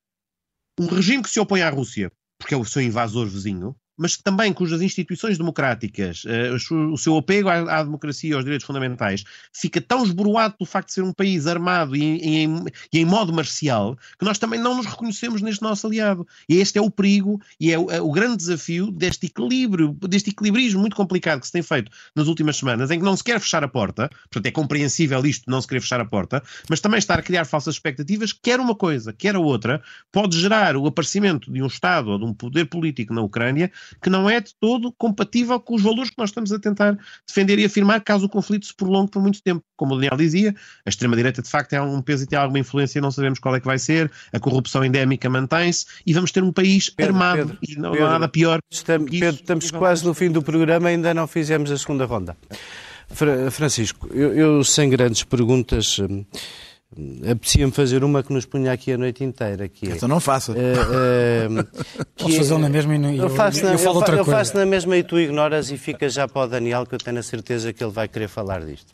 um 0.78 0.86
regime 0.86 1.22
que 1.22 1.30
se 1.30 1.40
opõe 1.40 1.62
à 1.62 1.70
Rússia, 1.70 2.12
porque 2.38 2.54
é 2.54 2.56
o 2.56 2.64
seu 2.64 2.82
invasor 2.82 3.26
vizinho, 3.26 3.74
mas 4.02 4.16
também 4.16 4.52
cujas 4.52 4.82
instituições 4.82 5.38
democráticas, 5.38 6.24
uh, 6.24 6.92
o 6.92 6.98
seu 6.98 7.16
apego 7.16 7.48
à, 7.48 7.78
à, 7.78 7.84
democracia 7.84 8.30
e 8.30 8.32
aos 8.32 8.42
direitos 8.42 8.66
fundamentais, 8.66 9.22
fica 9.52 9.80
tão 9.80 10.02
esboroado 10.02 10.56
pelo 10.58 10.68
facto 10.68 10.88
de 10.88 10.94
ser 10.94 11.02
um 11.02 11.12
país 11.12 11.46
armado 11.46 11.94
e, 11.94 12.02
e, 12.02 12.36
em, 12.38 12.64
e, 12.92 12.98
em, 12.98 13.04
modo 13.04 13.32
marcial, 13.32 13.96
que 14.18 14.24
nós 14.24 14.38
também 14.38 14.58
não 14.58 14.76
nos 14.76 14.86
reconhecemos 14.86 15.40
neste 15.40 15.62
nosso 15.62 15.86
aliado. 15.86 16.26
E 16.48 16.56
este 16.56 16.78
é 16.78 16.82
o 16.82 16.90
perigo 16.90 17.40
e 17.60 17.70
é 17.70 17.78
o, 17.78 17.90
é 17.92 18.00
o 18.00 18.10
grande 18.10 18.38
desafio 18.38 18.90
deste 18.90 19.26
equilíbrio, 19.26 19.96
deste 20.08 20.30
equilibrismo 20.30 20.80
muito 20.80 20.96
complicado 20.96 21.38
que 21.38 21.46
se 21.46 21.52
tem 21.52 21.62
feito 21.62 21.92
nas 22.16 22.26
últimas 22.26 22.56
semanas, 22.56 22.90
em 22.90 22.98
que 22.98 23.04
não 23.04 23.16
se 23.16 23.22
quer 23.22 23.38
fechar 23.38 23.62
a 23.62 23.68
porta, 23.68 24.10
portanto 24.30 24.46
é 24.46 24.50
compreensível 24.50 25.24
isto 25.24 25.48
não 25.48 25.60
se 25.60 25.68
querer 25.68 25.80
fechar 25.80 26.00
a 26.00 26.04
porta, 26.04 26.42
mas 26.68 26.80
também 26.80 26.98
estar 26.98 27.20
a 27.20 27.22
criar 27.22 27.44
falsas 27.44 27.76
expectativas, 27.76 28.32
quer 28.32 28.58
uma 28.58 28.74
coisa, 28.74 29.12
quer 29.12 29.36
a 29.36 29.38
outra, 29.40 29.80
pode 30.10 30.36
gerar 30.40 30.76
o 30.76 30.88
aparecimento 30.88 31.52
de 31.52 31.62
um 31.62 31.66
Estado 31.66 32.10
ou 32.10 32.18
de 32.18 32.24
um 32.24 32.34
poder 32.34 32.64
político 32.64 33.14
na 33.14 33.22
Ucrânia 33.22 33.70
que 34.00 34.10
não 34.10 34.28
é 34.28 34.40
de 34.40 34.54
todo 34.60 34.92
compatível 34.92 35.58
com 35.60 35.74
os 35.74 35.82
valores 35.82 36.10
que 36.10 36.18
nós 36.18 36.30
estamos 36.30 36.52
a 36.52 36.58
tentar 36.58 36.98
defender 37.26 37.58
e 37.58 37.64
afirmar 37.64 38.00
caso 38.00 38.26
o 38.26 38.28
conflito 38.28 38.66
se 38.66 38.74
prolongue 38.74 39.10
por 39.10 39.22
muito 39.22 39.42
tempo. 39.42 39.62
Como 39.76 39.94
o 39.94 39.96
Daniel 39.96 40.16
dizia, 40.16 40.54
a 40.86 40.88
extrema-direita 40.88 41.42
de 41.42 41.48
facto 41.48 41.72
é 41.72 41.82
um 41.82 42.00
peso 42.00 42.24
e 42.24 42.26
tem 42.26 42.38
alguma 42.38 42.58
influência, 42.58 43.00
não 43.00 43.10
sabemos 43.10 43.38
qual 43.38 43.56
é 43.56 43.60
que 43.60 43.66
vai 43.66 43.78
ser, 43.78 44.10
a 44.32 44.38
corrupção 44.38 44.84
endémica 44.84 45.28
mantém-se 45.28 45.86
e 46.06 46.12
vamos 46.12 46.30
ter 46.32 46.42
um 46.42 46.52
país 46.52 46.88
Pedro, 46.88 47.14
armado 47.14 47.38
Pedro, 47.38 47.58
e 47.62 47.76
não, 47.76 47.92
Pedro, 47.92 48.06
há 48.06 48.10
nada 48.10 48.28
pior. 48.28 48.60
Estamos, 48.70 49.10
Pedro, 49.10 49.40
estamos 49.40 49.70
quase 49.70 50.04
no 50.04 50.14
fim 50.14 50.30
do 50.30 50.42
programa, 50.42 50.88
ainda 50.88 51.12
não 51.12 51.26
fizemos 51.26 51.70
a 51.70 51.78
segunda 51.78 52.04
ronda. 52.04 52.36
Francisco, 53.50 54.08
eu, 54.12 54.32
eu 54.34 54.64
sem 54.64 54.88
grandes 54.88 55.22
perguntas. 55.22 55.98
Hum, 55.98 56.24
Apetecia-me 57.30 57.72
fazer 57.72 58.04
uma 58.04 58.22
que 58.22 58.32
nos 58.32 58.44
punha 58.44 58.72
aqui 58.72 58.92
a 58.92 58.98
noite 58.98 59.24
inteira. 59.24 59.68
Que 59.68 59.90
é, 59.90 59.94
então 59.94 60.08
não 60.08 60.20
faça. 60.20 60.52
Uh, 60.62 61.60
uh, 61.60 61.66
Posso 62.16 62.36
fazer 62.36 62.58
na 62.58 62.68
mesma 62.68 62.94
e 62.94 63.18
eu, 63.18 63.24
eu, 63.24 63.30
faço, 63.30 63.64
na, 63.64 63.72
eu, 63.72 63.78
falo 63.78 63.94
eu, 63.94 63.96
outra 63.96 64.16
eu 64.16 64.24
coisa. 64.24 64.38
faço 64.38 64.56
na 64.56 64.66
mesma 64.66 64.96
e 64.96 65.02
tu 65.02 65.18
ignoras 65.18 65.70
e 65.70 65.78
fica 65.78 66.08
já 66.08 66.28
para 66.28 66.42
o 66.42 66.46
Daniel 66.46 66.84
que 66.86 66.94
eu 66.94 66.98
tenho 66.98 67.18
a 67.18 67.22
certeza 67.22 67.72
que 67.72 67.82
ele 67.82 67.90
vai 67.90 68.06
querer 68.06 68.28
falar 68.28 68.60
disto. 68.60 68.92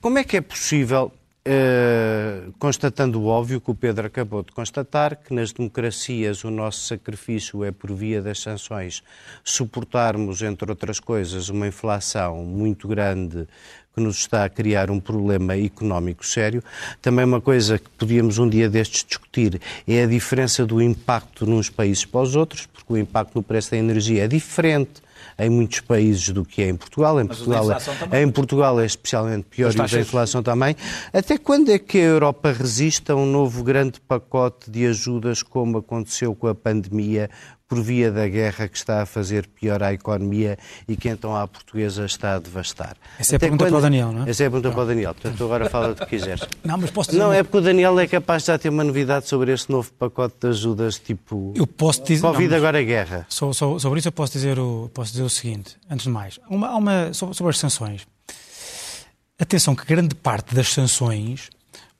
Como 0.00 0.18
é 0.18 0.24
que 0.24 0.36
é 0.36 0.40
possível, 0.40 1.12
uh, 1.48 2.52
constatando 2.58 3.20
o 3.20 3.26
óbvio 3.26 3.60
que 3.60 3.70
o 3.70 3.74
Pedro 3.74 4.06
acabou 4.06 4.42
de 4.42 4.52
constatar, 4.52 5.16
que 5.16 5.32
nas 5.32 5.52
democracias 5.52 6.44
o 6.44 6.50
nosso 6.50 6.86
sacrifício 6.86 7.64
é 7.64 7.72
por 7.72 7.92
via 7.92 8.20
das 8.20 8.40
sanções 8.40 9.02
suportarmos, 9.42 10.42
entre 10.42 10.70
outras 10.70 11.00
coisas, 11.00 11.48
uma 11.48 11.66
inflação 11.66 12.44
muito 12.44 12.86
grande 12.86 13.46
que 13.94 14.00
nos 14.00 14.18
está 14.18 14.44
a 14.44 14.48
criar 14.48 14.90
um 14.90 15.00
problema 15.00 15.56
económico 15.56 16.24
sério. 16.24 16.62
Também 17.02 17.24
uma 17.24 17.40
coisa 17.40 17.78
que 17.78 17.90
podíamos 17.90 18.38
um 18.38 18.48
dia 18.48 18.68
destes 18.68 19.04
discutir 19.04 19.60
é 19.86 20.02
a 20.02 20.06
diferença 20.06 20.64
do 20.64 20.80
impacto 20.80 21.46
nos 21.46 21.68
países 21.68 22.04
para 22.04 22.20
os 22.20 22.36
outros, 22.36 22.66
porque 22.66 22.92
o 22.92 22.96
impacto 22.96 23.34
no 23.34 23.42
preço 23.42 23.72
da 23.72 23.76
energia 23.76 24.24
é 24.24 24.28
diferente 24.28 25.02
em 25.38 25.50
muitos 25.50 25.80
países 25.80 26.28
do 26.30 26.44
que 26.44 26.62
é 26.62 26.68
em 26.68 26.76
Portugal. 26.76 27.20
Em, 27.20 27.26
Portugal 27.26 27.66
é, 28.10 28.22
em 28.22 28.30
Portugal 28.30 28.80
é 28.80 28.86
especialmente 28.86 29.44
pior 29.44 29.72
e 29.74 29.96
a 29.96 30.00
inflação 30.00 30.42
também. 30.42 30.76
Até 31.12 31.38
quando 31.38 31.70
é 31.70 31.78
que 31.78 31.98
a 31.98 32.02
Europa 32.02 32.52
resiste 32.52 33.10
a 33.12 33.16
um 33.16 33.26
novo 33.26 33.62
grande 33.62 34.00
pacote 34.00 34.70
de 34.70 34.86
ajudas, 34.86 35.42
como 35.42 35.78
aconteceu 35.78 36.34
com 36.34 36.46
a 36.46 36.54
pandemia, 36.54 37.30
por 37.68 37.82
via 37.82 38.10
da 38.10 38.26
guerra 38.26 38.66
que 38.66 38.76
está 38.76 39.02
a 39.02 39.06
fazer 39.06 39.46
pior 39.46 39.82
à 39.82 39.92
economia 39.92 40.58
e 40.88 40.96
que 40.96 41.08
então 41.08 41.36
a 41.36 41.46
portuguesa 41.46 42.06
está 42.06 42.36
a 42.36 42.38
devastar. 42.38 42.96
Essa 43.18 43.34
é 43.34 43.36
a 43.36 43.38
pergunta 43.38 43.64
quando... 43.64 43.70
para 43.72 43.78
o 43.78 43.82
Daniel, 43.82 44.12
não 44.12 44.24
é? 44.24 44.30
Essa 44.30 44.44
é 44.44 44.46
a 44.46 44.50
pergunta 44.50 44.74
para 44.74 44.82
o 44.82 44.86
Daniel, 44.86 45.14
portanto 45.14 45.44
agora 45.44 45.68
fala 45.68 45.90
o 45.90 45.94
que 45.94 46.06
quiseres. 46.06 46.40
Não, 46.64 46.78
mas 46.78 46.90
posso 46.90 47.10
dizer... 47.10 47.22
Não, 47.22 47.32
é 47.32 47.42
porque 47.42 47.58
o 47.58 47.60
Daniel 47.60 47.98
é 48.00 48.06
capaz 48.06 48.42
de 48.42 48.46
já 48.48 48.58
ter 48.58 48.68
uma 48.68 48.84
novidade 48.84 49.28
sobre 49.28 49.52
este 49.52 49.70
novo 49.70 49.92
pacote 49.92 50.34
de 50.40 50.48
ajudas 50.48 50.98
tipo... 50.98 51.52
Eu 51.54 51.66
posso 51.66 52.02
dizer... 52.04 52.22
Covid, 52.22 52.48
não, 52.50 52.56
agora 52.56 52.80
é 52.80 52.84
guerra. 52.84 53.26
sobre 53.28 53.98
isso 53.98 54.08
eu 54.08 54.12
posso 54.12 54.32
dizer 54.32 54.58
o, 54.58 54.90
posso 54.92 55.12
dizer 55.12 55.24
o 55.24 55.30
seguinte, 55.30 55.76
antes 55.90 56.04
de 56.04 56.10
mais, 56.10 56.40
uma, 56.48 56.74
uma, 56.74 57.12
sobre, 57.12 57.34
sobre 57.34 57.50
as 57.50 57.58
sanções. 57.58 58.06
Atenção 59.38 59.74
que 59.74 59.84
grande 59.84 60.14
parte 60.14 60.54
das 60.54 60.72
sanções 60.72 61.50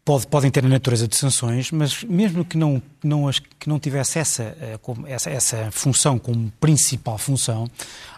pode, 0.08 0.26
podem 0.26 0.50
ter 0.50 0.64
a 0.64 0.68
natureza 0.68 1.06
de 1.06 1.14
sanções, 1.14 1.70
mas 1.70 2.02
mesmo 2.02 2.42
que 2.42 2.56
não, 2.56 2.80
não, 3.04 3.30
que 3.60 3.68
não 3.68 3.78
tivesse 3.78 4.18
essa, 4.18 4.56
eh, 4.58 4.78
essa, 5.06 5.28
essa 5.28 5.68
função 5.70 6.18
como 6.18 6.50
principal 6.58 7.18
função, 7.18 7.68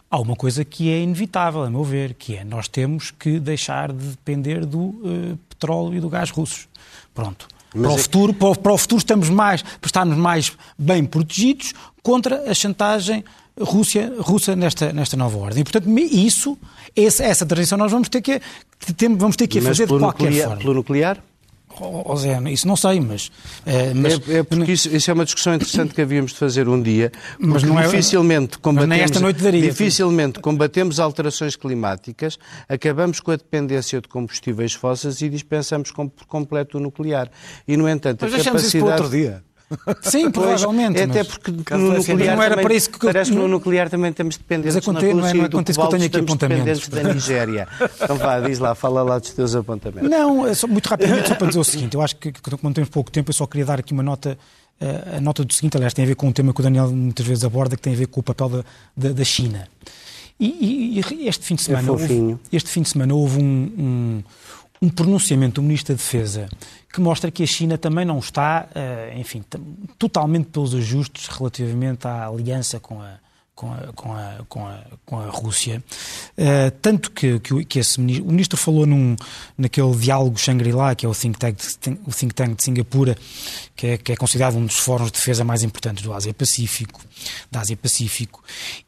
há 0.08 0.20
uma 0.20 0.36
coisa 0.36 0.64
que 0.64 0.88
é 0.88 1.00
inevitável, 1.00 1.64
a 1.64 1.68
meu 1.68 1.82
ver, 1.82 2.14
que 2.14 2.36
é 2.36 2.44
nós 2.44 2.68
temos 2.68 3.10
que 3.10 3.40
deixar 3.40 3.92
de 3.92 4.06
depender 4.06 4.64
do 4.64 4.78
uh, 4.78 5.38
petróleo 5.48 5.96
e 5.96 6.00
do 6.00 6.08
gás 6.08 6.30
russos. 6.30 6.68
Pronto. 7.12 7.48
para, 7.72 7.90
o 7.90 7.94
é 7.96 7.98
futuro, 7.98 8.34
para, 8.34 8.48
o, 8.50 8.56
para 8.56 8.72
o 8.72 8.78
futuro 8.78 9.00
estamos 9.00 9.28
mais, 9.28 9.60
para 9.62 9.88
estarmos 9.88 10.16
mais 10.16 10.52
bem 10.78 11.04
protegidos 11.04 11.74
contra 12.04 12.48
a 12.48 12.54
chantagem 12.54 13.24
Rússia, 13.60 14.10
russa 14.20 14.56
nesta, 14.56 14.92
nesta 14.92 15.16
nova 15.16 15.36
ordem. 15.36 15.60
E, 15.60 15.64
portanto, 15.64 15.86
isso, 15.98 16.56
essa, 16.96 17.24
essa 17.24 17.44
transição 17.44 17.76
nós 17.76 17.92
vamos 17.92 18.08
ter 18.08 18.22
que, 18.22 18.40
vamos 19.18 19.36
ter 19.36 19.48
que 19.48 19.60
fazer 19.60 19.86
de 19.86 19.98
qualquer 19.98 20.26
nuclear, 20.26 20.48
forma. 20.48 20.62
Pelo 20.62 20.74
nuclear? 20.74 21.22
Oh, 21.78 22.16
Zé, 22.16 22.38
isso 22.50 22.66
não 22.66 22.76
sei, 22.76 23.00
mas. 23.00 23.30
É, 23.64 23.94
mas 23.94 24.20
é, 24.28 24.38
é 24.38 24.42
porque 24.42 24.72
isso, 24.72 24.94
isso, 24.94 25.10
é 25.10 25.14
uma 25.14 25.24
discussão 25.24 25.54
interessante 25.54 25.94
que 25.94 26.02
havíamos 26.02 26.32
de 26.32 26.38
fazer 26.38 26.68
um 26.68 26.80
dia. 26.80 27.12
Mas 27.38 27.62
não 27.62 27.78
é, 27.78 27.84
dificilmente 27.84 28.58
combatemos, 28.58 28.98
esta 28.98 29.20
noite 29.20 29.42
daria. 29.42 29.62
Dificilmente 29.62 30.40
combatemos 30.40 30.98
alterações 30.98 31.56
climáticas, 31.56 32.38
acabamos 32.68 33.20
com 33.20 33.30
a 33.30 33.36
dependência 33.36 34.00
de 34.00 34.08
combustíveis 34.08 34.74
fósseis 34.74 35.22
e 35.22 35.28
dispensamos 35.28 35.90
por 35.92 36.26
completo 36.26 36.78
o 36.78 36.80
nuclear. 36.80 37.30
E, 37.66 37.76
no 37.76 37.88
entanto, 37.88 38.26
mas 38.28 38.34
a 38.34 38.44
capacidade. 38.44 38.66
Isso 38.66 38.84
para 38.84 38.94
outro 38.94 39.08
dia. 39.08 39.49
Sim, 40.02 40.30
provavelmente. 40.30 40.98
É 40.98 41.04
até 41.04 41.24
porque 41.24 41.50
no 41.50 41.94
nuclear 41.94 42.36
não 42.36 42.42
era 42.42 42.50
também, 42.54 42.64
para 42.64 42.74
isso 42.74 42.90
que 42.90 42.98
parece 42.98 43.30
que 43.30 43.36
no 43.36 43.48
nuclear 43.48 43.88
também 43.88 44.12
temos 44.12 44.36
dependentes 44.36 44.74
mas 44.74 44.84
conte, 44.84 44.94
na 44.94 45.00
Rússia 45.00 45.14
não 45.14 45.28
é, 45.28 45.48
não 45.48 45.60
é 45.60 45.64
que 45.64 45.70
eu 45.70 45.88
tenho 45.88 46.04
aqui 46.04 46.18
apontamentos. 46.18 46.88
da 46.88 47.02
Nigéria. 47.14 47.68
então 48.02 48.16
vá, 48.16 48.40
diz 48.40 48.58
lá, 48.58 48.74
fala 48.74 49.02
lá 49.02 49.18
dos 49.18 49.30
teus 49.30 49.54
apontamentos. 49.54 50.10
Não, 50.10 50.46
é 50.46 50.54
só, 50.54 50.66
muito 50.66 50.86
rapidamente 50.86 51.28
só 51.28 51.34
para 51.34 51.46
dizer 51.46 51.60
o 51.60 51.64
seguinte, 51.64 51.94
eu 51.94 52.02
acho 52.02 52.16
que, 52.16 52.32
como 52.32 52.74
temos 52.74 52.90
pouco 52.90 53.10
tempo, 53.10 53.30
eu 53.30 53.34
só 53.34 53.46
queria 53.46 53.66
dar 53.66 53.78
aqui 53.78 53.92
uma 53.92 54.02
nota 54.02 54.36
eh, 54.80 55.16
a 55.16 55.20
nota 55.20 55.44
do 55.44 55.52
seguinte, 55.52 55.76
aliás, 55.76 55.92
tem 55.92 56.04
a 56.04 56.08
ver 56.08 56.14
com 56.14 56.26
um 56.26 56.32
tema 56.32 56.54
que 56.54 56.60
o 56.60 56.62
Daniel 56.62 56.90
muitas 56.90 57.26
vezes 57.26 57.44
aborda, 57.44 57.76
que 57.76 57.82
tem 57.82 57.92
a 57.92 57.96
ver 57.96 58.06
com 58.06 58.20
o 58.20 58.22
papel 58.22 58.48
da, 58.48 58.64
da, 58.96 59.12
da 59.12 59.24
China. 59.24 59.68
E, 60.38 60.46
e, 60.46 61.00
e, 61.14 61.28
este 61.28 61.44
fim 61.44 61.54
de 61.54 61.60
é 61.60 61.64
semana, 61.66 61.88
é 61.88 61.90
houve, 61.90 62.38
este 62.50 62.70
fim 62.70 62.80
de 62.80 62.88
semana 62.88 63.14
houve 63.14 63.38
um, 63.38 63.70
um 63.78 64.22
um 64.82 64.88
pronunciamento 64.88 65.60
do 65.60 65.66
Ministro 65.66 65.94
da 65.94 65.98
Defesa 65.98 66.48
que 66.92 67.00
mostra 67.00 67.30
que 67.30 67.42
a 67.42 67.46
China 67.46 67.76
também 67.76 68.04
não 68.04 68.18
está, 68.18 68.68
uh, 68.70 69.18
enfim, 69.18 69.44
totalmente 69.98 70.46
pelos 70.46 70.74
ajustes 70.74 71.28
relativamente 71.28 72.06
à 72.06 72.26
aliança 72.26 72.80
com 72.80 73.00
a, 73.00 73.18
com 73.60 73.70
a, 73.70 73.76
com 73.94 74.14
a, 74.14 74.38
com 74.48 74.66
a, 74.66 74.78
com 75.04 75.18
a 75.20 75.26
Rússia. 75.26 75.84
Uh, 76.38 76.70
tanto 76.80 77.10
que, 77.10 77.38
que, 77.40 77.62
que 77.66 77.78
esse 77.78 78.00
ministro, 78.00 78.26
o 78.26 78.32
ministro 78.32 78.56
falou 78.56 78.86
num, 78.86 79.14
naquele 79.58 79.94
diálogo 79.96 80.38
Shangri-La, 80.38 80.94
que 80.94 81.04
é 81.04 81.08
o 81.08 81.14
think, 81.14 81.38
tank, 81.38 81.58
o 82.06 82.10
think 82.10 82.34
tank 82.34 82.56
de 82.56 82.62
Singapura, 82.62 83.14
que 83.76 83.86
é, 83.86 83.98
que 83.98 84.12
é 84.12 84.16
considerado 84.16 84.56
um 84.56 84.64
dos 84.64 84.78
fóruns 84.78 85.12
de 85.12 85.18
defesa 85.18 85.44
mais 85.44 85.62
importantes 85.62 86.02
do 86.02 86.14
Ásia-Pacífico, 86.14 87.02
da 87.50 87.60
Ásia-Pacífico. 87.60 88.42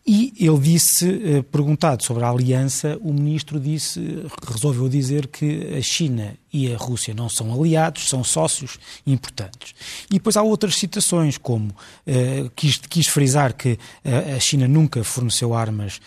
E 0.07 0.33
ele 0.39 0.59
disse, 0.59 1.07
uh, 1.07 1.43
perguntado 1.43 2.03
sobre 2.03 2.25
a 2.25 2.31
aliança, 2.31 2.99
o 3.03 3.13
ministro 3.13 3.61
disse, 3.61 4.25
resolveu 4.51 4.89
dizer 4.89 5.27
que 5.27 5.75
a 5.77 5.83
China 5.83 6.35
e 6.53 6.73
a 6.73 6.77
Rússia 6.77 7.15
não 7.15 7.29
são 7.29 7.53
aliados, 7.53 8.09
são 8.09 8.23
sócios 8.23 8.79
importantes. 9.07 9.75
E 10.11 10.15
depois 10.15 10.37
há 10.37 10.43
outras 10.43 10.77
citações, 10.77 11.39
como 11.39 11.71
uh, 11.71 12.51
quis, 12.55 12.77
quis 12.77 13.07
frisar 13.07 13.55
que 13.55 13.73
uh, 13.73 14.37
a 14.37 14.41
China 14.41 14.69
nunca 14.69 15.03
forneceu 15.03 15.55
armas 15.55 16.01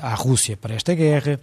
à 0.00 0.14
Rússia 0.14 0.56
para 0.56 0.74
esta 0.74 0.94
guerra, 0.94 1.40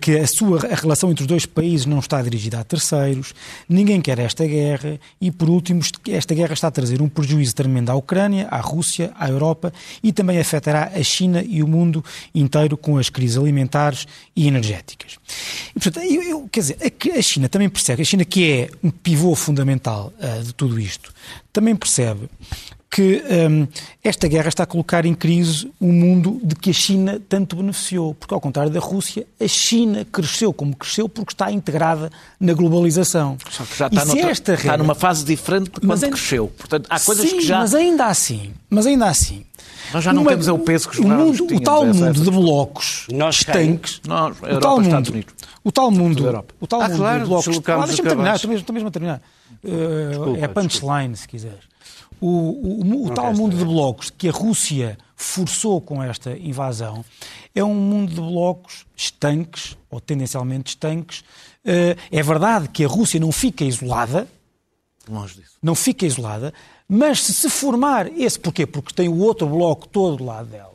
que 0.00 0.18
a, 0.18 0.26
sua, 0.26 0.58
a 0.66 0.74
relação 0.74 1.10
entre 1.10 1.22
os 1.22 1.26
dois 1.26 1.46
países 1.46 1.86
não 1.86 1.98
está 1.98 2.20
dirigida 2.22 2.58
a 2.58 2.64
terceiros, 2.64 3.34
ninguém 3.68 4.00
quer 4.00 4.18
esta 4.18 4.46
guerra 4.46 4.98
e, 5.20 5.30
por 5.30 5.50
último, 5.50 5.82
esta 6.08 6.34
guerra 6.34 6.54
está 6.54 6.68
a 6.68 6.70
trazer 6.70 7.02
um 7.02 7.08
prejuízo 7.08 7.54
tremendo 7.54 7.90
à 7.90 7.94
Ucrânia, 7.94 8.48
à 8.50 8.58
Rússia, 8.58 9.12
à 9.18 9.28
Europa 9.28 9.72
e 10.02 10.12
também 10.12 10.38
afetará 10.38 10.92
a 10.94 11.02
China 11.02 11.42
e 11.46 11.62
o 11.62 11.68
mundo 11.68 12.04
inteiro 12.34 12.76
com 12.76 12.98
as 12.98 13.10
crises 13.10 13.36
alimentares 13.36 14.06
e 14.34 14.46
energéticas. 14.46 15.18
E, 15.74 15.80
portanto, 15.80 16.04
eu, 16.04 16.22
eu, 16.22 16.48
quer 16.50 16.60
dizer, 16.60 16.76
a, 16.80 17.18
a 17.18 17.22
China 17.22 17.48
também 17.48 17.68
percebe, 17.68 18.02
a 18.02 18.04
China 18.04 18.24
que 18.24 18.50
é 18.50 18.70
um 18.82 18.90
pivô 18.90 19.34
fundamental 19.34 20.12
uh, 20.18 20.42
de 20.42 20.52
tudo 20.54 20.78
isto, 20.78 21.12
também 21.52 21.76
percebe 21.76 22.28
que 22.92 23.24
um, 23.50 23.66
esta 24.04 24.28
guerra 24.28 24.50
está 24.50 24.64
a 24.64 24.66
colocar 24.66 25.06
em 25.06 25.14
crise 25.14 25.66
o 25.80 25.86
um 25.86 25.92
mundo 25.92 26.38
de 26.44 26.54
que 26.54 26.68
a 26.68 26.72
China 26.74 27.18
tanto 27.26 27.56
beneficiou. 27.56 28.14
Porque, 28.14 28.34
ao 28.34 28.40
contrário 28.40 28.70
da 28.70 28.80
Rússia, 28.80 29.26
a 29.40 29.48
China 29.48 30.04
cresceu 30.04 30.52
como 30.52 30.76
cresceu 30.76 31.08
porque 31.08 31.32
está 31.32 31.50
integrada 31.50 32.12
na 32.38 32.52
globalização. 32.52 33.38
Só 33.50 33.64
que 33.64 33.78
já 33.78 33.86
está, 33.86 34.04
noutra, 34.04 34.30
esta 34.30 34.52
regra... 34.52 34.66
está 34.66 34.76
numa 34.76 34.94
fase 34.94 35.24
diferente 35.24 35.70
de 35.70 35.80
quando 35.80 36.04
ainda... 36.04 36.08
cresceu. 36.10 36.48
Portanto, 36.48 36.86
há 36.90 37.00
coisas 37.00 37.30
Sim, 37.30 37.38
que 37.38 37.42
já... 37.46 37.60
mas 37.60 37.74
ainda 37.74 38.06
assim, 38.06 38.52
mas 38.68 38.86
ainda 38.86 39.06
assim, 39.06 39.42
nós 39.94 40.04
já 40.04 40.12
não 40.12 40.26
temos 40.26 40.46
é 40.46 40.52
o 40.52 40.58
peso 40.58 40.90
que 40.90 41.00
os 41.00 41.04
o, 41.04 41.08
mundo, 41.08 41.46
o 41.50 41.60
tal 41.60 41.86
mundo 41.86 42.20
de 42.20 42.30
blocos 42.30 43.06
Nós 43.10 43.36
estanques, 43.36 44.02
Nós, 44.06 44.36
o 44.36 44.60
tal 44.60 44.80
mundo, 44.80 45.24
o 45.64 45.72
tal 45.72 45.90
mundo, 45.90 46.44
o 46.60 46.66
tal 46.66 46.82
ah, 46.82 46.88
mundo 46.90 46.98
claro, 46.98 47.22
de 47.22 47.26
blocos, 47.26 47.60
ah, 47.68 47.86
deixa-me 47.86 48.08
terminar, 48.08 48.36
estou 48.36 48.50
mesmo, 48.50 48.66
mesmo 48.70 48.88
a 48.88 48.90
terminar. 48.90 49.22
Uh, 49.64 50.08
desculpa, 50.10 50.38
é 50.38 50.48
punchline, 50.48 51.12
desculpa. 51.12 51.16
se 51.16 51.28
quiseres. 51.28 51.72
O, 52.22 52.28
o, 52.28 53.06
o 53.06 53.10
tal 53.10 53.34
mundo 53.34 53.56
de 53.56 53.64
blocos 53.64 54.08
que 54.08 54.28
a 54.28 54.32
Rússia 54.32 54.96
forçou 55.16 55.80
com 55.80 56.00
esta 56.00 56.30
invasão 56.38 57.04
é 57.52 57.64
um 57.64 57.74
mundo 57.74 58.10
de 58.14 58.20
blocos 58.20 58.86
estanques, 58.96 59.76
ou 59.90 60.00
tendencialmente 60.00 60.70
estanques. 60.70 61.24
Eh, 61.64 61.96
é 62.12 62.22
verdade 62.22 62.68
que 62.68 62.84
a 62.84 62.88
Rússia 62.88 63.18
não 63.18 63.32
fica 63.32 63.64
isolada, 63.64 64.28
Longe 65.08 65.34
disso. 65.34 65.54
não 65.60 65.74
fica 65.74 66.06
isolada, 66.06 66.54
mas 66.88 67.22
se 67.22 67.34
se 67.34 67.50
formar 67.50 68.06
esse, 68.16 68.38
porquê? 68.38 68.66
Porque 68.66 68.94
tem 68.94 69.08
o 69.08 69.18
outro 69.18 69.48
bloco 69.48 69.88
todo 69.88 70.18
do 70.18 70.24
lado 70.24 70.48
dela. 70.48 70.72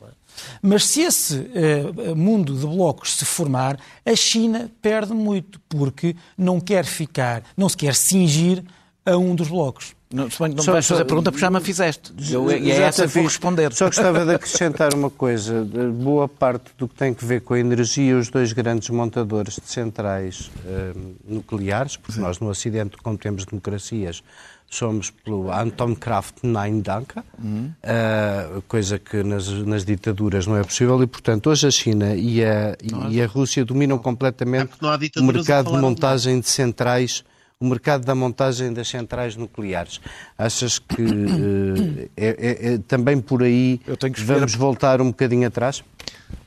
Mas 0.62 0.84
se 0.84 1.00
esse 1.00 1.34
uh, 1.34 2.14
mundo 2.14 2.54
de 2.54 2.66
blocos 2.66 3.14
se 3.14 3.24
formar, 3.24 3.78
a 4.04 4.14
China 4.14 4.70
perde 4.80 5.12
muito, 5.12 5.60
porque 5.68 6.14
não 6.36 6.60
quer 6.60 6.84
ficar, 6.84 7.42
não 7.56 7.68
se 7.68 7.76
quer 7.76 7.94
cingir 7.94 8.62
a 9.04 9.16
um 9.16 9.34
dos 9.34 9.48
blocos. 9.48 9.96
Não, 10.10 10.24
não 10.24 10.62
só, 10.62 10.72
vais 10.72 10.86
fazer 10.86 11.02
a 11.02 11.04
pergunta 11.04 11.30
porque 11.30 11.42
já 11.42 11.50
me 11.50 11.60
fizeste. 11.60 12.14
Eu, 12.30 12.50
e 12.50 12.70
é 12.70 12.80
essa 12.80 13.06
que 13.06 13.12
vou 13.12 13.24
responder. 13.24 13.74
Só 13.74 13.86
gostava 13.86 14.24
de 14.24 14.32
acrescentar 14.36 14.94
uma 14.94 15.10
coisa. 15.10 15.66
Boa 15.94 16.26
parte 16.26 16.70
do 16.78 16.88
que 16.88 16.94
tem 16.94 17.12
que 17.12 17.24
ver 17.24 17.42
com 17.42 17.52
a 17.52 17.60
energia, 17.60 18.16
os 18.16 18.30
dois 18.30 18.54
grandes 18.54 18.88
montadores 18.88 19.56
de 19.56 19.70
centrais 19.70 20.50
uh, 20.64 21.16
nucleares, 21.26 21.98
porque 21.98 22.18
nós 22.20 22.38
no 22.40 22.48
Ocidente, 22.48 22.96
como 22.96 23.18
temos 23.18 23.44
democracias, 23.44 24.22
somos 24.70 25.10
pelo 25.10 25.50
Anton 25.52 25.94
Kraft 25.94 26.36
Nein 26.42 26.80
Danke, 26.80 27.20
uhum. 27.42 27.72
uh, 27.82 28.62
coisa 28.62 28.98
que 28.98 29.22
nas, 29.22 29.48
nas, 29.48 29.84
ditaduras 29.84 30.46
não 30.46 30.56
é 30.56 30.62
possível, 30.62 31.02
e 31.02 31.06
portanto 31.06 31.48
hoje 31.50 31.66
a 31.66 31.70
China 31.70 32.14
e 32.14 32.44
a, 32.44 32.76
e 33.10 33.20
a 33.20 33.26
Rússia 33.26 33.64
dominam 33.64 33.98
completamente 33.98 34.72
é 34.82 35.20
o 35.20 35.24
mercado 35.24 35.72
de 35.72 35.78
montagem 35.78 36.40
de 36.40 36.48
centrais 36.48 37.24
o 37.60 37.66
mercado 37.66 38.04
da 38.04 38.14
montagem 38.14 38.72
das 38.72 38.88
centrais 38.88 39.34
nucleares. 39.34 40.00
Achas 40.36 40.78
que 40.78 41.02
uh, 41.02 42.10
é, 42.16 42.28
é, 42.28 42.74
é, 42.74 42.78
também 42.78 43.20
por 43.20 43.42
aí 43.42 43.80
vamos 44.18 44.54
voltar 44.54 45.00
um 45.00 45.08
bocadinho 45.08 45.48
atrás? 45.48 45.82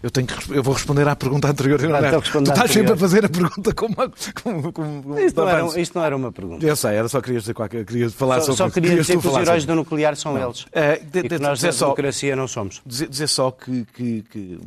Eu, 0.01 0.09
tenho 0.09 0.25
que, 0.25 0.51
eu 0.51 0.63
vou 0.63 0.73
responder 0.73 1.07
à 1.07 1.15
pergunta 1.15 1.49
anterior. 1.49 1.81
Não, 1.81 2.01
não, 2.01 2.21
tu 2.21 2.39
estás 2.39 2.71
sempre 2.71 2.93
a 2.93 2.97
fazer 2.97 3.25
a 3.25 3.29
pergunta 3.29 3.73
como. 3.73 3.95
como, 4.41 4.71
como 4.71 5.19
isto, 5.19 5.41
não 5.41 5.49
era, 5.49 5.81
isto, 5.81 5.97
não 5.97 6.05
era, 6.05 6.15
uma 6.15 6.31
pergunta. 6.31 6.65
Eu 6.65 6.75
sei, 6.75 6.95
era 6.95 7.09
só 7.09 7.19
queria 7.19 7.39
dizer 7.39 7.53
qualquer 7.53 7.85
queria 7.85 8.09
falar 8.09 8.39
só, 8.39 8.53
sobre 8.53 8.57
Só 8.57 8.69
queria 8.69 8.95
dizer 8.95 9.19
que 9.19 9.27
os 9.27 9.35
heróis 9.35 9.65
do 9.65 9.75
nuclear 9.75 10.15
são 10.15 10.33
não. 10.33 10.45
eles. 10.45 10.65
É, 10.71 10.97
de, 10.97 11.23
de, 11.23 11.39
nós 11.39 11.61
da 11.61 11.71
democracia 11.71 12.35
não 12.35 12.47
somos. 12.47 12.81
Dizer, 12.85 13.09
dizer 13.09 13.27
só 13.27 13.51
que, 13.51 13.85
que, 13.93 14.21
que, 14.29 14.59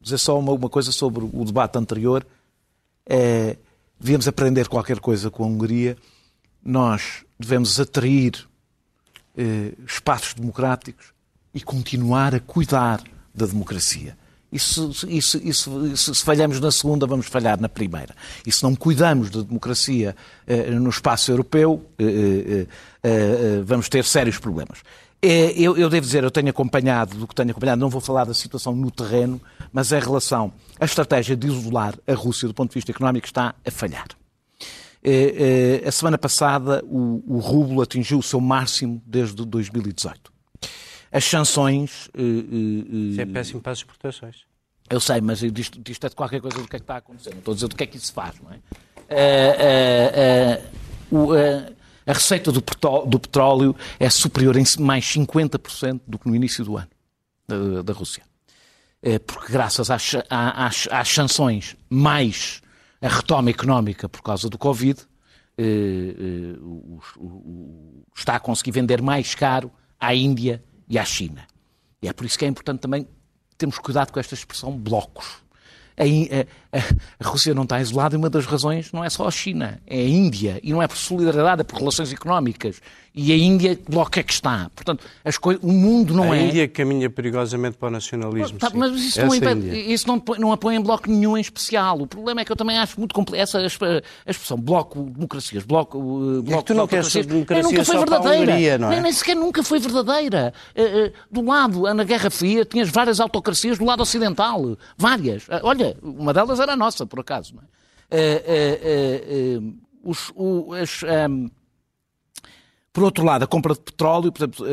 Dizer 0.00 0.18
só 0.18 0.38
uma, 0.38 0.52
uma 0.52 0.68
coisa 0.68 0.92
sobre 0.92 1.24
o 1.24 1.44
debate 1.44 1.78
anterior. 1.78 2.24
É, 3.08 3.56
devíamos 3.98 4.28
aprender 4.28 4.68
qualquer 4.68 5.00
coisa 5.00 5.30
com 5.30 5.44
a 5.44 5.46
Hungria. 5.46 5.96
Nós 6.64 7.24
devemos 7.38 7.78
atrair 7.78 8.46
eh, 9.36 9.72
espaços 9.86 10.34
democráticos 10.34 11.12
e 11.54 11.60
continuar 11.60 12.34
a 12.34 12.40
cuidar 12.40 13.02
da 13.34 13.46
democracia. 13.46 14.16
Isso, 14.50 14.90
isso, 15.08 15.38
isso, 15.38 15.86
isso, 15.86 16.14
se 16.14 16.24
falhamos 16.24 16.60
na 16.60 16.70
segunda, 16.70 17.06
vamos 17.06 17.26
falhar 17.26 17.60
na 17.60 17.68
primeira. 17.68 18.14
E 18.46 18.52
se 18.52 18.62
não 18.62 18.74
cuidamos 18.74 19.28
da 19.28 19.42
democracia 19.42 20.14
eh, 20.46 20.70
no 20.70 20.88
espaço 20.88 21.30
europeu, 21.30 21.84
eh, 21.98 22.04
eh, 22.04 22.66
eh, 23.02 23.10
eh 23.10 23.62
vamos 23.64 23.88
ter 23.88 24.04
sérios 24.04 24.38
problemas. 24.38 24.78
Eu, 25.20 25.76
eu, 25.76 25.90
devo 25.90 26.06
dizer, 26.06 26.22
eu 26.22 26.30
tenho 26.30 26.50
acompanhado, 26.50 27.16
do 27.16 27.26
que 27.26 27.34
tenho 27.34 27.50
acompanhado, 27.50 27.80
não 27.80 27.88
vou 27.88 28.00
falar 28.00 28.24
da 28.24 28.34
situação 28.34 28.76
no 28.76 28.90
terreno, 28.90 29.40
mas 29.76 29.92
em 29.92 30.00
relação 30.00 30.50
à 30.80 30.86
estratégia 30.86 31.36
de 31.36 31.48
isolar 31.48 31.94
a 32.06 32.14
Rússia 32.14 32.48
do 32.48 32.54
ponto 32.54 32.70
de 32.70 32.76
vista 32.76 32.90
económico 32.90 33.26
está 33.26 33.54
a 33.62 33.70
falhar. 33.70 34.06
Eh, 35.04 35.82
a 35.86 35.92
semana 35.92 36.16
passada 36.16 36.82
o, 36.86 37.22
o 37.26 37.38
rublo 37.40 37.82
atingiu 37.82 38.18
o 38.18 38.22
seu 38.22 38.40
máximo 38.40 39.02
desde 39.04 39.44
2018 39.44 40.32
as 41.12 41.24
sanções. 41.26 42.06
Uh, 42.06 42.20
uh, 42.20 42.96
Isso 43.10 43.20
é 43.20 43.26
péssimo 43.26 43.60
para 43.60 43.72
as 43.72 43.78
exportações. 43.78 44.46
Eu 44.88 44.98
sei, 44.98 45.20
mas 45.20 45.40
disto, 45.40 45.78
disto 45.78 46.06
é 46.06 46.08
de 46.08 46.16
qualquer 46.16 46.40
coisa 46.40 46.56
do 46.56 46.66
que 46.66 46.76
é 46.76 46.78
que 46.78 46.82
está 46.82 46.94
a 46.94 46.98
acontecer. 46.98 47.30
Não 47.30 47.38
estou 47.40 47.52
a 47.52 47.54
dizer 47.54 47.68
do 47.68 47.76
que 47.76 47.84
é 47.84 47.86
que 47.86 47.98
isso 47.98 48.14
faz, 48.14 48.34
não 48.40 48.50
é? 48.50 48.60
Uh, 51.12 51.72
a 52.06 52.12
receita 52.14 52.50
do, 52.50 52.64
do, 53.06 53.18
petróleo 53.18 53.76
é 54.00 54.08
superior 54.08 54.56
em 54.56 54.64
mais 54.78 55.04
50% 55.04 56.00
do 56.06 56.18
que 56.18 56.26
no 56.26 56.34
início 56.34 56.64
do 56.64 56.78
ano 56.78 56.88
da, 57.46 57.82
da 57.82 57.92
Rússia. 57.92 58.22
Porque 59.26 59.52
graças 59.52 59.90
às, 59.90 60.14
às, 60.28 60.88
às, 60.90 61.08
sanções, 61.08 61.76
mais 61.88 62.60
a 63.00 63.08
retoma 63.08 63.50
económica 63.50 64.08
por 64.08 64.22
causa 64.22 64.48
do 64.48 64.58
Covid, 64.58 65.00
está 68.16 68.36
a 68.36 68.40
conseguir 68.40 68.72
vender 68.72 69.00
mais 69.00 69.34
caro 69.34 69.70
à 69.98 70.14
Índia 70.14 70.62
e 70.88 70.98
à 70.98 71.04
China. 71.04 71.46
E 72.02 72.08
é 72.08 72.12
por 72.12 72.26
isso 72.26 72.38
que 72.38 72.44
é 72.44 72.48
importante 72.48 72.80
também 72.80 73.06
termos 73.56 73.78
cuidado 73.78 74.12
com 74.12 74.20
esta 74.20 74.34
expressão 74.34 74.76
blocos. 74.76 75.44
A, 75.96 76.02
a, 76.76 77.24
a, 77.24 77.28
Rússia 77.28 77.54
não 77.54 77.62
está 77.62 77.80
isolada 77.80 78.14
e 78.14 78.18
uma 78.18 78.28
das 78.28 78.44
razões 78.44 78.92
não 78.92 79.02
é 79.02 79.08
só 79.08 79.26
a 79.26 79.30
China, 79.30 79.80
é 79.86 79.98
a 79.98 80.08
Índia. 80.08 80.60
E 80.62 80.72
não 80.72 80.82
é 80.82 80.86
por 80.86 80.96
solidariedade, 80.96 81.62
é 81.62 81.64
por 81.64 81.78
relações 81.78 82.12
económicas. 82.12 82.82
E 83.18 83.32
a 83.32 83.36
Índia, 83.36 83.78
bloco 83.88 84.18
é 84.18 84.22
que 84.22 84.30
está. 84.30 84.70
Portanto, 84.74 85.02
as 85.24 85.38
coisas, 85.38 85.64
o 85.64 85.72
mundo 85.72 86.12
não 86.12 86.32
a 86.32 86.36
é... 86.36 86.40
A 86.40 86.42
Índia 86.42 86.68
caminha 86.68 87.08
perigosamente 87.08 87.78
para 87.78 87.88
o 87.88 87.90
nacionalismo. 87.90 88.58
Tá, 88.58 88.70
mas 88.74 88.92
isso, 88.92 89.24
não, 89.24 89.34
impede, 89.34 89.68
isso 89.90 90.06
não, 90.06 90.22
não 90.38 90.52
apoia 90.52 90.76
em 90.76 90.82
bloco 90.82 91.10
nenhum 91.10 91.34
em 91.34 91.40
especial. 91.40 92.02
O 92.02 92.06
problema 92.06 92.42
é 92.42 92.44
que 92.44 92.52
eu 92.52 92.56
também 92.56 92.76
acho 92.76 93.00
muito 93.00 93.14
complexo 93.14 93.56
essa 93.56 94.02
a 94.26 94.30
expressão 94.30 94.60
bloco 94.60 95.02
democracias, 95.02 95.64
bloco... 95.64 95.96
Eh, 95.96 96.42
bloco 96.42 96.52
é 96.52 96.58
que 96.58 96.64
tu 96.64 96.74
não 96.74 96.86
queres 96.86 97.10
democracia 97.10 97.62
nunca 97.62 97.84
foi 97.86 97.96
verdadeira. 97.96 98.52
Hungria, 98.52 98.78
não 98.78 98.88
é? 98.88 98.90
nem, 98.90 99.00
nem, 99.00 99.12
sequer 99.12 99.34
nunca 99.34 99.62
foi 99.62 99.78
verdadeira. 99.78 100.52
Uh, 100.76 101.06
uh, 101.06 101.12
do 101.30 101.42
lado, 101.42 101.94
na 101.94 102.04
Guerra 102.04 102.28
Fria, 102.28 102.66
tinhas 102.66 102.90
várias 102.90 103.18
autocracias 103.18 103.78
do 103.78 103.86
lado 103.86 104.02
ocidental. 104.02 104.76
Várias. 104.98 105.46
Olha, 105.62 105.96
uma 106.02 106.34
delas 106.34 106.60
era 106.60 106.74
a 106.74 106.76
nossa, 106.76 107.06
por 107.06 107.20
acaso. 107.20 107.54
Não 107.54 107.62
é? 107.62 107.66
os, 110.04 110.32
as, 110.82 111.02
um, 111.30 111.48
por 112.96 113.04
outro 113.04 113.24
lado, 113.24 113.42
a 113.44 113.46
compra 113.46 113.74
de 113.74 113.80
petróleo, 113.80 114.32
por 114.32 114.40
exemplo, 114.40 114.66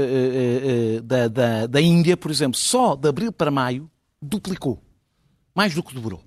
da, 1.04 1.28
da, 1.28 1.68
da 1.68 1.82
Índia, 1.82 2.16
por 2.16 2.32
exemplo, 2.32 2.58
só 2.58 2.96
de 2.96 3.10
abril 3.10 3.34
para 3.34 3.52
maio, 3.52 3.92
duplicou. 4.22 4.82
Mais 5.54 5.76
do 5.76 5.84
que 5.84 5.94
dobrou. 5.94 6.24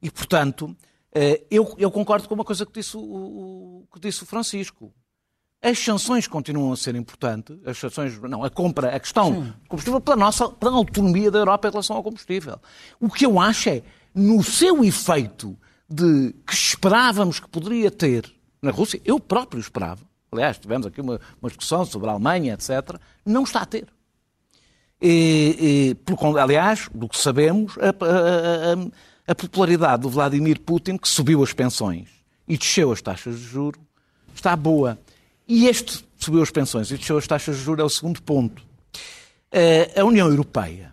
E, 0.00 0.10
portanto, 0.10 0.74
Eh, 1.18 1.42
eu, 1.50 1.74
eu, 1.78 1.90
concordo 1.90 2.28
com 2.28 2.34
uma 2.34 2.44
coisa 2.44 2.66
que 2.66 2.72
disse, 2.72 2.94
o, 2.94 3.86
que 3.90 3.98
disse 3.98 4.22
o 4.22 4.26
Francisco. 4.26 4.92
As 5.62 5.78
sanções 5.78 6.28
continuam 6.28 6.74
a 6.74 6.76
ser 6.76 6.94
importantes, 6.94 7.56
as 7.64 7.78
sanções, 7.78 8.20
não, 8.20 8.44
a 8.44 8.50
compra, 8.50 8.94
a 8.94 9.00
questão 9.00 9.32
Sim. 9.32 9.40
do 9.40 9.68
combustível 9.68 9.98
pela 9.98 10.16
nossa 10.18 10.50
pela 10.50 10.76
autonomia 10.76 11.30
da 11.30 11.38
Europa 11.38 11.68
em 11.68 11.70
relação 11.70 11.96
ao 11.96 12.02
combustível. 12.02 12.60
O 13.00 13.08
que 13.08 13.24
eu 13.24 13.40
acho 13.40 13.70
é, 13.70 13.82
no 14.14 14.44
seu 14.44 14.84
efeito 14.84 15.56
de 15.88 16.34
que 16.46 16.52
esperávamos 16.52 17.40
que 17.40 17.48
poderia 17.48 17.90
ter 17.90 18.30
na 18.60 18.70
Rússia, 18.70 19.00
eu 19.02 19.18
próprio 19.18 19.58
esperava, 19.58 20.04
aliás, 20.36 20.58
tivemos 20.58 20.86
aqui 20.86 21.00
uma, 21.00 21.20
uma 21.40 21.48
discussão 21.48 21.84
sobre 21.84 22.08
a 22.08 22.12
Alemanha, 22.12 22.54
etc., 22.54 22.98
não 23.24 23.42
está 23.42 23.62
a 23.62 23.66
ter. 23.66 23.86
E, 25.00 25.96
e, 26.08 26.38
aliás, 26.38 26.88
do 26.94 27.08
que 27.08 27.18
sabemos, 27.18 27.76
a, 27.78 27.88
a, 27.88 28.72
a, 28.72 29.32
a, 29.32 29.34
popularidade 29.34 30.02
do 30.02 30.08
Vladimir 30.08 30.60
Putin, 30.60 30.96
que 30.96 31.08
subiu 31.08 31.42
as 31.42 31.52
pensões 31.52 32.08
e 32.48 32.56
desceu 32.56 32.92
as 32.92 33.02
taxas 33.02 33.38
de 33.38 33.44
juros, 33.44 33.80
está 34.34 34.56
boa. 34.56 34.98
E 35.46 35.66
este 35.66 36.04
subiu 36.16 36.42
as 36.42 36.50
pensões 36.50 36.90
e 36.90 36.96
desceu 36.96 37.18
as 37.18 37.26
taxas 37.26 37.56
de 37.56 37.62
juros 37.62 37.82
é 37.82 37.84
o 37.84 37.90
segundo 37.90 38.22
ponto. 38.22 38.62
A 39.96 40.04
União 40.04 40.28
Europeia, 40.28 40.92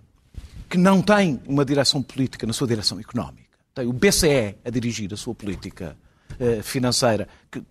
que 0.70 0.78
não 0.78 1.02
tem 1.02 1.42
uma 1.46 1.64
direção 1.64 2.02
política 2.02 2.46
na 2.46 2.54
sua 2.54 2.68
direção 2.68 3.00
económica, 3.00 3.44
tem 3.74 3.88
o 3.88 3.94
BCE 3.94 4.56
a 4.64 4.70
dirigir 4.70 5.14
a 5.14 5.18
sua 5.18 5.34
política 5.34 5.98
eh, 6.40 6.62
financeira, 6.62 7.28
que 7.52 7.64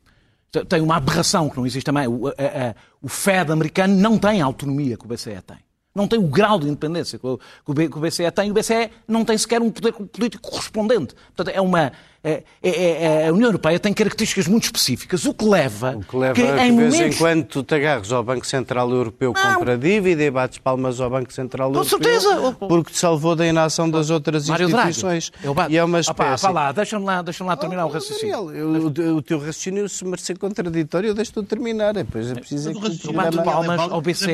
tem 0.68 0.82
uma 0.82 0.96
aberração 0.96 1.48
que 1.48 1.56
não 1.56 1.66
existe 1.66 1.86
também. 1.86 2.06
O, 2.06 2.28
a, 2.28 2.30
a, 2.30 2.74
o 3.00 3.08
Fed 3.08 3.50
americano 3.50 3.96
não 3.96 4.18
tem 4.18 4.42
a 4.42 4.44
autonomia 4.44 4.96
que 4.96 5.04
o 5.04 5.08
BCE 5.08 5.40
tem. 5.46 5.58
Não 5.94 6.08
tem 6.08 6.18
o 6.18 6.26
grau 6.26 6.58
de 6.58 6.66
independência 6.66 7.18
que 7.18 7.26
o, 7.26 7.38
que 7.38 7.98
o 7.98 8.00
BCE 8.00 8.30
tem. 8.30 8.50
O 8.50 8.54
BCE 8.54 8.90
não 9.06 9.24
tem 9.24 9.36
sequer 9.36 9.60
um 9.60 9.70
poder 9.70 9.92
político 9.92 10.50
correspondente. 10.50 11.14
Portanto, 11.34 11.54
é 11.54 11.60
uma, 11.60 11.92
a 12.24 13.32
União 13.32 13.48
Europeia 13.48 13.80
tem 13.80 13.92
características 13.92 14.46
muito 14.46 14.64
específicas, 14.64 15.24
o 15.24 15.34
que 15.34 15.44
leva, 15.44 15.96
o 15.96 16.04
que, 16.04 16.16
leva 16.16 16.34
que, 16.34 16.42
em 16.42 16.76
vez 16.76 16.94
momentos... 16.94 17.16
em 17.16 17.18
quando 17.18 17.44
tu 17.44 17.62
te 17.64 17.74
agarres 17.74 18.12
ao 18.12 18.22
Banco 18.22 18.46
Central 18.46 18.88
Europeu 18.90 19.32
não. 19.32 19.54
compra 19.54 19.76
dívida 19.76 20.22
e 20.22 20.30
bates 20.30 20.58
palmas 20.58 21.00
ao 21.00 21.10
Banco 21.10 21.32
Central 21.32 21.72
Com 21.72 21.78
Europeu 21.78 21.98
certeza. 21.98 22.52
porque 22.52 22.92
te 22.92 22.98
salvou 22.98 23.34
da 23.34 23.44
inação 23.44 23.90
das 23.90 24.08
outras 24.08 24.48
Mário 24.48 24.66
instituições. 24.66 25.32
Draghi. 25.42 25.74
E 25.74 25.76
é 25.76 25.84
uma 25.84 25.98
espécie... 25.98 26.46
Opa, 26.46 26.52
lá, 26.52 26.72
deixa-me 26.72 27.04
lá, 27.04 27.22
deixa 27.22 27.44
lá 27.44 27.56
terminar 27.56 27.86
oh, 27.86 27.88
o 27.88 27.92
raciocínio. 27.92 28.46
Daniel, 28.46 29.16
o, 29.16 29.22
teu 29.22 29.38
raciocínio, 29.38 29.88
se 29.88 30.04
merecer 30.04 30.38
contraditório, 30.38 31.08
eu 31.08 31.14
deixo-te 31.14 31.42
terminar. 31.42 31.94
Depois 31.94 32.30
é 32.30 32.34
preciso 32.34 32.70
é 32.70 32.74
que 32.74 33.06
eu 33.08 33.12
bato 33.12 33.42
palmas 33.42 33.80
ao 33.80 34.00
BCE 34.00 34.30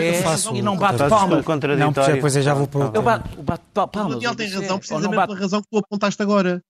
e 0.55 0.61
não 0.61 0.76
bato 0.76 1.09
palmas. 1.09 1.45
Não, 1.78 1.93
depois 1.93 2.36
eu 2.36 2.43
já 2.43 2.53
vou 2.53 2.66
para 2.66 2.91
Eu 2.93 3.03
bato 3.03 3.68
palmas. 3.72 4.07
O 4.07 4.09
Daniel 4.16 4.34
tem 4.34 4.51
razão, 4.51 4.78
precisamente 4.78 5.11
pela 5.11 5.39
razão 5.39 5.62
que 5.62 5.68
tu 5.70 5.78
apontaste 5.78 6.22
agora 6.22 6.62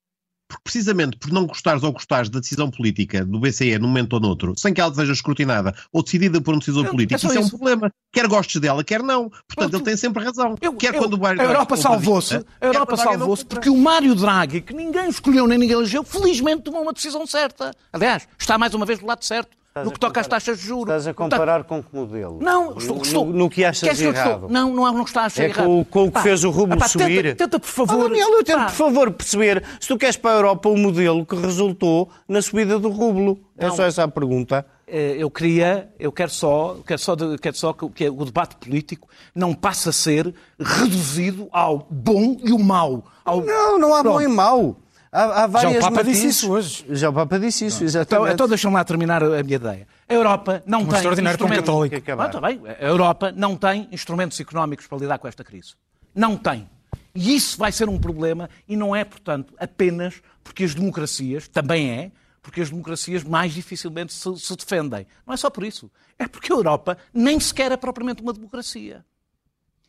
porque 0.49 0.63
precisamente 0.65 1.17
por 1.19 1.31
não 1.31 1.47
gostares 1.47 1.83
ou 1.83 1.93
gostares 1.93 2.31
da 2.31 2.41
decisão 2.41 2.71
política 2.71 3.25
do 3.25 3.39
BCE 3.39 3.79
num 3.79 3.89
momento 3.89 4.15
ou 4.15 4.21
noutro, 4.21 4.55
sem 4.57 4.73
que 4.73 4.81
ela 4.81 4.93
seja 4.95 5.13
escrutinada 5.13 5.75
ou 5.93 6.03
decidida 6.03 6.41
por 6.41 6.55
um 6.55 6.59
decisor 6.59 6.87
eu, 6.87 6.91
político, 6.91 7.27
isso, 7.27 7.39
é 7.39 7.41
um 7.41 7.49
problema. 7.49 7.93
Quer 8.11 8.27
gostes 8.27 8.61
dela, 8.61 8.83
quer 8.83 9.03
não. 9.03 9.29
Portanto, 9.29 9.75
ele 9.75 9.85
tem 9.85 9.97
sempre 9.97 10.25
razão. 10.25 10.57
Eu, 10.61 10.73
quer 10.73 10.95
eu, 10.95 11.01
quando 11.01 11.15
o 11.15 11.21
Mário 11.21 11.41
A 11.41 11.45
Europa 11.45 11.77
salvou-se, 11.77 12.37
a 12.61 12.67
Europa 12.67 12.97
salvou-se 12.97 13.45
porque 13.45 13.69
o 13.69 13.77
Mário 13.77 14.15
Draghi, 14.15 14.63
que 14.63 14.73
ninguém 14.73 15.09
escolheu 15.09 15.47
nem 15.47 15.59
ninguém 15.59 15.77
elegeu, 15.77 16.03
felizmente 16.03 16.63
tomou 16.63 16.83
uma 16.83 16.93
decisão 16.93 17.27
certa. 17.27 17.73
Aliás, 17.93 18.27
está 18.39 18.57
mais 18.57 18.73
uma 18.73 18.87
vez 18.87 18.99
do 18.99 19.07
lado 19.07 19.25
certo. 19.25 19.59
No 19.85 19.93
que 19.93 20.01
toca 20.01 20.21
às 20.21 20.27
taxas 20.27 20.59
de 20.59 20.67
juros. 20.67 20.89
Estás 20.89 21.07
a 21.07 21.15
comparar 21.15 21.65
com 21.65 21.83
que 21.83 21.95
modelo? 21.95 22.39
Não, 22.41 22.77
estou, 22.77 23.03
estou, 23.03 23.27
no, 23.27 23.33
no 23.33 23.51
que 23.51 23.65
achas 23.65 24.01
errado. 24.01 24.49
Não, 24.49 24.73
não, 24.75 24.93
não 24.93 25.05
está 25.05 25.23
a 25.23 25.27
achar 25.27 25.45
é 25.45 25.47
errado. 25.47 25.67
Com, 25.67 25.85
com 25.85 26.05
o 26.05 26.13
que 26.13 26.21
fez 26.21 26.43
o 26.43 26.51
rublo 26.51 26.79
pá, 26.79 26.89
subir. 26.89 27.23
Tenta, 27.23 27.37
tenta, 27.37 27.61
por 27.61 27.69
favor. 27.69 28.07
Oh, 28.07 28.09
Daniel, 28.09 28.31
eu 28.31 28.45
tento, 28.45 28.65
por 28.65 28.71
favor, 28.71 29.11
perceber 29.13 29.63
se 29.81 29.87
tu 29.87 29.97
queres 29.97 30.17
para 30.17 30.33
a 30.33 30.35
Europa 30.35 30.69
o 30.69 30.77
modelo 30.77 31.25
que 31.25 31.37
resultou 31.37 32.11
na 32.27 32.43
subida 32.43 32.79
do 32.79 32.89
rublo. 32.89 33.39
É 33.57 33.71
só 33.71 33.85
essa 33.85 34.05
a 34.05 34.09
pergunta. 34.09 34.65
Eh, 34.87 35.17
eu 35.19 35.31
queria, 35.31 35.93
eu 35.99 36.11
quero 36.11 36.31
só, 36.31 36.79
quero 36.87 37.01
só, 37.01 37.15
quero 37.41 37.57
só 37.57 37.73
que, 37.73 37.89
que 37.91 38.09
o 38.09 38.25
debate 38.25 38.57
político 38.57 39.07
não 39.35 39.53
passe 39.53 39.89
a 39.89 39.93
ser 39.93 40.35
reduzido 40.59 41.49
ao 41.53 41.87
bom 41.91 42.37
e 42.43 42.53
o 42.53 42.59
mau. 42.59 43.05
Ao... 43.25 43.43
Não, 43.43 43.79
não 43.79 43.95
há 43.95 44.01
Pronto. 44.01 44.15
bom 44.15 44.23
e 44.23 44.29
mau. 44.29 44.77
Há, 45.11 45.45
há 45.45 45.47
várias 45.47 45.73
Já 45.73 45.79
o 45.79 45.83
Papa 45.83 45.97
matizes. 45.97 46.23
disse 46.23 46.27
isso 46.29 46.53
hoje. 46.53 46.87
Já 46.91 47.11
o 47.11 47.13
Papa 47.13 47.39
disse 47.39 47.67
isso, 47.67 47.85
exatamente. 47.85 48.25
Então, 48.25 48.35
então 48.35 48.49
deixa-me 48.49 48.75
lá 48.75 48.85
terminar 48.85 49.23
a 49.23 49.43
minha 49.43 49.57
ideia. 49.57 49.89
A 50.09 50.15
Europa 50.15 50.63
não 50.67 50.85
tem 50.85 50.97
extraordinário 50.97 51.37
instrumentos... 51.37 51.65
católico. 51.65 52.13
Ah, 52.21 52.29
tá 52.29 52.41
bem. 52.41 52.61
A 52.67 52.85
Europa 52.85 53.33
não 53.33 53.57
tem 53.57 53.89
instrumentos 53.91 54.39
económicos 54.39 54.87
para 54.87 54.99
lidar 54.99 55.19
com 55.19 55.29
esta 55.29 55.43
crise. 55.43 55.75
Não 56.15 56.37
tem. 56.37 56.69
E 57.15 57.35
isso 57.35 57.59
vai 57.59 57.73
ser 57.73 57.89
um 57.89 57.99
problema 57.99 58.49
e 58.69 58.77
não 58.77 58.95
é, 58.95 59.05
portanto, 59.05 59.55
apenas 59.59 60.21
porque 60.45 60.65
as 60.65 60.75
democracias, 60.75 61.49
também 61.49 61.91
é, 61.91 62.13
porque 62.43 62.61
as 62.61 62.71
democracias 62.71 63.25
mais 63.25 63.53
dificilmente 63.53 64.13
se, 64.13 64.37
se 64.39 64.57
defendem. 64.57 65.07
Não 65.27 65.35
é 65.35 65.37
só 65.37 65.51
por 65.51 65.65
isso. 65.65 65.91
É 66.19 66.27
porque 66.27 66.53
a 66.53 66.57
Europa 66.57 66.97
nem 67.13 67.39
sequer 67.41 67.73
é 67.73 67.77
propriamente 67.77 68.23
uma 68.23 68.33
democracia. 68.33 69.05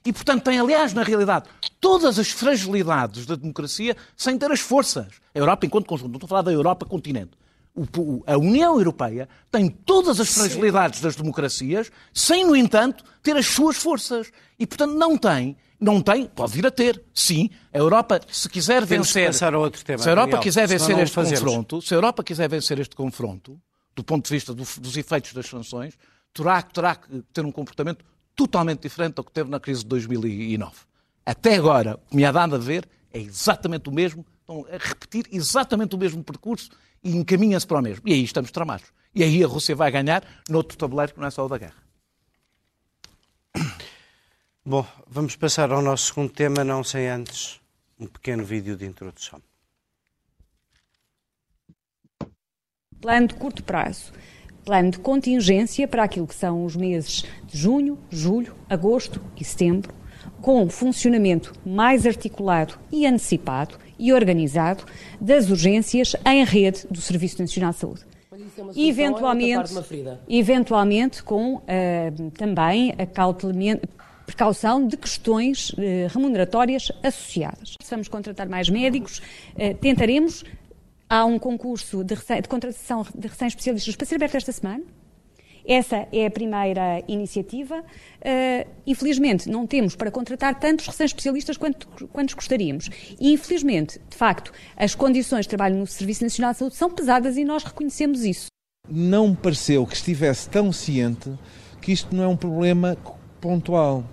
E, 0.06 0.14
portanto, 0.14 0.44
tem, 0.44 0.60
aliás, 0.60 0.94
na 0.94 1.04
realidade, 1.04 1.50
todas 1.80 2.18
as 2.18 2.30
fragilidades 2.30 3.26
da 3.26 3.36
democracia 3.36 3.96
sem 4.16 4.38
ter 4.38 4.52
as 4.52 4.60
forças. 4.60 5.08
A 5.36 5.40
Europa, 5.40 5.66
enquanto 5.66 5.88
conjunto, 5.88 6.10
não 6.10 6.16
estou 6.16 6.28
a 6.28 6.30
falar 6.30 6.42
da 6.42 6.52
Europa 6.52 6.86
continente. 6.86 7.32
O, 7.76 8.24
a 8.26 8.38
União 8.38 8.78
Europeia 8.78 9.30
tem 9.52 9.70
todas 9.70 10.20
as 10.20 10.30
fragilidades 10.30 11.02
das 11.02 11.16
democracias, 11.16 11.92
sem, 12.14 12.46
no 12.46 12.56
entanto, 12.56 13.04
ter 13.22 13.36
as 13.36 13.46
suas 13.46 13.78
forças. 13.78 14.32
E, 14.58 14.66
portanto, 14.66 14.94
não 14.94 15.18
tem, 15.18 15.56
não 15.80 16.02
tem, 16.02 16.26
pode 16.26 16.54
vir 16.54 16.66
a 16.66 16.72
ter, 16.72 17.02
sim. 17.14 17.50
A 17.74 17.78
Europa, 17.78 18.20
se 18.30 18.50
quiser 18.50 18.86
Temos 18.86 19.12
vencer. 19.14 19.54
Outro 19.54 19.84
tema, 19.84 20.00
se 20.00 20.10
a 20.10 20.12
Europa 20.12 20.32
Daniel, 20.32 20.44
quiser 20.44 20.68
vencer 20.68 21.00
este 21.00 21.16
confronto, 21.16 21.82
se 21.82 21.94
a 21.94 21.98
Europa 21.98 22.24
quiser 22.24 22.50
vencer 22.50 22.80
este 22.80 22.96
confronto, 22.96 23.62
do 23.96 24.04
ponto 24.04 24.26
de 24.26 24.34
vista 24.34 24.54
do, 24.54 24.64
dos 24.64 24.98
efeitos 24.98 25.34
das 25.34 25.46
sanções, 25.46 25.94
terá, 26.34 26.62
terá 26.62 26.96
que 26.96 27.22
ter 27.34 27.46
um 27.46 27.52
comportamento 27.52 28.04
totalmente 28.40 28.84
diferente 28.84 29.16
do 29.16 29.24
que 29.26 29.34
teve 29.34 29.50
na 29.50 29.60
crise 29.60 29.82
de 29.82 29.88
2009. 29.88 30.72
Até 31.26 31.56
agora, 31.56 31.96
o 31.96 32.10
que 32.10 32.16
me 32.16 32.24
há 32.24 32.32
dado 32.32 32.56
a 32.56 32.58
ver 32.58 32.88
é 33.12 33.20
exatamente 33.20 33.90
o 33.90 33.92
mesmo, 33.92 34.26
estão 34.40 34.66
a 34.74 34.78
repetir 34.78 35.26
exatamente 35.30 35.94
o 35.94 35.98
mesmo 35.98 36.24
percurso 36.24 36.70
e 37.04 37.18
encaminha-se 37.18 37.68
para 37.68 37.80
o 37.80 37.82
mesmo. 37.82 38.08
E 38.08 38.14
aí 38.14 38.24
estamos 38.24 38.50
tramados. 38.50 38.94
E 39.14 39.24
aí 39.24 39.44
a 39.44 39.48
Rússia 39.48 39.76
vai 39.76 39.92
ganhar 39.92 40.24
noutro 40.48 40.78
tabuleiro 40.78 41.14
que 41.14 41.20
não 41.20 41.28
é 41.28 41.32
só 41.32 41.46
o 41.46 41.50
da 41.50 41.58
guerra. 41.58 41.84
Bom, 44.66 44.88
vamos 45.06 45.36
passar 45.36 45.70
ao 45.74 45.82
nosso 45.82 46.08
segundo 46.08 46.32
tema, 46.32 46.64
não 46.64 46.82
sem 46.82 47.10
antes 47.10 47.60
um 48.00 48.08
pequeno 48.08 48.46
vídeo 48.46 48.78
de 48.78 48.86
introdução. 48.86 49.42
Plano 53.02 53.28
de 53.28 53.34
curto 53.34 53.62
prazo 53.64 54.14
plano 54.70 54.92
de 54.92 55.00
contingência 55.00 55.88
para 55.88 56.04
aquilo 56.04 56.28
que 56.28 56.36
são 56.36 56.64
os 56.64 56.76
meses 56.76 57.26
de 57.48 57.58
junho, 57.58 57.98
julho, 58.08 58.54
agosto 58.70 59.20
e 59.36 59.44
setembro, 59.44 59.92
com 60.40 60.70
funcionamento 60.70 61.54
mais 61.66 62.06
articulado 62.06 62.78
e 62.92 63.08
antecipado 63.08 63.80
e 63.98 64.14
organizado 64.14 64.84
das 65.20 65.50
urgências 65.50 66.16
em 66.24 66.44
rede 66.46 66.86
do 66.88 67.02
Serviço 67.02 67.42
Nacional 67.42 67.72
de 67.72 67.78
Saúde. 67.78 68.02
É 68.32 68.80
eventualmente, 68.80 69.74
eventualmente 70.30 71.24
com 71.24 71.56
uh, 71.56 71.62
também 72.38 72.92
a 72.92 73.08
precaução 74.28 74.86
de 74.86 74.96
questões 74.98 75.72
uh, 75.72 75.78
remuneratórias 76.14 76.92
associadas. 77.02 77.74
Se 77.82 77.90
vamos 77.90 78.08
contratar 78.08 78.48
mais 78.48 78.70
médicos, 78.70 79.18
uh, 79.18 79.74
tentaremos 79.82 80.44
Há 81.12 81.26
um 81.26 81.40
concurso 81.40 82.04
de, 82.04 82.14
de 82.16 82.48
contratação 82.48 83.04
de 83.16 83.28
recém-especialistas 83.28 83.96
para 83.96 84.06
ser 84.06 84.16
aberto 84.16 84.36
esta 84.36 84.52
semana. 84.52 84.84
Essa 85.66 86.08
é 86.12 86.28
a 86.28 86.32
primeira 86.32 87.04
iniciativa. 87.08 87.80
Uh, 87.80 88.70
infelizmente, 88.86 89.50
não 89.50 89.66
temos 89.66 89.96
para 89.96 90.12
contratar 90.12 90.60
tantos 90.60 90.86
recém-especialistas 90.86 91.58
quanto, 91.58 91.88
quantos 92.10 92.36
gostaríamos. 92.36 92.90
E, 93.20 93.34
infelizmente, 93.34 94.00
de 94.08 94.16
facto, 94.16 94.54
as 94.78 94.94
condições 94.94 95.46
de 95.46 95.50
trabalho 95.50 95.78
no 95.78 95.88
Serviço 95.88 96.24
Nacional 96.24 96.52
de 96.52 96.60
Saúde 96.60 96.76
são 96.76 96.92
pesadas 96.92 97.38
e 97.38 97.44
nós 97.44 97.64
reconhecemos 97.64 98.24
isso. 98.24 98.46
Não 98.88 99.30
me 99.30 99.36
pareceu 99.36 99.88
que 99.88 99.96
estivesse 99.96 100.48
tão 100.48 100.72
ciente 100.72 101.32
que 101.82 101.92
isto 101.92 102.16
não 102.16 102.24
é 102.24 102.28
um 102.28 102.38
problema 102.38 102.96
pontual. 103.42 104.04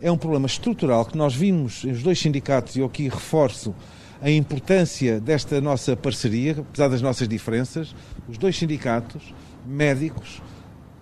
É 0.00 0.10
um 0.10 0.16
problema 0.16 0.46
estrutural 0.46 1.04
que 1.04 1.18
nós 1.18 1.34
vimos, 1.34 1.82
os 1.82 2.00
dois 2.00 2.20
sindicatos, 2.20 2.76
e 2.76 2.78
eu 2.78 2.86
aqui 2.86 3.08
reforço 3.08 3.74
a 4.20 4.30
importância 4.30 5.20
desta 5.20 5.60
nossa 5.60 5.96
parceria, 5.96 6.56
apesar 6.58 6.88
das 6.88 7.00
nossas 7.00 7.28
diferenças, 7.28 7.94
os 8.28 8.36
dois 8.36 8.56
sindicatos, 8.56 9.34
médicos, 9.66 10.42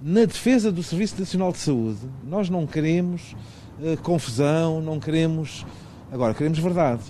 na 0.01 0.25
defesa 0.25 0.71
do 0.71 0.83
Serviço 0.83 1.19
Nacional 1.19 1.53
de 1.53 1.59
Saúde. 1.59 2.01
Nós 2.23 2.51
não 2.51 2.67
queremos 2.67 3.35
uh, 3.81 3.97
confusão, 4.03 4.81
não 4.81 5.01
queremos. 5.01 5.65
Agora, 6.13 6.35
queremos 6.35 6.59
verdade. 6.59 7.03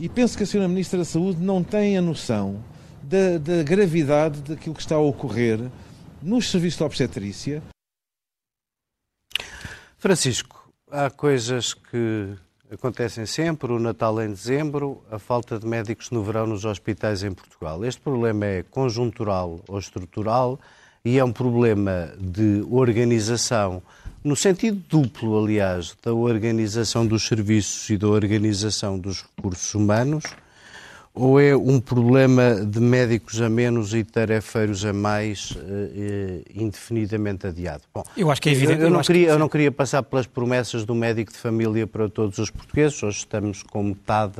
E 0.00 0.08
penso 0.08 0.36
que 0.36 0.42
a 0.42 0.46
Sra. 0.46 0.66
Ministra 0.68 0.98
da 0.98 1.04
Saúde 1.04 1.40
não 1.40 1.62
tem 1.62 1.96
a 1.96 2.02
noção 2.02 2.62
da, 3.02 3.38
da 3.38 3.62
gravidade 3.62 4.40
daquilo 4.42 4.74
que 4.74 4.80
está 4.80 4.96
a 4.96 5.00
ocorrer 5.00 5.60
nos 6.22 6.50
serviços 6.50 6.78
de 6.78 6.84
obstetrícia. 6.84 7.62
Francisco, 9.98 10.70
há 10.90 11.10
coisas 11.10 11.74
que 11.74 12.36
acontecem 12.76 13.24
sempre, 13.24 13.72
o 13.72 13.78
Natal 13.78 14.22
em 14.22 14.28
dezembro, 14.28 15.02
a 15.10 15.18
falta 15.18 15.58
de 15.58 15.66
médicos 15.66 16.10
no 16.10 16.22
verão 16.22 16.46
nos 16.46 16.66
hospitais 16.66 17.22
em 17.24 17.32
Portugal. 17.32 17.82
Este 17.84 18.00
problema 18.00 18.44
é 18.44 18.62
conjuntural 18.62 19.60
ou 19.66 19.78
estrutural 19.78 20.60
e 21.02 21.18
é 21.18 21.24
um 21.24 21.32
problema 21.32 22.12
de 22.18 22.62
organização, 22.70 23.82
no 24.22 24.36
sentido 24.36 24.82
duplo, 24.90 25.42
aliás, 25.42 25.96
da 26.04 26.12
organização 26.12 27.06
dos 27.06 27.26
serviços 27.26 27.88
e 27.88 27.96
da 27.96 28.08
organização 28.08 28.98
dos 28.98 29.22
recursos 29.22 29.74
humanos, 29.74 30.24
ou 31.16 31.40
é 31.40 31.56
um 31.56 31.80
problema 31.80 32.54
de 32.56 32.78
médicos 32.78 33.40
a 33.40 33.48
menos 33.48 33.94
e 33.94 34.04
tarefeiros 34.04 34.84
a 34.84 34.92
mais, 34.92 35.56
eh, 35.56 36.42
indefinidamente 36.54 37.46
adiado? 37.46 37.84
Bom, 37.92 38.04
eu 38.14 38.30
acho 38.30 38.42
que 38.42 38.50
é 38.50 38.52
evidente. 38.52 38.80
Eu, 38.80 38.88
eu 38.88 38.90
não, 38.90 39.00
queria, 39.00 39.26
que... 39.26 39.32
eu 39.32 39.38
não 39.38 39.48
queria 39.48 39.72
passar 39.72 40.02
pelas 40.02 40.26
promessas 40.26 40.84
do 40.84 40.94
médico 40.94 41.32
de 41.32 41.38
família 41.38 41.86
para 41.86 42.06
todos 42.10 42.36
os 42.36 42.50
portugueses. 42.50 43.02
Hoje 43.02 43.18
estamos 43.18 43.62
com 43.62 43.82
metade 43.82 44.34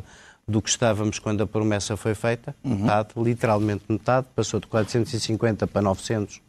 do 0.46 0.60
que 0.60 0.68
estávamos 0.68 1.18
quando 1.18 1.42
a 1.42 1.46
promessa 1.46 1.96
foi 1.96 2.14
feita. 2.14 2.54
Uhum. 2.62 2.80
Metade, 2.80 3.08
literalmente 3.16 3.84
metade. 3.88 4.26
Passou 4.36 4.60
de 4.60 4.66
450 4.66 5.66
para 5.66 5.80
900 5.80 6.36
uh, 6.36 6.40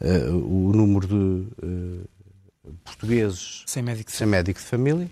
eh, 0.00 0.28
o 0.28 0.72
número 0.74 1.06
de 1.06 1.14
uh, 1.14 2.08
portugueses 2.84 3.62
sem 3.64 3.80
médico, 3.80 4.10
sem 4.10 4.26
médico 4.26 4.58
de 4.58 4.66
família. 4.66 5.08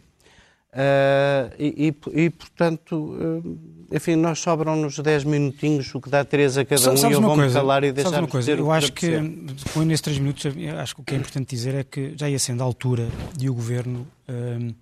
Uh, 0.73 1.51
e, 1.59 1.89
e, 2.15 2.25
e, 2.27 2.31
portanto, 2.31 2.95
uh, 2.95 3.59
enfim, 3.91 4.15
nós 4.15 4.39
sobram-nos 4.39 4.97
10 4.97 5.25
minutinhos, 5.25 5.93
o 5.93 6.01
que 6.01 6.09
dá 6.09 6.25
3 6.25 6.59
a 6.59 6.65
cada 6.65 6.93
um, 6.93 7.11
e 7.11 7.13
eu 7.13 7.21
vou-me 7.21 7.53
calar 7.53 7.83
e 7.83 7.91
deixar 7.91 8.21
uma 8.21 8.29
coisa, 8.29 8.53
Eu 8.53 8.71
acho 8.71 8.93
que, 8.93 9.19
depois 9.19 9.85
nesses 9.85 10.01
3 10.03 10.19
minutos, 10.19 10.47
acho 10.79 10.95
que 10.95 11.01
o 11.01 11.05
que 11.05 11.15
é 11.15 11.19
importante 11.19 11.51
dizer 11.51 11.75
é 11.75 11.83
que 11.83 12.15
já 12.17 12.31
ia 12.31 12.39
sendo 12.39 12.63
a 12.63 12.65
altura 12.65 13.09
de 13.37 13.51
o 13.51 13.55
Governo 13.55 14.07
uh, 14.29 14.75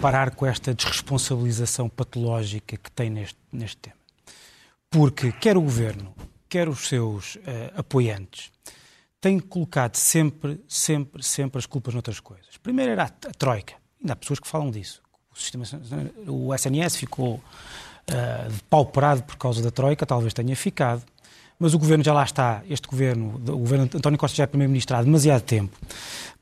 parar 0.00 0.30
com 0.30 0.46
esta 0.46 0.72
desresponsabilização 0.72 1.88
patológica 1.88 2.76
que 2.76 2.90
tem 2.92 3.10
neste, 3.10 3.38
neste 3.52 3.78
tema. 3.78 3.96
Porque 4.88 5.32
quer 5.32 5.56
o 5.56 5.62
Governo, 5.62 6.14
quer 6.48 6.68
os 6.68 6.86
seus 6.86 7.36
apoiantes, 7.74 8.52
têm 9.20 9.40
colocado 9.40 9.96
sempre, 9.96 10.60
sempre, 10.68 11.24
sempre 11.24 11.58
as 11.58 11.66
culpas 11.66 11.92
noutras 11.92 12.20
coisas. 12.20 12.56
Primeiro 12.62 12.92
era 12.92 13.02
a 13.02 13.08
Troika. 13.08 13.74
Ainda 14.00 14.12
há 14.12 14.16
pessoas 14.16 14.38
que 14.38 14.46
falam 14.46 14.70
disso 14.70 15.03
o, 15.34 15.38
sistema, 15.38 15.64
o 16.26 16.54
SNS 16.54 16.96
ficou 16.96 17.34
uh, 17.34 18.50
depauperado 18.50 19.22
por 19.24 19.36
causa 19.36 19.62
da 19.62 19.70
Troika, 19.70 20.06
talvez 20.06 20.32
tenha 20.32 20.54
ficado, 20.54 21.02
mas 21.58 21.74
o 21.74 21.78
governo 21.78 22.04
já 22.04 22.12
lá 22.12 22.24
está, 22.24 22.62
este 22.68 22.86
governo, 22.88 23.36
o 23.36 23.58
governo 23.58 23.84
António 23.84 24.18
Costa 24.18 24.36
já 24.36 24.44
é 24.44 24.46
primeiro-ministro 24.46 24.96
há 24.96 25.02
demasiado 25.02 25.42
tempo 25.42 25.76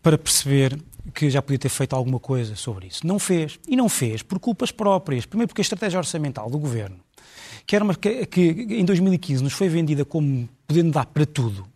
para 0.03 0.19
perceber 0.19 0.79
que 1.15 1.31
já 1.31 1.43
podia 1.43 1.59
ter 1.59 1.69
feito 1.69 1.95
alguma 1.95 2.19
coisa 2.19 2.55
sobre 2.57 2.87
isso. 2.87 3.07
Não 3.07 3.19
fez. 3.19 3.59
E 3.67 3.77
não 3.77 3.89
fez 3.89 4.23
por 4.23 4.39
culpas 4.39 4.71
próprias. 4.71 5.27
Primeiro 5.27 5.49
porque 5.49 5.61
a 5.61 5.65
estratégia 5.65 5.99
orçamental 5.99 6.49
do 6.49 6.59
governo, 6.59 6.97
que, 7.67 7.75
era 7.75 7.85
uma, 7.85 7.95
que, 7.95 8.27
que 8.27 8.41
em 8.41 8.85
2015 8.85 9.43
nos 9.43 9.53
foi 9.53 9.69
vendida 9.69 10.05
como 10.05 10.49
podendo 10.67 10.93
dar 10.93 11.07
para 11.07 11.27
tudo, 11.27 11.67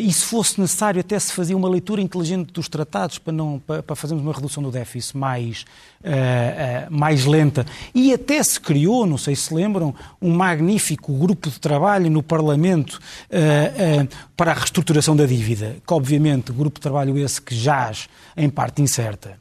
e 0.00 0.12
se 0.12 0.24
fosse 0.24 0.60
necessário, 0.60 1.00
até 1.00 1.16
se 1.16 1.32
fazia 1.32 1.56
uma 1.56 1.68
leitura 1.68 2.02
inteligente 2.02 2.52
dos 2.52 2.68
tratados 2.68 3.18
para, 3.18 3.32
não, 3.32 3.60
para, 3.64 3.80
para 3.84 3.94
fazermos 3.94 4.24
uma 4.24 4.32
redução 4.32 4.60
do 4.60 4.70
déficit 4.70 5.16
mais, 5.16 5.64
uh, 6.04 6.88
uh, 6.88 6.92
mais 6.92 7.24
lenta. 7.24 7.64
E 7.94 8.12
até 8.12 8.42
se 8.42 8.60
criou, 8.60 9.06
não 9.06 9.16
sei 9.16 9.36
se 9.36 9.54
lembram, 9.54 9.94
um 10.20 10.34
magnífico 10.34 11.12
grupo 11.12 11.48
de 11.48 11.60
trabalho 11.60 12.10
no 12.10 12.20
Parlamento 12.20 12.98
para 14.36 14.50
a 14.50 14.54
reestruturação 14.54 15.14
da 15.14 15.24
dívida, 15.24 15.76
que 15.86 15.94
obviamente 15.94 16.52
grupo 16.52 16.80
de 16.80 16.82
trabalho 16.82 17.16
esse 17.16 17.40
que 17.40 17.54
jaz 17.54 18.08
em 18.36 18.50
parte 18.50 18.82
incerta. 18.82 19.38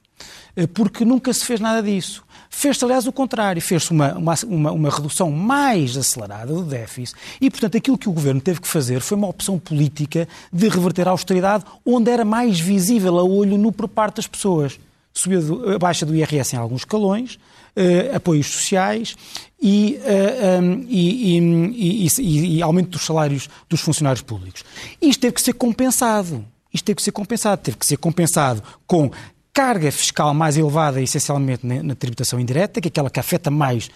Porque 0.74 1.04
nunca 1.04 1.34
se 1.34 1.46
fez 1.46 1.60
nada 1.60 1.82
disso. 1.82 2.24
Fez-se, 2.50 2.84
aliás, 2.84 3.06
o 3.06 3.12
contrário. 3.12 3.62
Fez-se 3.62 3.91
uma, 3.91 4.14
uma, 4.16 4.72
uma, 4.72 4.89
redução 4.89 5.32
mais 5.32 5.95
acelerada 5.95 6.52
do 6.52 6.64
déficit 6.64 7.18
e, 7.39 7.50
portanto, 7.50 7.78
aquilo 7.78 7.97
que 7.97 8.10
o 8.10 8.12
governo 8.12 8.41
teve 8.41 8.60
que 8.60 8.68
fazer 8.68 9.00
foi 9.02 9.16
uma 9.16 9.28
opção 9.28 9.60
política 9.60 10.28
de 10.52 10.68
reverter 10.68 11.08
a 11.08 11.12
austeridade 11.12 11.64
onde 11.86 12.10
era 12.10 12.26
mais 12.26 12.60
visível 12.60 13.20
a 13.20 13.24
olho 13.24 13.58
nu 13.58 13.72
por 13.72 13.88
parte 13.88 14.16
das 14.16 14.28
pessoas. 14.28 14.80
Subiu 15.14 15.74
a 15.76 15.78
baixa 15.78 16.06
do 16.06 16.16
IRS 16.16 16.56
em 16.56 16.60
alguns 16.60 16.82
escalões, 16.82 17.36
uh, 17.36 18.16
apoios 18.16 18.47
sociais 18.47 19.16
e, 19.62 20.00
uh, 20.00 20.62
um, 20.62 20.86
e, 20.88 21.38
e, 21.38 22.08
e, 22.20 22.58
e 22.58 22.62
aumento 22.62 22.89
dos 22.89 23.06
salários 23.06 23.47
dos 23.70 23.82
funcionários 23.82 24.22
públicos. 24.22 24.64
Isto 25.02 25.22
teve 25.22 25.34
que 25.34 25.41
ser 25.41 25.54
compensado. 25.54 26.43
Isto 26.74 26.86
teve 26.86 26.95
que 26.97 27.04
ser 27.04 27.12
compensado. 27.12 27.62
Teve 27.62 27.78
que 27.78 27.86
ser 27.86 27.97
compensado 27.97 28.64
com 28.88 29.12
carga 29.54 29.91
fiscal 29.91 30.34
mais 30.34 30.58
elevada, 30.58 31.02
essencialmente 31.02 31.66
na, 31.66 31.95
tributação 31.95 32.39
indireta, 32.39 32.80
que 32.80 32.88
é 32.88 32.89
aquela 32.89 33.10
que 33.10 33.20
afeta 33.20 33.52
mais 33.52 33.89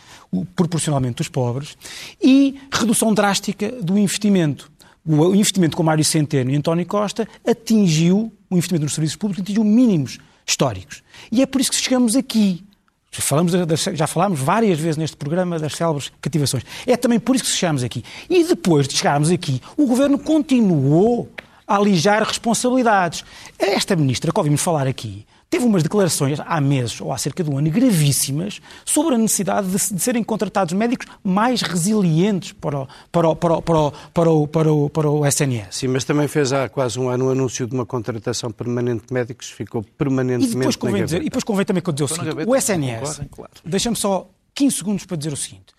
proporcionalmente 0.56 1.22
os 1.22 1.30
pobres, 1.30 1.78
e 2.22 2.60
redução 2.72 3.14
drástica 3.14 3.72
do 3.72 3.98
investimento. 3.98 4.72
O 5.06 5.36
investimento 5.36 5.76
com 5.76 5.84
Mário 5.84 6.04
Centeno 6.04 6.52
e 6.52 6.56
António 6.56 6.86
Costa 6.86 7.28
atingiu, 7.46 8.32
o 8.50 8.56
investimento 8.56 8.86
nos 8.86 8.94
serviços 8.94 9.18
públicos 9.18 9.44
atingiu 9.44 9.64
mínimos 9.64 10.18
históricos. 10.46 11.04
E 11.32 11.42
é 11.42 11.46
por 11.46 11.60
isso 11.62 11.72
que 11.72 11.78
chegamos 11.78 12.16
aqui. 12.16 12.64
Falamos, 13.12 13.52
já 13.94 14.08
falámos 14.08 14.40
várias 14.40 14.80
vezes 14.80 14.98
neste 14.98 15.16
programa 15.16 15.60
das 15.60 15.74
célebres 15.74 16.12
cativações. 16.20 16.64
É 16.88 16.98
também 16.98 17.20
por 17.20 17.36
isso 17.36 17.46
que 17.46 17.52
chegamos 17.52 17.84
aqui. 17.84 18.04
E 18.30 18.44
depois 18.44 18.88
de 18.88 18.96
chegarmos 18.96 19.30
aqui, 19.30 19.62
o 19.78 19.86
Governo 19.86 20.18
continuou 20.18 21.30
a 21.68 21.76
alijar 21.78 22.24
responsabilidades. 22.24 23.24
Esta 23.60 23.96
ministra 23.96 24.32
que 24.32 24.40
ouvimos 24.40 24.62
falar 24.62 24.88
aqui 24.88 25.26
teve 25.54 25.66
umas 25.66 25.84
declarações 25.84 26.40
há 26.44 26.60
meses 26.60 27.00
ou 27.00 27.14
há 27.14 27.18
cerca 27.20 27.44
de 27.44 27.50
um 27.52 27.60
ano 27.60 27.70
gravíssimas 27.70 28.60
sobre 28.84 29.14
a 29.14 29.18
necessidade 29.20 29.68
de, 29.68 29.94
de 29.94 30.02
serem 30.02 30.24
contratados 30.24 30.74
médicos 30.74 31.06
mais 31.24 31.62
resilientes 31.62 32.54
para 32.54 32.80
o, 32.80 32.88
para, 33.12 33.30
o, 33.30 33.36
para, 33.36 33.54
o, 33.54 33.62
para, 33.62 33.78
o, 33.78 33.92
para, 33.92 34.32
o, 34.32 34.48
para, 34.48 34.74
o, 34.74 34.90
para 34.90 35.10
o 35.12 35.28
SNS. 35.28 35.68
Sim, 35.70 35.90
mas 35.90 36.04
também 36.06 36.28
fez 36.28 36.52
há 36.52 36.68
quase 36.68 37.00
um 37.00 37.08
ano 37.08 37.26
o 37.26 37.28
um 37.28 37.32
anúncio 37.32 37.68
de 37.68 37.76
uma 37.76 37.86
contratação 37.86 38.50
permanente 38.52 39.06
de 39.06 39.14
médicos, 39.14 39.52
ficou 39.52 39.84
permanentemente 39.84 40.56
e 40.56 40.58
depois 40.58 40.76
convém 40.76 41.06
dizer, 41.06 41.22
E 41.22 41.26
depois 41.26 41.44
convém 41.44 41.66
também 41.66 41.84
dizer 41.84 42.04
o 42.04 42.08
seguinte, 42.08 42.36
o 42.48 42.56
SNS, 42.56 43.22
claro. 43.30 43.52
deixa-me 43.64 43.96
só 43.96 44.28
15 44.56 44.76
segundos 44.76 45.06
para 45.06 45.18
dizer 45.18 45.34
o 45.34 45.38
seguinte, 45.38 45.72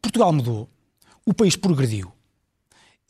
Portugal 0.00 0.32
mudou, 0.32 0.68
o 1.26 1.34
país 1.34 1.56
progrediu, 1.56 2.12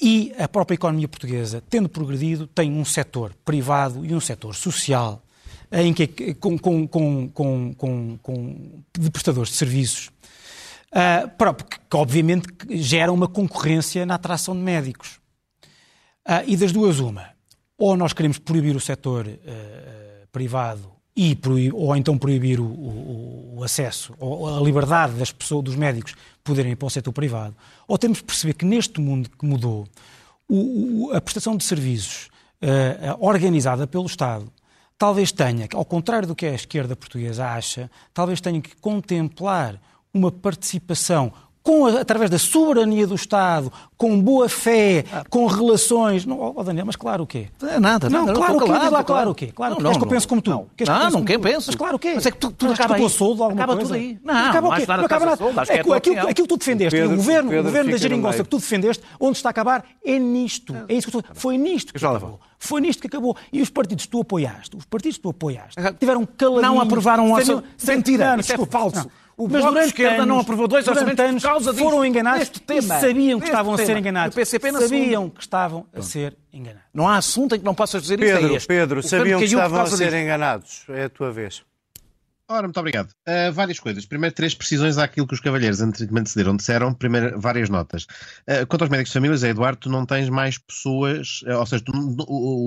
e 0.01 0.33
a 0.39 0.49
própria 0.49 0.77
economia 0.77 1.09
portuguesa, 1.09 1.63
tendo 1.69 1.91
progredido, 1.91 2.47
tem 2.47 2.73
um 2.73 2.87
setor 2.87 3.35
privado 3.45 4.05
e 4.05 4.15
um 4.15 4.21
setor 4.21 4.55
social 4.55 5.24
em 5.71 5.93
que, 5.93 6.35
com, 6.35 6.59
com, 6.59 6.87
com, 7.29 7.75
com, 7.75 8.85
de 8.99 9.11
prestadores 9.11 9.51
de 9.51 9.57
serviços, 9.57 10.11
uh, 10.95 11.55
que, 11.65 11.79
que, 11.91 11.97
obviamente 11.97 12.49
gera 12.71 13.13
uma 13.13 13.29
concorrência 13.29 14.07
na 14.07 14.15
atração 14.15 14.55
de 14.55 14.63
médicos. 14.63 15.21
Uh, 16.27 16.45
e 16.47 16.57
das 16.57 16.73
duas, 16.73 17.01
uma. 17.01 17.31
Ou 17.77 17.97
nós 17.97 18.13
queremos 18.13 18.39
proibir 18.39 18.77
o 18.77 18.81
setor 18.81 19.27
uh, 19.27 20.27
privado 20.31 20.95
e 21.17 21.39
ou 21.73 21.95
então 21.95 22.19
proibir 22.19 22.59
o, 22.59 22.65
o, 22.65 23.55
o, 23.59 23.65
acesso, 23.65 24.15
ou 24.19 24.59
a 24.59 24.61
liberdade 24.61 25.15
das 25.15 25.31
pessoas, 25.31 25.63
dos 25.63 25.77
médicos 25.77 26.15
poderem 26.43 26.73
ir 26.73 26.77
para 26.77 26.87
o 26.87 26.91
setor 26.91 27.13
privado, 27.13 27.55
ou 27.87 27.97
temos 27.97 28.21
que 28.21 28.27
perceber 28.27 28.55
que 28.55 28.65
neste 28.65 29.01
mundo 29.01 29.31
que 29.31 29.47
mudou, 29.47 29.87
o, 30.49 31.13
a 31.15 31.21
prestação 31.21 31.57
de 31.57 31.63
serviços 31.63 32.29
uh, 32.61 33.17
organizada 33.25 33.87
pelo 33.87 34.07
Estado 34.07 34.53
talvez 34.99 35.33
tenha, 35.33 35.69
ao 35.75 35.85
contrário 35.85 36.29
do 36.29 36.35
que 36.35 36.47
a 36.47 36.55
esquerda 36.55 36.97
portuguesa 36.97 37.47
acha, 37.47 37.91
talvez 38.13 38.41
tenha 38.41 38.61
que 38.61 38.77
contemplar 38.77 39.81
uma 40.13 40.31
participação 40.31 41.33
com 41.65 41.87
através 41.87 42.31
da 42.31 42.39
soberania 42.39 43.07
do 43.07 43.15
Estado, 43.15 43.73
com 43.97 44.21
boa 44.21 44.51
fé, 44.51 45.03
ah. 45.11 45.25
com 45.31 45.47
relações. 45.47 46.27
Não, 46.27 46.53
oh 46.55 46.63
Daniel, 46.63 46.85
mas 46.85 46.95
claro 46.95 47.25
o 47.25 47.27
quê? 47.27 47.47
É 47.63 47.81
nada, 47.81 48.11
não, 48.11 48.27
nada. 48.27 48.39
Claro 48.39 48.57
o 48.57 48.61
quê? 48.61 48.67
Claro, 48.67 48.89
claro, 48.91 49.05
claro 49.05 49.31
o 49.31 49.35
quê? 49.35 49.47
Claro 49.47 49.75
não, 49.77 49.81
não, 49.81 49.99
que 49.99 50.05
eu 50.05 50.09
penso 50.09 50.29
como 50.29 50.43
tu. 50.43 50.51
Não, 50.51 50.69
não, 50.87 51.11
não 51.11 51.25
quem 51.25 51.41
penso. 51.41 51.69
Mas 51.69 51.75
claro 51.75 51.97
o 51.97 51.99
quê? 51.99 52.13
Mas 52.15 52.27
é 52.27 52.31
que 52.31 52.37
tu, 52.37 52.51
tudo 52.51 52.75
acaba 52.75 52.97
aí. 52.97 53.09
Soldo 53.09 53.43
alguma 53.43 53.63
acaba 53.63 53.77
coisa? 53.77 53.95
tudo 53.95 53.99
aí. 53.99 54.19
Não, 54.23 54.35
acaba 54.35 54.69
o 54.69 54.77
quê? 54.77 54.87
Não 54.87 55.05
acaba 55.05 55.27
nada. 55.27 55.45
É, 55.73 55.81
aquilo, 55.81 55.95
aquilo 55.95 56.35
que 56.35 56.47
tu 56.47 56.57
defendeste, 56.59 57.01
o 57.01 57.17
governo, 57.17 57.59
o 57.59 57.63
governo 57.63 57.91
da 57.91 57.97
geringonça 57.97 58.45
que 58.45 58.51
tu 58.51 58.59
defendeste, 58.59 59.03
onde 59.19 59.39
está 59.39 59.49
a 59.49 59.51
acabar, 59.51 59.87
é 60.05 60.19
nisto. 60.19 60.77
É 60.87 60.95
isso 60.95 61.11
que 61.11 61.17
eu 61.17 61.25
Foi 61.33 61.57
nisto 61.57 61.95
que 61.95 62.05
acabou. 62.05 62.39
Foi 62.59 62.81
nisto 62.81 63.01
que 63.01 63.07
acabou. 63.07 63.37
E 63.51 63.63
os 63.63 63.71
partidos 63.71 64.05
que 64.05 64.11
tu 64.11 64.21
apoiaste, 64.21 64.77
os 64.77 64.85
partidos 64.85 65.17
que 65.17 65.23
tu 65.23 65.31
apoiaste, 65.31 65.81
tiveram 65.99 66.27
caladinhos. 66.27 66.63
Não 66.63 66.81
aprovaram 66.81 67.29
um 67.29 67.33
orçamento. 67.35 67.67
Mentira, 67.87 68.37
isso 68.39 68.53
é 68.53 68.67
falso. 68.67 69.09
O 69.37 69.49
Mas 69.49 69.65
durante 69.65 69.87
esquerda 69.87 70.17
anos, 70.17 70.29
não 70.29 70.39
aprovou 70.39 70.69
dois 70.69 70.87
orçamentos 70.87 71.25
anos, 71.25 71.43
por 71.43 71.49
causa 71.49 71.73
disso, 71.73 71.85
foram 71.85 72.05
enganados 72.05 72.49
tema, 72.49 72.97
e 72.97 73.01
sabiam 73.01 73.41
que 73.41 73.47
estavam 73.47 73.75
tema. 73.75 73.83
a 73.83 73.87
ser 73.87 73.97
enganados. 73.97 74.35
O 74.35 74.39
PCP 74.39 74.73
sabiam 74.73 75.31
que 75.31 75.41
estavam 75.41 75.87
a 75.93 76.03
ser 76.03 76.37
enganados. 76.53 76.85
Não 76.93 77.09
há 77.09 77.17
assunto 77.17 77.55
em 77.55 77.59
que 77.59 77.65
não 77.65 77.75
possas 77.75 78.03
dizer 78.03 78.19
Pedro, 78.19 78.55
isso. 78.55 78.65
É 78.65 78.67
Pedro, 78.67 78.67
Pedro, 78.69 79.03
sabiam 79.03 79.39
que 79.41 79.47
estavam 79.47 79.81
a 79.81 79.87
ser 79.87 80.15
enganados. 80.15 80.85
É 80.89 81.05
a 81.05 81.09
tua 81.09 81.33
vez. 81.33 81.63
Ora, 82.55 82.69
muito 82.69 82.79
obrigado. 82.79 83.11
Uh, 83.27 83.53
várias 83.53 83.81
coisas. 83.81 84.07
Primeiro, 84.07 84.33
três 84.33 84.55
precisões 84.55 84.97
àquilo 84.97 85.27
que 85.27 85.35
os 85.35 85.41
cavalheiros 85.41 85.81
me 85.81 86.21
antecederam 86.21 86.55
disseram. 86.55 86.95
Primeiro, 86.95 87.41
várias 87.41 87.69
notas. 87.69 88.05
Uh, 88.49 88.65
quanto 88.69 88.83
aos 88.83 88.91
médicos 88.91 89.11
de 89.11 89.15
famílias, 89.15 89.43
Eduardo, 89.43 89.79
tu 89.79 89.91
não 89.91 90.07
tens 90.07 90.29
mais 90.29 90.57
pessoas, 90.57 91.43
uh, 91.49 91.59
ou 91.59 91.67
seja, 91.67 91.83
tu, 91.85 91.93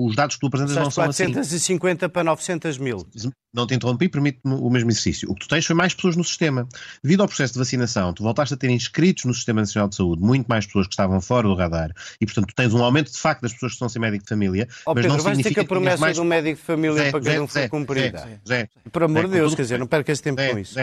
os 0.06 0.14
dados 0.14 0.36
que 0.36 0.40
tu 0.40 0.48
apresentas 0.48 0.74
não 0.74 0.90
são 0.90 1.04
450 1.04 2.04
assim. 2.04 2.12
para 2.12 2.22
900 2.22 2.76
mil. 2.76 3.06
Não 3.54 3.66
te 3.66 3.74
interrompi, 3.74 4.10
permite-me 4.10 4.54
o 4.54 4.68
mesmo 4.68 4.90
exercício. 4.90 5.30
O 5.30 5.34
que 5.34 5.40
tu 5.40 5.48
tens 5.48 5.64
foi 5.64 5.74
mais 5.74 5.94
pessoas 5.94 6.16
no 6.16 6.24
sistema. 6.24 6.68
Devido 7.02 7.22
ao 7.22 7.28
processo 7.28 7.54
de 7.54 7.58
vacinação, 7.58 8.12
tu 8.12 8.22
voltaste 8.22 8.52
a 8.52 8.56
ter 8.58 8.68
inscritos 8.68 9.24
no 9.24 9.32
Sistema 9.32 9.62
Nacional 9.62 9.88
de 9.88 9.96
Saúde 9.96 10.20
muito 10.20 10.46
mais 10.46 10.66
pessoas 10.66 10.86
que 10.86 10.92
estavam 10.92 11.18
fora 11.22 11.48
do 11.48 11.54
radar 11.54 11.90
e, 12.20 12.26
portanto, 12.26 12.48
tu 12.48 12.54
tens 12.54 12.74
um 12.74 12.84
aumento 12.84 13.10
de 13.10 13.18
facto 13.18 13.40
das 13.40 13.54
pessoas 13.54 13.72
que 13.72 13.76
estão 13.76 13.88
sem 13.88 14.02
médico 14.02 14.24
de 14.24 14.28
família. 14.28 14.68
Oh, 14.84 14.92
mas 14.94 15.02
Pedro, 15.02 15.16
não 15.16 15.24
vais 15.24 15.36
significa 15.36 15.48
ter 15.48 15.54
que 15.54 15.60
a 15.60 15.76
promessa 15.76 16.00
mais... 16.00 16.16
do 16.18 16.24
médico 16.24 16.56
de 16.56 16.62
família 16.62 17.04
Zé, 17.04 17.10
para 17.10 17.20
que 17.20 17.26
Zé, 17.26 17.38
não 17.38 17.48
foi 17.48 17.62
Zé, 17.62 17.68
cumprida. 17.68 18.40
Zé, 18.46 18.68
Por 18.92 19.02
amor 19.02 19.26
de 19.26 19.32
Deus, 19.32 19.54
quer 19.54 19.62
dizer, 19.62 19.77
não 19.78 19.86
percas 19.86 20.20
tempo 20.20 20.40
Zé, 20.40 20.52
com 20.52 20.58
isso. 20.58 20.74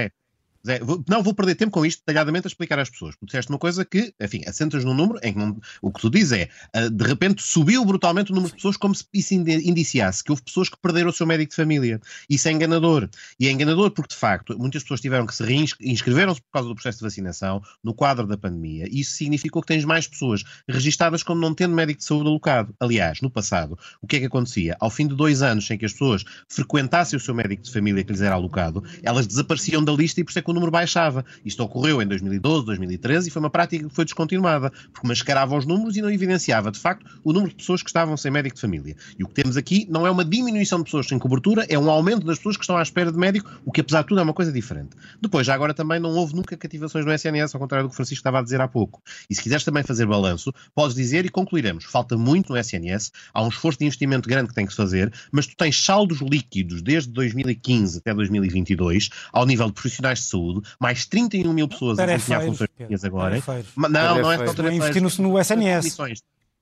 Zé, 0.65 0.79
vou, 0.79 1.03
não 1.07 1.21
vou 1.21 1.33
perder 1.33 1.55
tempo 1.55 1.71
com 1.71 1.85
isto 1.85 1.99
detalhadamente 1.99 2.47
a 2.47 2.49
explicar 2.49 2.79
às 2.79 2.89
pessoas. 2.89 3.15
Tu 3.15 3.25
disseste 3.25 3.51
uma 3.51 3.59
coisa 3.59 3.85
que, 3.85 4.13
enfim, 4.19 4.41
assentas 4.47 4.83
num 4.83 4.93
número 4.93 5.19
em 5.21 5.33
que 5.33 5.39
não, 5.39 5.59
o 5.81 5.91
que 5.91 6.01
tu 6.01 6.09
dizes 6.09 6.31
é, 6.31 6.49
uh, 6.75 6.89
de 6.89 7.05
repente 7.05 7.43
subiu 7.43 7.85
brutalmente 7.85 8.31
o 8.31 8.35
número 8.35 8.51
de 8.51 8.55
pessoas 8.55 8.75
como 8.75 8.95
se 8.95 9.05
isso 9.13 9.33
indiciasse 9.33 10.23
que 10.23 10.31
houve 10.31 10.41
pessoas 10.41 10.67
que 10.67 10.77
perderam 10.81 11.09
o 11.09 11.13
seu 11.13 11.27
médico 11.27 11.51
de 11.51 11.55
família. 11.55 12.01
Isso 12.27 12.47
é 12.47 12.51
enganador. 12.51 13.07
E 13.39 13.47
é 13.47 13.51
enganador 13.51 13.91
porque, 13.91 14.13
de 14.13 14.19
facto, 14.19 14.57
muitas 14.57 14.81
pessoas 14.81 15.01
tiveram 15.01 15.27
que 15.27 15.35
se 15.35 15.43
reinscreveram-se 15.43 16.41
por 16.41 16.51
causa 16.51 16.69
do 16.69 16.75
processo 16.75 16.97
de 16.97 17.03
vacinação 17.03 17.61
no 17.83 17.93
quadro 17.93 18.25
da 18.25 18.37
pandemia. 18.37 18.87
Isso 18.91 19.11
significou 19.11 19.61
que 19.61 19.67
tens 19.67 19.85
mais 19.85 20.07
pessoas 20.07 20.43
registadas 20.67 21.21
como 21.21 21.39
não 21.39 21.53
tendo 21.53 21.75
médico 21.75 21.99
de 21.99 22.05
saúde 22.05 22.27
alocado. 22.27 22.73
Aliás, 22.79 23.21
no 23.21 23.29
passado, 23.29 23.77
o 24.01 24.07
que 24.07 24.15
é 24.15 24.19
que 24.19 24.25
acontecia? 24.25 24.75
Ao 24.79 24.89
fim 24.89 25.07
de 25.07 25.15
dois 25.15 25.43
anos 25.43 25.67
sem 25.67 25.77
que 25.77 25.85
as 25.85 25.91
pessoas 25.91 26.23
frequentassem 26.49 27.17
o 27.17 27.19
seu 27.19 27.35
médico 27.35 27.61
de 27.61 27.71
família 27.71 28.03
que 28.03 28.11
lhes 28.11 28.21
era 28.21 28.35
alocado, 28.35 28.83
elas 29.03 29.27
desapareciam 29.27 29.83
da 29.83 29.91
lista 29.91 30.19
e 30.19 30.23
por 30.23 30.31
isso 30.31 30.39
é 30.39 30.41
que 30.41 30.54
número 30.55 30.71
baixava. 30.71 31.23
Isto 31.45 31.63
ocorreu 31.63 32.01
em 32.01 32.07
2012, 32.07 32.65
2013 32.65 33.27
e 33.27 33.31
foi 33.31 33.39
uma 33.39 33.49
prática 33.49 33.87
que 33.87 33.93
foi 33.93 34.05
descontinuada, 34.05 34.71
porque 34.91 35.07
mascarava 35.07 35.55
os 35.55 35.65
números 35.65 35.95
e 35.95 36.01
não 36.01 36.09
evidenciava, 36.09 36.71
de 36.71 36.79
facto, 36.79 37.05
o 37.23 37.31
número 37.31 37.51
de 37.51 37.57
pessoas 37.57 37.83
que 37.83 37.89
estavam 37.89 38.17
sem 38.17 38.31
médico 38.31 38.55
de 38.55 38.61
família. 38.61 38.95
E 39.19 39.23
o 39.23 39.27
que 39.27 39.33
temos 39.33 39.57
aqui 39.57 39.85
não 39.89 40.07
é 40.07 40.11
uma 40.11 40.25
diminuição 40.25 40.79
de 40.79 40.85
pessoas 40.85 41.07
sem 41.07 41.19
cobertura, 41.19 41.65
é 41.69 41.77
um 41.77 41.89
aumento 41.89 42.25
das 42.25 42.37
pessoas 42.37 42.57
que 42.57 42.63
estão 42.63 42.77
à 42.77 42.81
espera 42.81 43.11
de 43.11 43.17
médico, 43.17 43.49
o 43.65 43.71
que 43.71 43.81
apesar 43.81 44.01
de 44.01 44.07
tudo 44.07 44.19
é 44.19 44.23
uma 44.23 44.33
coisa 44.33 44.51
diferente. 44.51 44.95
Depois, 45.21 45.45
já 45.45 45.53
agora 45.53 45.73
também 45.73 45.99
não 45.99 46.11
houve 46.11 46.35
nunca 46.35 46.57
cativações 46.57 47.05
no 47.05 47.13
SNS, 47.13 47.53
ao 47.53 47.61
contrário 47.61 47.85
do 47.85 47.89
que 47.89 47.93
o 47.93 47.95
Francisco 47.95 48.21
estava 48.21 48.39
a 48.39 48.41
dizer 48.41 48.61
há 48.61 48.67
pouco. 48.67 49.01
E 49.29 49.35
se 49.35 49.41
quiseres 49.41 49.63
também 49.63 49.83
fazer 49.83 50.05
balanço, 50.05 50.53
podes 50.73 50.95
dizer 50.95 51.25
e 51.25 51.29
concluiremos. 51.29 51.85
Falta 51.85 52.17
muito 52.17 52.51
no 52.51 52.57
SNS, 52.57 53.11
há 53.33 53.43
um 53.43 53.49
esforço 53.49 53.79
de 53.79 53.85
investimento 53.85 54.29
grande 54.29 54.49
que 54.49 54.55
tem 54.55 54.65
que 54.65 54.71
se 54.71 54.77
fazer, 54.77 55.11
mas 55.31 55.47
tu 55.47 55.55
tens 55.55 55.81
saldos 55.83 56.19
líquidos 56.21 56.81
desde 56.81 57.11
2015 57.11 57.99
até 57.99 58.13
2022, 58.13 59.09
ao 59.31 59.45
nível 59.45 59.67
de 59.67 59.73
profissionais 59.73 60.19
de 60.19 60.25
saúde, 60.25 60.44
mais 60.79 61.05
31 61.05 61.53
mil 61.53 61.67
pessoas 61.67 61.99
a 61.99 62.05
desempenhar 62.05 62.45
funções 62.45 63.03
agora. 63.03 63.43
Não, 63.77 64.21
não 64.21 64.31
é 64.31 64.47
só 64.47 64.69
investir 64.69 65.01
no, 65.01 65.09
no 65.29 65.39
SNS 65.39 65.97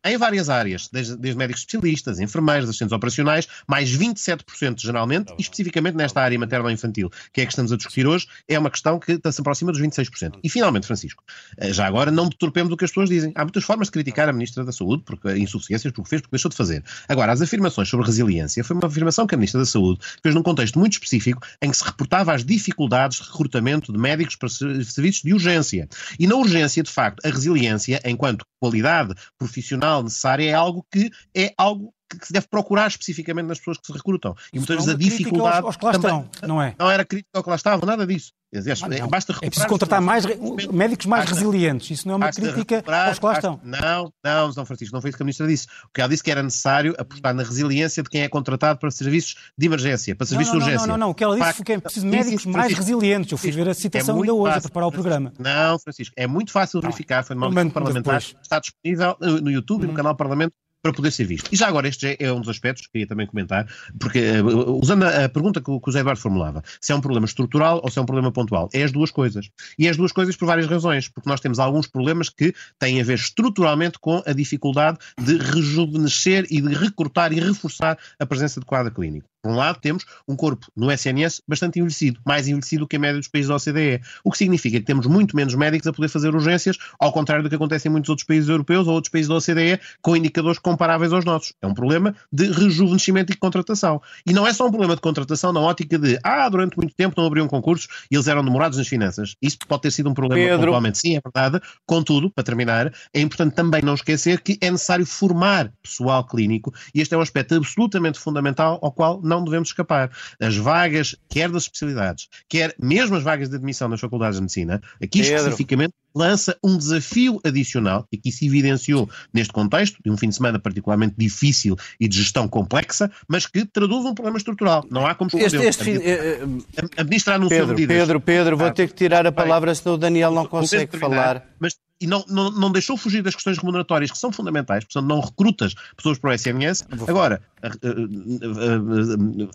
em 0.06 0.18
várias 0.18 0.50
áreas, 0.50 0.90
desde, 0.92 1.16
desde, 1.16 1.38
médicos 1.38 1.62
especialistas, 1.62 2.20
enfermeiros, 2.20 2.70
assistentes 2.70 2.92
operacionais, 2.92 3.48
mais 3.68 3.96
27% 3.96 4.80
geralmente, 4.80 5.34
e 5.38 5.42
especificamente 5.42 5.96
nesta 5.96 6.22
área 6.22 6.38
materno-infantil, 6.38 7.10
que 7.32 7.42
é 7.42 7.44
a 7.44 7.48
que 7.48 7.54
estamos 7.54 7.72
a 7.72 7.78
discutir 7.78 8.06
hoje, 8.06 8.28
é 8.48 8.58
uma 8.60 8.70
questão 8.70 9.00
que 9.00 9.20
se 9.32 9.42
aproxima 9.42 9.72
dos 9.72 9.82
26%. 9.82 10.40
E 10.44 10.50
finalmente, 10.50 10.88
Francisco, 10.88 11.24
eh, 11.58 11.72
já 11.72 11.88
agora 11.88 12.12
não 12.12 12.28
deturpemos 12.28 12.72
o 12.74 12.78
que 12.78 12.86
as 12.86 12.92
pessoas 12.92 13.10
dizem. 13.10 13.32
Há 13.36 13.44
muitas 13.44 13.64
formas 13.64 13.88
de 13.88 13.92
criticar 13.92 14.28
a 14.28 14.34
Ministra 14.34 14.64
da 14.64 14.72
Saúde, 14.72 15.04
porque 15.06 15.36
insuficiências, 15.38 15.94
porque 15.94 16.10
fez, 16.10 16.22
porque 16.22 16.36
deixou 16.36 16.50
de 16.50 16.58
fazer. 16.58 16.84
Agora, 17.08 17.32
as 17.32 17.42
afirmações 17.42 17.88
sobre 17.90 18.06
resiliência 18.06 18.64
foi 18.64 18.76
uma 18.76 18.88
afirmação 18.88 19.26
que 19.26 19.36
a 19.36 19.38
Ministra 19.38 19.62
da 19.62 19.66
Saúde 19.66 20.00
fez 20.22 20.36
num 20.36 20.44
contexto 20.44 20.78
muito 20.80 20.94
específico 20.94 21.42
em 21.62 21.72
que 21.72 21.78
se 21.78 21.84
reportava 21.84 22.34
as 22.34 22.44
dificuldades 22.44 23.20
de 23.20 23.24
recrutamento 23.24 23.92
de 23.92 23.98
médicos 23.98 24.36
para 24.36 24.50
serviços 24.50 25.22
de 25.24 25.34
urgência. 25.34 25.88
E 26.20 26.28
na 26.28 26.36
urgência, 26.36 26.84
de 26.84 26.92
facto, 26.92 27.26
a 27.26 27.30
resiliência, 27.30 28.02
enquanto 28.06 28.46
qualidade 28.60 29.14
profissional 29.38 29.93
necessária 30.02 30.50
é 30.50 30.54
algo 30.54 30.86
que 30.90 31.12
é 31.36 31.54
algo 31.58 31.94
que 32.10 32.28
se 32.28 32.34
deve 32.34 32.48
procurar 32.48 32.88
especificamente 32.88 33.48
nas 33.48 33.58
pessoas 33.58 33.78
que 33.78 33.88
se 33.88 33.94
recrutam. 33.94 34.36
E 34.52 34.58
muitas 34.58 34.76
vezes 34.78 34.94
a 34.94 34.98
dificuldade. 34.98 35.58
Aos, 35.58 35.66
aos 35.66 35.78
que 35.78 35.86
lá 35.86 35.92
também, 35.92 36.30
estão, 36.32 36.48
não 36.48 36.62
é? 36.62 36.76
Não 36.78 36.90
era 36.90 37.06
crítica 37.06 37.30
ao 37.34 37.44
que 37.44 37.50
lá 37.50 37.56
estavam, 37.56 37.86
nada 37.86 38.06
disso. 38.06 38.32
Ah, 38.56 39.08
basta 39.08 39.34
é 39.42 39.50
preciso 39.50 39.68
contratar 39.68 40.00
mais 40.00 40.26
médicos 40.72 41.08
mais 41.08 41.26
basta, 41.26 41.36
resilientes. 41.36 41.90
Isso 41.90 42.08
não 42.08 42.14
é 42.14 42.18
uma 42.18 42.32
crítica 42.32 42.84
aos 43.08 43.18
que 43.18 43.26
lá 43.26 43.34
estão. 43.34 43.60
Não, 43.64 44.14
não, 44.24 44.54
São 44.54 44.64
Francisco, 44.64 44.94
não 44.94 45.02
foi 45.02 45.10
isso 45.10 45.18
que 45.18 45.24
a 45.24 45.26
Ministra 45.26 45.48
disse. 45.48 45.66
O 45.86 45.90
que 45.92 46.02
ela 46.02 46.10
disse 46.10 46.24
que 46.24 46.30
era 46.30 46.44
necessário 46.44 46.94
apostar 47.00 47.34
na 47.34 47.42
resiliência 47.42 48.04
de 48.04 48.10
quem 48.10 48.22
é 48.22 48.30
contratado 48.30 48.80
para 48.80 48.92
serviços 48.92 49.36
de 49.58 49.66
emergência, 49.66 50.16
para 50.16 50.28
serviços 50.28 50.54
não, 50.54 50.60
não, 50.60 50.66
de 50.66 50.72
urgência. 50.72 50.88
Não, 50.88 50.98
não, 50.98 51.08
não. 51.08 51.12
O 51.12 51.16
que 51.16 51.24
ela 51.24 51.36
disse 51.36 51.54
foi 51.54 51.66
que 51.66 51.72
é 51.74 51.80
preciso 51.80 52.06
médicos 52.06 52.46
mais 52.46 52.74
resilientes. 52.74 53.32
Eu 53.32 53.38
fui 53.40 53.52
ver 53.52 53.68
a 53.68 53.74
citação 53.74 54.18
é 54.18 54.20
ainda 54.20 54.34
hoje 54.34 54.58
a 54.58 54.62
preparar 54.62 54.88
o 54.88 54.92
programa. 54.92 55.34
Não, 55.40 55.80
Francisco, 55.80 56.14
é 56.16 56.28
muito 56.28 56.52
fácil 56.52 56.80
verificar. 56.80 57.24
Foi 57.24 57.36
numa 57.36 57.70
parlamentar. 57.72 58.22
Está 58.22 58.60
disponível 58.60 59.18
no 59.20 59.50
YouTube 59.50 59.86
e 59.86 59.88
no 59.88 59.94
canal 59.94 60.16
Parlamento 60.16 60.54
para 60.84 60.92
poder 60.92 61.12
ser 61.12 61.24
visto. 61.24 61.50
E 61.52 61.56
já 61.56 61.68
agora, 61.68 61.88
este 61.88 62.18
é 62.20 62.32
um 62.32 62.42
dos 62.42 62.50
aspectos 62.50 62.86
que 62.86 62.92
queria 62.92 63.08
também 63.08 63.26
comentar, 63.26 63.66
porque 63.98 64.20
uh, 64.42 64.78
usando 64.80 65.04
a, 65.04 65.30
pergunta 65.30 65.62
que 65.62 65.72
o, 65.72 65.82
Zé 65.90 66.02
Eduardo 66.02 66.22
formulava, 66.22 66.62
se 66.82 66.92
é 66.92 66.96
um 66.96 67.00
problema 67.00 67.26
estrutural 67.26 67.80
ou 67.82 67.90
se 67.90 67.98
é 67.98 68.02
um 68.02 68.06
problema 68.06 68.32
pontual, 68.34 68.70
é 68.74 68.84
as 68.84 68.92
duas 68.92 69.10
coisas. 69.10 69.50
E 69.80 69.88
é 69.88 69.90
as 69.90 69.96
duas 69.96 70.12
coisas 70.12 70.36
por 70.36 70.46
várias 70.46 70.68
razões, 70.68 71.08
porque 71.08 71.30
nós 71.30 71.40
temos 71.40 71.58
alguns 71.58 71.88
problemas 71.88 72.30
que 72.30 72.54
têm 72.78 73.00
a 73.00 73.04
ver 73.04 73.16
estruturalmente 73.16 73.98
com 73.98 74.22
a 74.26 74.34
dificuldade 74.34 74.98
de 75.18 75.38
rejuvenescer 75.38 76.46
e 76.52 76.60
de 76.62 76.74
recrutar 76.76 77.32
e 77.32 77.40
reforçar 77.40 77.98
a 78.20 78.26
presença 78.26 78.60
de 78.60 78.66
quadro 78.66 78.94
clínico. 78.94 79.33
Por 79.44 79.52
um 79.52 79.56
lado, 79.56 79.78
temos 79.82 80.06
um 80.26 80.38
corpo 80.38 80.68
no 80.74 80.90
SNS 80.90 81.42
bastante 81.46 81.78
envelhecido, 81.78 82.18
mais 82.26 82.48
envelhecido 82.48 82.88
que 82.88 82.96
a 82.96 83.00
média 83.00 83.20
dos 83.20 83.28
países 83.28 83.50
da 83.50 83.56
OCDE, 83.58 84.02
o 84.24 84.32
que 84.32 84.38
significa 84.38 84.80
que 84.80 84.86
temos 84.86 85.06
muito 85.06 85.36
menos 85.36 85.54
médicos 85.54 85.86
a 85.86 85.92
poder 85.92 86.08
fazer 86.08 86.34
urgências, 86.34 86.78
ao 86.98 87.12
contrário 87.12 87.44
do 87.44 87.50
que 87.50 87.56
acontece 87.56 87.90
em 87.90 87.92
muitos 87.92 88.10
outros 88.10 88.26
países 88.26 88.48
europeus 88.48 88.88
ou 88.88 88.94
outros 88.94 89.12
países 89.12 89.28
da 89.28 89.36
OCDE, 89.36 89.82
com 90.02 90.16
indicadores 90.16 90.60
comparáveis 90.60 91.12
aos 91.12 91.26
nossos. 91.26 91.54
É 91.62 91.68
um 91.68 91.74
problema 91.74 92.16
de 92.32 92.54
rejuvenescimento 92.54 93.34
e 93.34 93.36
de 93.36 93.40
contratação. 93.40 94.02
E 94.26 94.32
não 94.32 94.48
é 94.48 94.54
só 94.54 94.66
um 94.66 94.70
problema 94.70 94.96
de 94.96 95.02
contratação 95.02 95.52
na 95.52 95.60
ótica 95.60 96.00
de, 96.00 96.18
ah, 96.24 96.48
durante 96.48 96.78
muito 96.78 96.96
tempo 96.96 97.14
não 97.18 97.28
abriam 97.28 97.46
concursos 97.46 97.90
e 98.10 98.16
eles 98.16 98.30
eram 98.30 98.46
demorados 98.46 98.78
nas 98.78 98.88
finanças. 98.88 99.36
Isso 99.42 99.58
pode 99.68 99.82
ter 99.82 99.92
sido 99.92 100.10
um 100.10 100.14
problema 100.14 100.42
Pedro. 100.42 100.68
pontualmente, 100.68 101.00
sim, 101.00 101.18
é 101.18 101.22
verdade. 101.22 101.62
Contudo, 101.86 102.30
para 102.30 102.46
terminar, 102.46 102.94
é 103.14 103.20
importante 103.20 103.56
também 103.56 103.82
não 103.82 103.94
esquecer 103.94 104.40
que 104.40 104.58
é 104.62 104.72
necessário 104.72 105.06
formar 105.06 105.70
pessoal 105.84 106.26
clínico 106.26 106.74
e 106.96 107.02
este 107.02 107.14
é 107.14 107.18
um 107.18 107.22
aspecto 107.22 107.56
absolutamente 107.56 108.18
fundamental 108.18 108.80
ao 108.82 108.92
qual 108.92 109.22
não 109.22 109.33
devemos 109.42 109.70
escapar. 109.70 110.12
As 110.42 110.58
vagas, 110.58 111.16
quer 111.30 111.50
das 111.50 111.64
especialidades, 111.64 112.28
quer 112.50 112.76
mesmo 112.78 113.16
as 113.16 113.24
vagas 113.24 113.50
de 113.50 113.56
admissão 113.56 113.88
nas 113.88 114.02
faculdades 114.02 114.36
de 114.36 114.42
medicina, 114.42 114.82
aqui 115.02 115.22
Pedro. 115.22 115.36
especificamente 115.38 115.94
lança 116.14 116.58
um 116.64 116.78
desafio 116.78 117.40
adicional, 117.44 118.08
e 118.12 118.18
que 118.18 118.32
se 118.32 118.46
evidenciou 118.46 119.10
neste 119.34 119.52
contexto, 119.52 119.98
de 120.04 120.12
um 120.12 120.18
fim 120.18 120.30
de 120.30 120.36
semana 120.36 120.60
particularmente 120.60 121.16
difícil 121.18 121.76
e 122.00 122.08
de 122.08 122.18
gestão 122.18 122.48
complexa, 122.48 123.10
mas 123.28 123.46
que 123.48 123.66
traduz 123.66 124.06
um 124.06 124.14
problema 124.14 124.38
estrutural. 124.38 124.86
Não 124.92 125.08
há 125.08 125.16
como 125.16 125.30
esconder. 125.30 125.68
Este, 125.68 125.90
este 125.90 126.92
a, 126.98 127.02
a 127.02 127.04
ministra 127.04 127.36
anunciou 127.36 127.68
Pedro. 127.68 127.88
Pedro, 127.88 128.20
Pedro, 128.20 128.58
vou 128.58 128.72
ter 128.72 128.88
que 128.88 128.94
tirar 128.94 129.26
a 129.26 129.32
palavra, 129.32 129.74
senão 129.74 129.96
o 129.96 129.98
Daniel 129.98 130.32
não 130.32 130.46
consegue 130.46 130.98
falar. 130.98 131.48
Mas 131.60 131.76
e 132.02 132.08
não, 132.08 132.24
não, 132.28 132.52
não 132.52 132.72
deixou 132.72 132.98
fugir 132.98 133.22
das 133.22 133.34
questões 133.34 133.58
remuneratórias 133.58 134.12
que 134.12 134.18
são 134.18 134.32
fundamentais, 134.32 134.84
portanto 134.84 135.06
não 135.08 135.22
recrutas 135.22 135.74
pessoas 135.96 136.20
para 136.20 136.32
o 136.32 136.38
SMS. 136.38 136.86
Agora, 137.08 137.42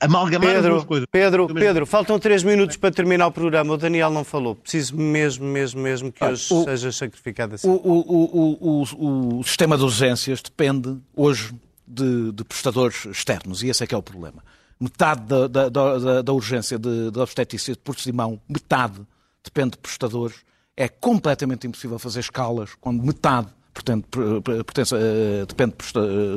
amalgamar 0.01 0.55
Pedro, 0.55 0.69
as 0.69 0.75
duas 0.75 0.85
coisas. 0.85 1.07
Pedro, 1.11 1.47
Pedro, 1.53 1.87
faltam 1.87 2.19
três 2.19 2.43
minutos 2.43 2.77
para 2.77 2.91
terminar 2.91 3.27
o 3.27 3.33
programa. 3.33 3.75
O 3.75 3.77
Daniel 3.77 4.11
não 4.11 4.25
falou. 4.25 4.55
Preciso 4.55 4.97
mesmo, 4.97 5.45
mesmo, 5.45 5.81
mesmo 5.81 6.11
que 6.11 6.25
hoje 6.25 6.47
o, 6.53 6.65
seja 6.65 6.93
sacrificado 6.93 7.57
assim. 7.57 7.69
O, 7.69 7.73
o, 7.73 8.83
o, 8.83 9.39
o, 9.39 9.45
sistema 9.45 9.77
de 9.77 9.85
urgências 9.85 10.41
depende 10.41 10.97
hoje 11.15 11.53
de, 11.87 12.33
de, 12.33 12.45
prestadores 12.45 13.05
externos 13.07 13.63
e 13.63 13.69
esse 13.69 13.85
é 13.85 13.87
que 13.87 13.95
é 13.95 13.99
o 13.99 14.03
problema. 14.03 14.43
Metade 14.81 15.23
da, 15.23 15.47
da, 15.49 15.69
da, 15.69 16.23
da 16.23 16.33
urgência 16.33 16.79
de, 16.79 17.11
de 17.11 17.19
obstetrícia 17.19 17.75
de 17.75 17.81
Porto 17.81 18.01
Simão, 18.01 18.41
metade 18.49 19.01
depende 19.45 19.73
de 19.73 19.79
prestadores 19.79 20.37
é 20.79 20.89
completamente 20.89 21.67
impossível 21.67 21.99
fazer 21.99 22.21
escalas 22.21 22.71
quando 22.81 23.03
metade 23.03 23.49
portanto, 23.75 24.43
pertence, 24.43 24.95
eh, 24.95 25.47
depende 25.47 25.75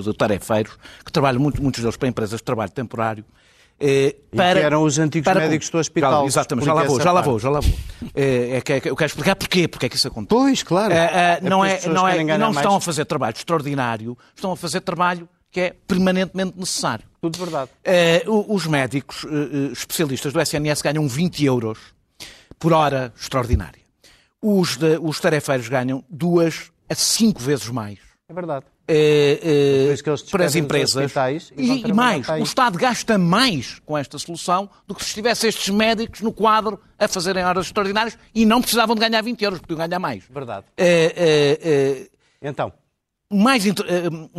de 0.04 0.14
tarefeiros, 0.14 0.78
que 1.04 1.12
trabalham 1.12 1.42
muito, 1.42 1.62
muitos 1.62 1.82
deles 1.82 1.98
para 1.98 2.08
empresas 2.08 2.40
de 2.40 2.44
trabalho 2.44 2.72
temporário. 2.72 3.26
Eh, 3.80 4.16
para, 4.36 4.60
e 4.60 4.64
eram 4.64 4.84
os 4.84 5.00
antigos 5.00 5.26
para, 5.26 5.40
médicos 5.40 5.68
do 5.72 5.80
hospital. 5.80 6.28
Exatamente, 6.28 6.66
já 6.66 6.74
lá 6.74 6.84
vou, 6.84 7.02
já 7.02 7.12
lá 7.12 7.22
vou, 7.22 7.40
já 7.40 7.50
lá 7.50 7.60
vou. 7.60 7.74
É, 8.14 8.58
é, 8.58 8.62
que, 8.62 8.90
eu 8.90 8.96
quero 8.96 9.08
explicar 9.08 9.36
porquê, 9.36 9.68
porque 9.68 9.88
é 9.88 9.90
que 9.90 9.96
isso 9.96 10.08
acontece. 10.08 10.40
Pois, 10.40 10.62
claro. 10.62 10.94
É, 10.94 11.40
é, 11.40 11.42
não 11.42 11.66
é, 11.66 11.80
não, 11.88 12.08
é, 12.08 12.38
não 12.38 12.52
estão 12.52 12.76
a 12.76 12.82
fazer 12.82 13.06
trabalho 13.06 13.36
extraordinário, 13.36 14.16
estão 14.36 14.52
a 14.52 14.58
fazer 14.58 14.82
trabalho 14.82 15.28
que 15.50 15.62
é 15.62 15.76
permanentemente 15.88 16.54
necessário. 16.56 17.06
Tudo 17.20 17.40
verdade. 17.40 17.72
os 18.28 18.68
médicos 18.68 19.26
especialistas 19.74 20.32
do 20.32 20.40
SNS 20.40 20.84
ganham 20.84 21.08
20 21.08 21.44
euros 21.44 21.80
por 22.60 22.72
hora 22.72 23.12
extraordinária 23.20 23.81
os, 24.42 24.78
de, 24.78 24.98
os 25.02 25.20
tarefeiros 25.20 25.68
ganham 25.70 26.04
duas 26.10 26.72
a 26.90 26.96
cinco 26.96 27.40
vezes 27.42 27.68
mais. 27.70 28.00
É 28.28 28.34
verdade. 28.34 28.66
Por 29.88 29.94
isso 29.94 30.04
que 30.04 30.10
eles 30.10 30.22
para 30.24 30.46
as 30.46 30.56
empresas. 30.56 31.14
e 31.56 31.62
E, 31.62 31.82
e 31.88 31.94
mais, 31.94 32.28
o 32.28 32.44
Estado 32.44 32.78
gasta 32.78 33.18
mais 33.18 33.80
com 33.86 33.98
esta 33.98 34.18
solução 34.18 34.70
do 34.88 34.96
que 34.96 35.02
se 35.04 35.10
estivesse 35.10 35.48
estes 35.48 35.70
médicos 35.70 36.22
no 36.22 36.32
quadro 36.34 36.80
a 36.98 37.08
fazerem 37.08 37.44
horas 37.44 37.68
extraordinárias 37.68 38.18
e 38.34 38.46
não 38.46 38.62
precisavam 38.62 38.96
de 38.96 39.02
ganhar 39.02 39.22
20 39.22 39.42
euros, 39.44 39.60
podiam 39.60 39.78
ganhar 39.78 40.00
mais. 40.00 40.24
Verdade. 40.30 40.66
Eh, 40.78 42.10
Então, 42.42 42.74
mais 43.32 43.64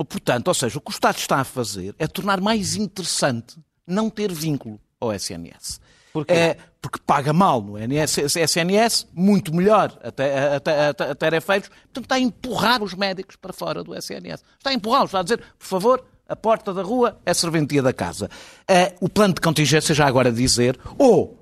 portanto, 0.09 0.48
ou 0.48 0.55
seja, 0.55 0.78
o 0.78 0.80
que 0.80 0.90
o 0.90 0.92
Estado 0.92 1.16
está 1.16 1.36
a 1.40 1.44
fazer 1.44 1.94
é 1.98 2.07
tornar 2.07 2.40
mais 2.40 2.76
interessante 2.76 3.57
não 3.86 4.11
ter 4.11 4.32
vínculo 4.32 4.80
ao 5.00 5.12
SNS. 5.12 5.80
Porquê? 6.12 6.32
É, 6.32 6.56
porque 6.80 6.98
paga 7.06 7.32
mal 7.32 7.62
no 7.62 7.78
NS 7.78 8.18
SNS, 8.36 9.06
muito 9.14 9.54
melhor 9.54 9.96
até, 10.02 10.56
até, 10.56 10.88
até, 10.88 11.10
até 11.10 11.40
portanto 11.40 12.02
está 12.02 12.14
a 12.16 12.20
empurrar 12.20 12.82
os 12.82 12.92
médicos 12.94 13.36
para 13.36 13.52
fora 13.52 13.82
do 13.82 13.94
SNS. 13.94 14.42
Está 14.58 14.70
a 14.70 14.74
empurrá-los, 14.74 15.08
está 15.08 15.20
a 15.20 15.22
dizer, 15.22 15.38
por 15.58 15.66
favor, 15.66 16.04
a 16.28 16.36
porta 16.36 16.74
da 16.74 16.82
rua 16.82 17.18
é 17.24 17.30
a 17.30 17.34
serventia 17.34 17.82
da 17.82 17.92
casa. 17.92 18.28
Eh, 18.68 18.94
o 19.00 19.08
plano 19.08 19.34
de 19.34 19.40
contingência, 19.40 19.94
já 19.94 20.06
agora 20.06 20.30
dizer, 20.32 20.78
ou 20.98 21.38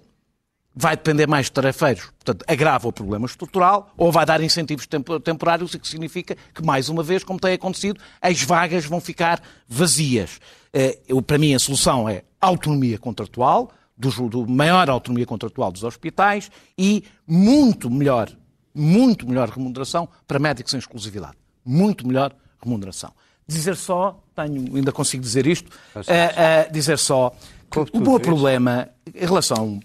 vai 0.75 0.97
depender 0.97 1.27
mais 1.27 1.47
de 1.47 1.53
tarefeiros, 1.53 2.05
portanto, 2.05 2.45
agrava 2.47 2.87
o 2.89 2.93
problema 2.93 3.27
estrutural, 3.27 3.91
ou 3.97 4.13
vai 4.13 4.25
dar 4.25 4.41
incentivos 4.41 4.87
tempo- 4.87 5.19
temporários, 5.21 5.75
o 5.75 5.79
que 5.79 5.89
significa 5.89 6.37
que, 6.55 6.65
mais 6.65 6.89
uma 6.89 7.03
vez, 7.03 7.25
como 7.25 7.41
tem 7.41 7.55
acontecido, 7.55 8.01
as 8.21 8.41
vagas 8.43 8.85
vão 8.85 9.01
ficar 9.01 9.43
vazias. 9.69 10.39
Eh, 10.73 10.99
eu, 11.09 11.21
para 11.21 11.39
mim, 11.39 11.55
a 11.55 11.59
solução 11.59 12.09
é 12.09 12.23
autonomia 12.41 12.99
contratual, 12.99 13.71
do, 14.01 14.29
do 14.29 14.47
maior 14.49 14.89
autonomia 14.89 15.27
contratual 15.27 15.71
dos 15.71 15.85
hospitais 15.85 16.51
e 16.77 17.05
muito 17.27 17.91
melhor, 17.91 18.31
muito 18.75 19.29
melhor 19.29 19.49
remuneração 19.51 20.09
para 20.27 20.39
médicos 20.39 20.73
em 20.75 20.79
exclusividade. 20.79 21.37
Muito 21.65 22.07
melhor 22.07 22.35
remuneração. 22.63 23.13
Dizer 23.47 23.77
só, 23.77 24.23
tenho, 24.35 24.77
ainda 24.77 24.93
consigo 24.93 25.23
dizer 25.23 25.47
isto, 25.47 25.71
eh, 25.95 26.33
eh, 26.37 26.69
dizer 26.73 26.99
só 26.99 27.35
que 27.71 27.79
o 27.93 28.01
meu 28.01 28.19
problema 28.19 28.89
em 29.15 29.27
relação 29.27 29.81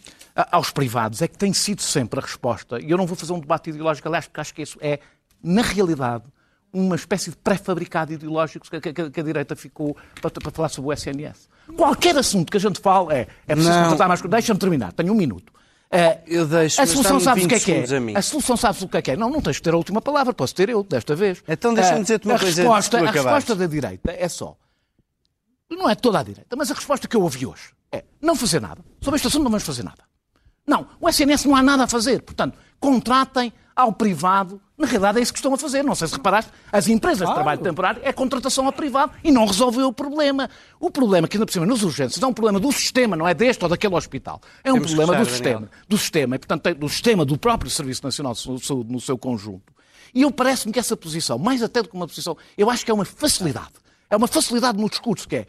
aos 0.52 0.70
privados 0.70 1.22
é 1.22 1.28
que 1.28 1.38
tem 1.38 1.52
sido 1.54 1.82
sempre 1.82 2.20
a 2.20 2.24
resposta, 2.24 2.80
e 2.80 2.92
eu 2.92 2.98
não 2.98 3.06
vou 3.06 3.16
fazer 3.16 3.34
um 3.34 3.40
debate 3.40 3.70
ideológico, 3.70 4.08
aliás, 4.08 4.28
porque 4.28 4.42
acho 4.42 4.54
que 4.54 4.62
isso 4.62 4.78
é, 4.82 5.00
na 5.42 5.62
realidade, 5.62 6.26
uma 6.76 6.96
espécie 6.96 7.30
de 7.30 7.38
pré-fabricado 7.38 8.14
ideológico 8.14 8.68
que, 8.70 8.80
que- 8.94 9.10
que 9.10 9.20
a 9.20 9.24
direita 9.24 9.56
ficou 9.56 9.96
para, 10.22 10.30
para 10.32 10.52
falar 10.52 10.70
sobre 10.70 10.90
o 10.90 10.94
SNS. 10.94 11.48
Qualquer 11.76 12.18
assunto 12.18 12.52
que 12.52 12.58
a 12.58 12.60
gente 12.60 12.80
fale 12.80 13.14
é, 13.14 13.28
é 13.48 13.56
preciso 13.56 13.70
Não. 13.74 13.84
contratar 13.84 14.08
mais... 14.08 14.22
Deixa-me 14.22 14.60
terminar, 14.60 14.94
tenho 14.94 15.12
um 15.14 15.16
minuto. 15.16 15.52
Eh, 15.92 16.20
Eu 16.28 16.46
deixo, 16.48 16.82
a 16.82 16.86
solução 16.86 17.20
sabes 17.20 17.46
o 17.46 17.48
que 17.48 17.56
é 17.56 17.58
20 17.58 17.66
que 17.66 17.72
a 17.72 18.12
é? 18.12 18.18
A 18.18 18.22
solução 18.22 18.58
sabes 18.58 18.82
o 18.82 18.88
que 18.88 18.98
é 18.98 19.02
que 19.02 19.12
é? 19.12 19.16
Não, 19.16 19.30
não 19.30 19.42
tens 19.42 19.56
de 19.58 19.62
ter 19.62 19.74
a 19.74 19.78
última 19.78 20.02
palavra, 20.02 20.34
posso 20.34 20.54
ter 20.54 20.68
eu, 20.70 20.84
desta 20.84 21.16
vez. 21.16 21.42
Então 21.48 21.74
deixa-me 21.74 22.00
Eh, 22.00 22.02
dizer-te 22.02 22.28
uma 22.28 22.36
a 22.36 22.40
coisa 22.40 22.62
Resposta, 22.62 22.98
a 23.00 23.12
resposta 23.12 23.56
da 23.56 23.68
direita 23.68 24.12
é 24.12 24.28
só. 24.28 24.58
Não 25.70 25.90
é 25.90 25.96
toda 25.96 26.20
a 26.20 26.24
direita, 26.24 26.56
mas 26.56 26.70
a 26.72 26.74
resposta 26.74 27.08
que 27.08 27.16
eu 27.16 27.22
ouvi 27.22 27.46
hoje 27.46 27.74
é 27.92 28.04
não 28.22 28.36
fazer 28.36 28.60
nada. 28.62 28.84
Sobre 29.02 29.16
este 29.18 29.28
assunto 29.28 29.44
não 29.44 29.52
vamos 29.52 29.64
fazer 29.64 29.84
nada. 29.84 30.04
Não, 30.68 30.88
o 31.00 31.08
SNS 31.10 31.46
não 31.46 31.56
há 31.56 31.62
nada 31.64 31.84
a 31.84 31.88
fazer. 31.88 32.22
Portanto, 32.22 32.58
contratem 32.80 33.54
ao 33.76 33.92
privado. 33.94 34.62
Na 34.78 34.86
realidade 34.86 35.20
é 35.20 35.22
isso 35.22 35.32
que 35.32 35.40
estão 35.40 35.54
a 35.54 35.58
fazer. 35.58 35.84
Não 35.84 35.96
sei 35.96 36.08
se 36.08 36.16
reparaste, 36.16 36.52
as 36.72 36.88
empresas 36.88 37.28
de 37.28 37.34
trabalho 37.34 37.62
temporário 37.62 38.02
é 38.04 38.12
contratação 38.12 38.66
ao 38.66 38.74
privado 38.74 39.14
e 39.24 39.32
não 39.32 39.46
resolveu 39.46 39.88
o 39.88 39.94
problema. 39.94 40.50
O 40.80 40.92
problema, 40.92 41.28
que 41.28 41.38
ainda 41.38 41.46
por 41.46 41.54
cima, 41.54 41.66
nos 41.66 41.84
urgências, 41.84 42.22
é 42.22 42.28
um 42.28 42.34
problema 42.34 42.60
do 42.60 42.72
sistema, 42.72 43.16
não 43.16 43.28
é 43.28 43.34
deste 43.34 43.64
ou 43.64 43.70
daquele 43.70 43.96
hospital. 43.96 44.42
É 44.64 44.72
um 44.72 44.76
Temos 44.76 44.94
problema 44.94 45.14
do 45.14 45.18
Daniel. 45.18 45.34
sistema. 45.34 45.70
Do 45.88 45.98
sistema, 45.98 46.36
e 46.36 46.40
portanto 46.40 46.74
do 46.76 46.90
sistema 46.90 47.26
do 47.26 47.38
próprio 47.38 47.72
Serviço 47.72 48.04
Nacional 48.04 48.34
de 48.34 48.66
Saúde 48.66 48.92
no 48.92 49.00
seu 49.00 49.18
conjunto. 49.18 49.74
E 50.14 50.24
eu 50.24 50.32
parece-me 50.32 50.74
que 50.74 50.80
essa 50.80 50.96
posição, 50.96 51.38
mais 51.38 51.64
até 51.64 51.82
do 51.82 51.90
que 51.90 51.96
uma 51.96 52.08
posição, 52.08 52.38
eu 52.58 52.70
acho 52.70 52.84
que 52.84 52.92
é 52.92 52.94
uma 52.94 53.06
facilidade. 53.06 53.74
É 54.10 54.16
uma 54.16 54.28
facilidade 54.28 54.78
no 54.78 54.90
discurso, 54.90 55.28
que 55.28 55.38
é. 55.38 55.48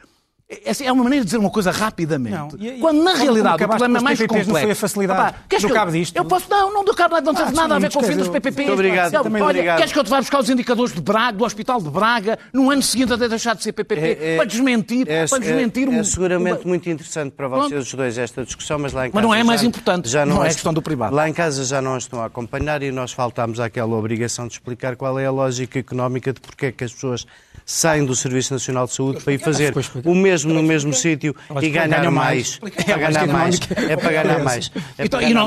É 0.49 0.71
é 0.85 0.93
uma 0.93 1.03
maneira 1.03 1.25
de 1.25 1.27
dizer 1.27 1.39
uma 1.39 1.51
coisa 1.51 1.73
rapidamente. 1.73 2.37
Não, 2.37 2.49
e- 2.57 2.77
e- 2.77 2.79
quando 2.79 3.03
na 3.03 3.15
realidade 3.15 3.65
o 3.65 3.69
problema 3.69 3.99
é 3.99 4.01
mais 4.01 4.19
complexo. 4.21 4.53
não 4.53 4.61
foi 4.61 4.71
a 4.71 4.75
facilidade 4.77 5.21
Opá, 5.21 5.35
queres 5.49 5.63
do 5.63 5.67
que 5.67 5.73
eu- 5.73 5.77
cabo 5.77 5.91
disto? 5.91 6.17
Eu 6.17 6.25
posso, 6.25 6.49
não, 6.49 6.73
não 6.73 6.85
do 6.85 6.95
cabo, 6.95 7.21
não 7.21 7.35
tem 7.35 7.45
Ah, 7.47 7.51
nada 7.51 7.75
a 7.75 7.79
ver 7.81 7.93
com 7.93 7.99
o 7.99 8.03
fim 8.05 8.17
dos 8.17 8.29
PPPs. 8.29 8.57
Muito 8.69 8.73
obrigado, 8.75 9.13
Não, 9.13 9.23
muito 9.25 9.37
olha, 9.43 9.45
obrigado. 9.47 9.77
Queres 9.79 9.93
que 9.93 9.99
eu 9.99 10.05
te 10.05 10.11
vá 10.11 10.19
buscar 10.21 10.39
os 10.39 10.49
indicadores 10.49 10.93
de 10.95 11.01
Braga, 11.01 11.37
do 11.37 11.45
Hospital 11.45 11.83
de 11.83 11.91
Braga, 11.91 12.39
no 12.53 12.71
ano 12.71 12.81
seguinte 12.81 13.13
até 13.13 13.29
deixar 13.29 13.57
de 13.57 13.65
ser 13.65 13.73
PPP, 13.73 14.01
É- 14.01 14.35
é- 14.35 14.37
para 14.37 14.45
desmentir, 14.45 15.11
É, 15.11 15.27
para 15.27 15.39
desmentir 15.41 15.89
é, 15.89 15.91
um- 15.91 15.99
é 15.99 16.05
seguramente 16.05 16.65
muito 16.65 16.89
interessante 16.89 17.33
para 17.33 17.49
vocês 17.49 17.85
os 17.85 17.93
dois 17.95 18.17
esta 18.17 18.45
discussão, 18.45 18.79
mas 18.79 18.93
lá 18.93 19.09
em 19.09 19.11
casa. 19.11 19.15
Mas 19.17 19.25
não 19.25 19.35
é 19.35 19.43
mais 19.43 19.63
já- 19.63 19.67
importante, 19.67 20.09
Já 20.09 20.25
não 20.25 20.45
é 20.45 20.49
as- 20.49 20.55
questão 20.55 20.73
do 20.73 20.81
privado. 20.81 21.13
Lá 21.13 21.29
em 21.29 21.33
casa 21.33 21.65
já 21.65 21.83
não 21.83 21.97
as 21.97 22.05
estão 22.05 22.23
a 22.23 22.27
acompanhar 22.27 22.85
e 22.85 22.93
nós 22.93 23.11
faltámos 23.11 23.59
àquela 23.59 23.97
obrigação 23.97 24.47
de 24.47 24.53
explicar 24.55 24.95
qual 24.95 25.19
é 25.19 25.27
a 25.27 25.31
lógica 25.33 25.77
económica 25.81 26.33
de 26.33 26.41
porque 26.41 26.67
é 26.67 26.73
que 26.73 26.85
as 26.85 26.93
pessoas 26.93 27.27
saem 27.65 28.05
do 28.05 28.15
Serviço 28.15 28.53
Nacional 28.53 28.87
de 28.87 28.95
Saúde 28.95 29.23
para 29.23 29.33
ir 29.33 29.39
fazer 29.39 29.75
o 30.05 30.15
mesmo 30.15 30.53
no 30.53 30.63
mesmo 30.63 30.93
sítio 30.93 31.35
e 31.63 31.71
ganhar 31.71 32.11
mais. 32.11 32.61
É 32.87 32.95
para 32.95 33.11
ganhar 33.11 33.27
mais. 33.27 33.61
É 33.89 33.97
para 33.97 34.13
ganhar 34.13 34.45
mais. 34.45 34.71
É 34.99 35.05
Então, 35.05 35.21
para 35.21 35.29
e 35.29 35.33
ganhar 35.33 35.47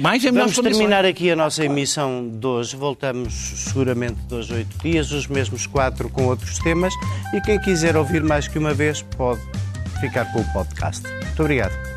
mais. 0.00 0.24
é 0.24 0.32
Vamos 0.32 0.58
terminar 0.58 1.04
aqui 1.04 1.30
a 1.30 1.36
nossa 1.36 1.64
emissão 1.64 2.28
de 2.28 2.46
hoje. 2.46 2.76
Voltamos 2.76 3.32
seguramente 3.32 4.18
a 4.30 4.54
oito 4.54 4.78
dias, 4.82 5.12
os 5.12 5.26
mesmos 5.26 5.66
quatro 5.66 6.08
com 6.08 6.24
outros 6.24 6.58
temas. 6.58 6.92
E 7.34 7.40
quem 7.40 7.60
quiser 7.60 7.96
ouvir 7.96 8.22
mais 8.22 8.48
que 8.48 8.58
uma 8.58 8.74
vez 8.74 9.02
pode 9.02 9.40
ficar 10.00 10.24
com 10.32 10.40
o 10.40 10.52
podcast. 10.52 11.02
Muito 11.06 11.40
obrigado. 11.40 11.91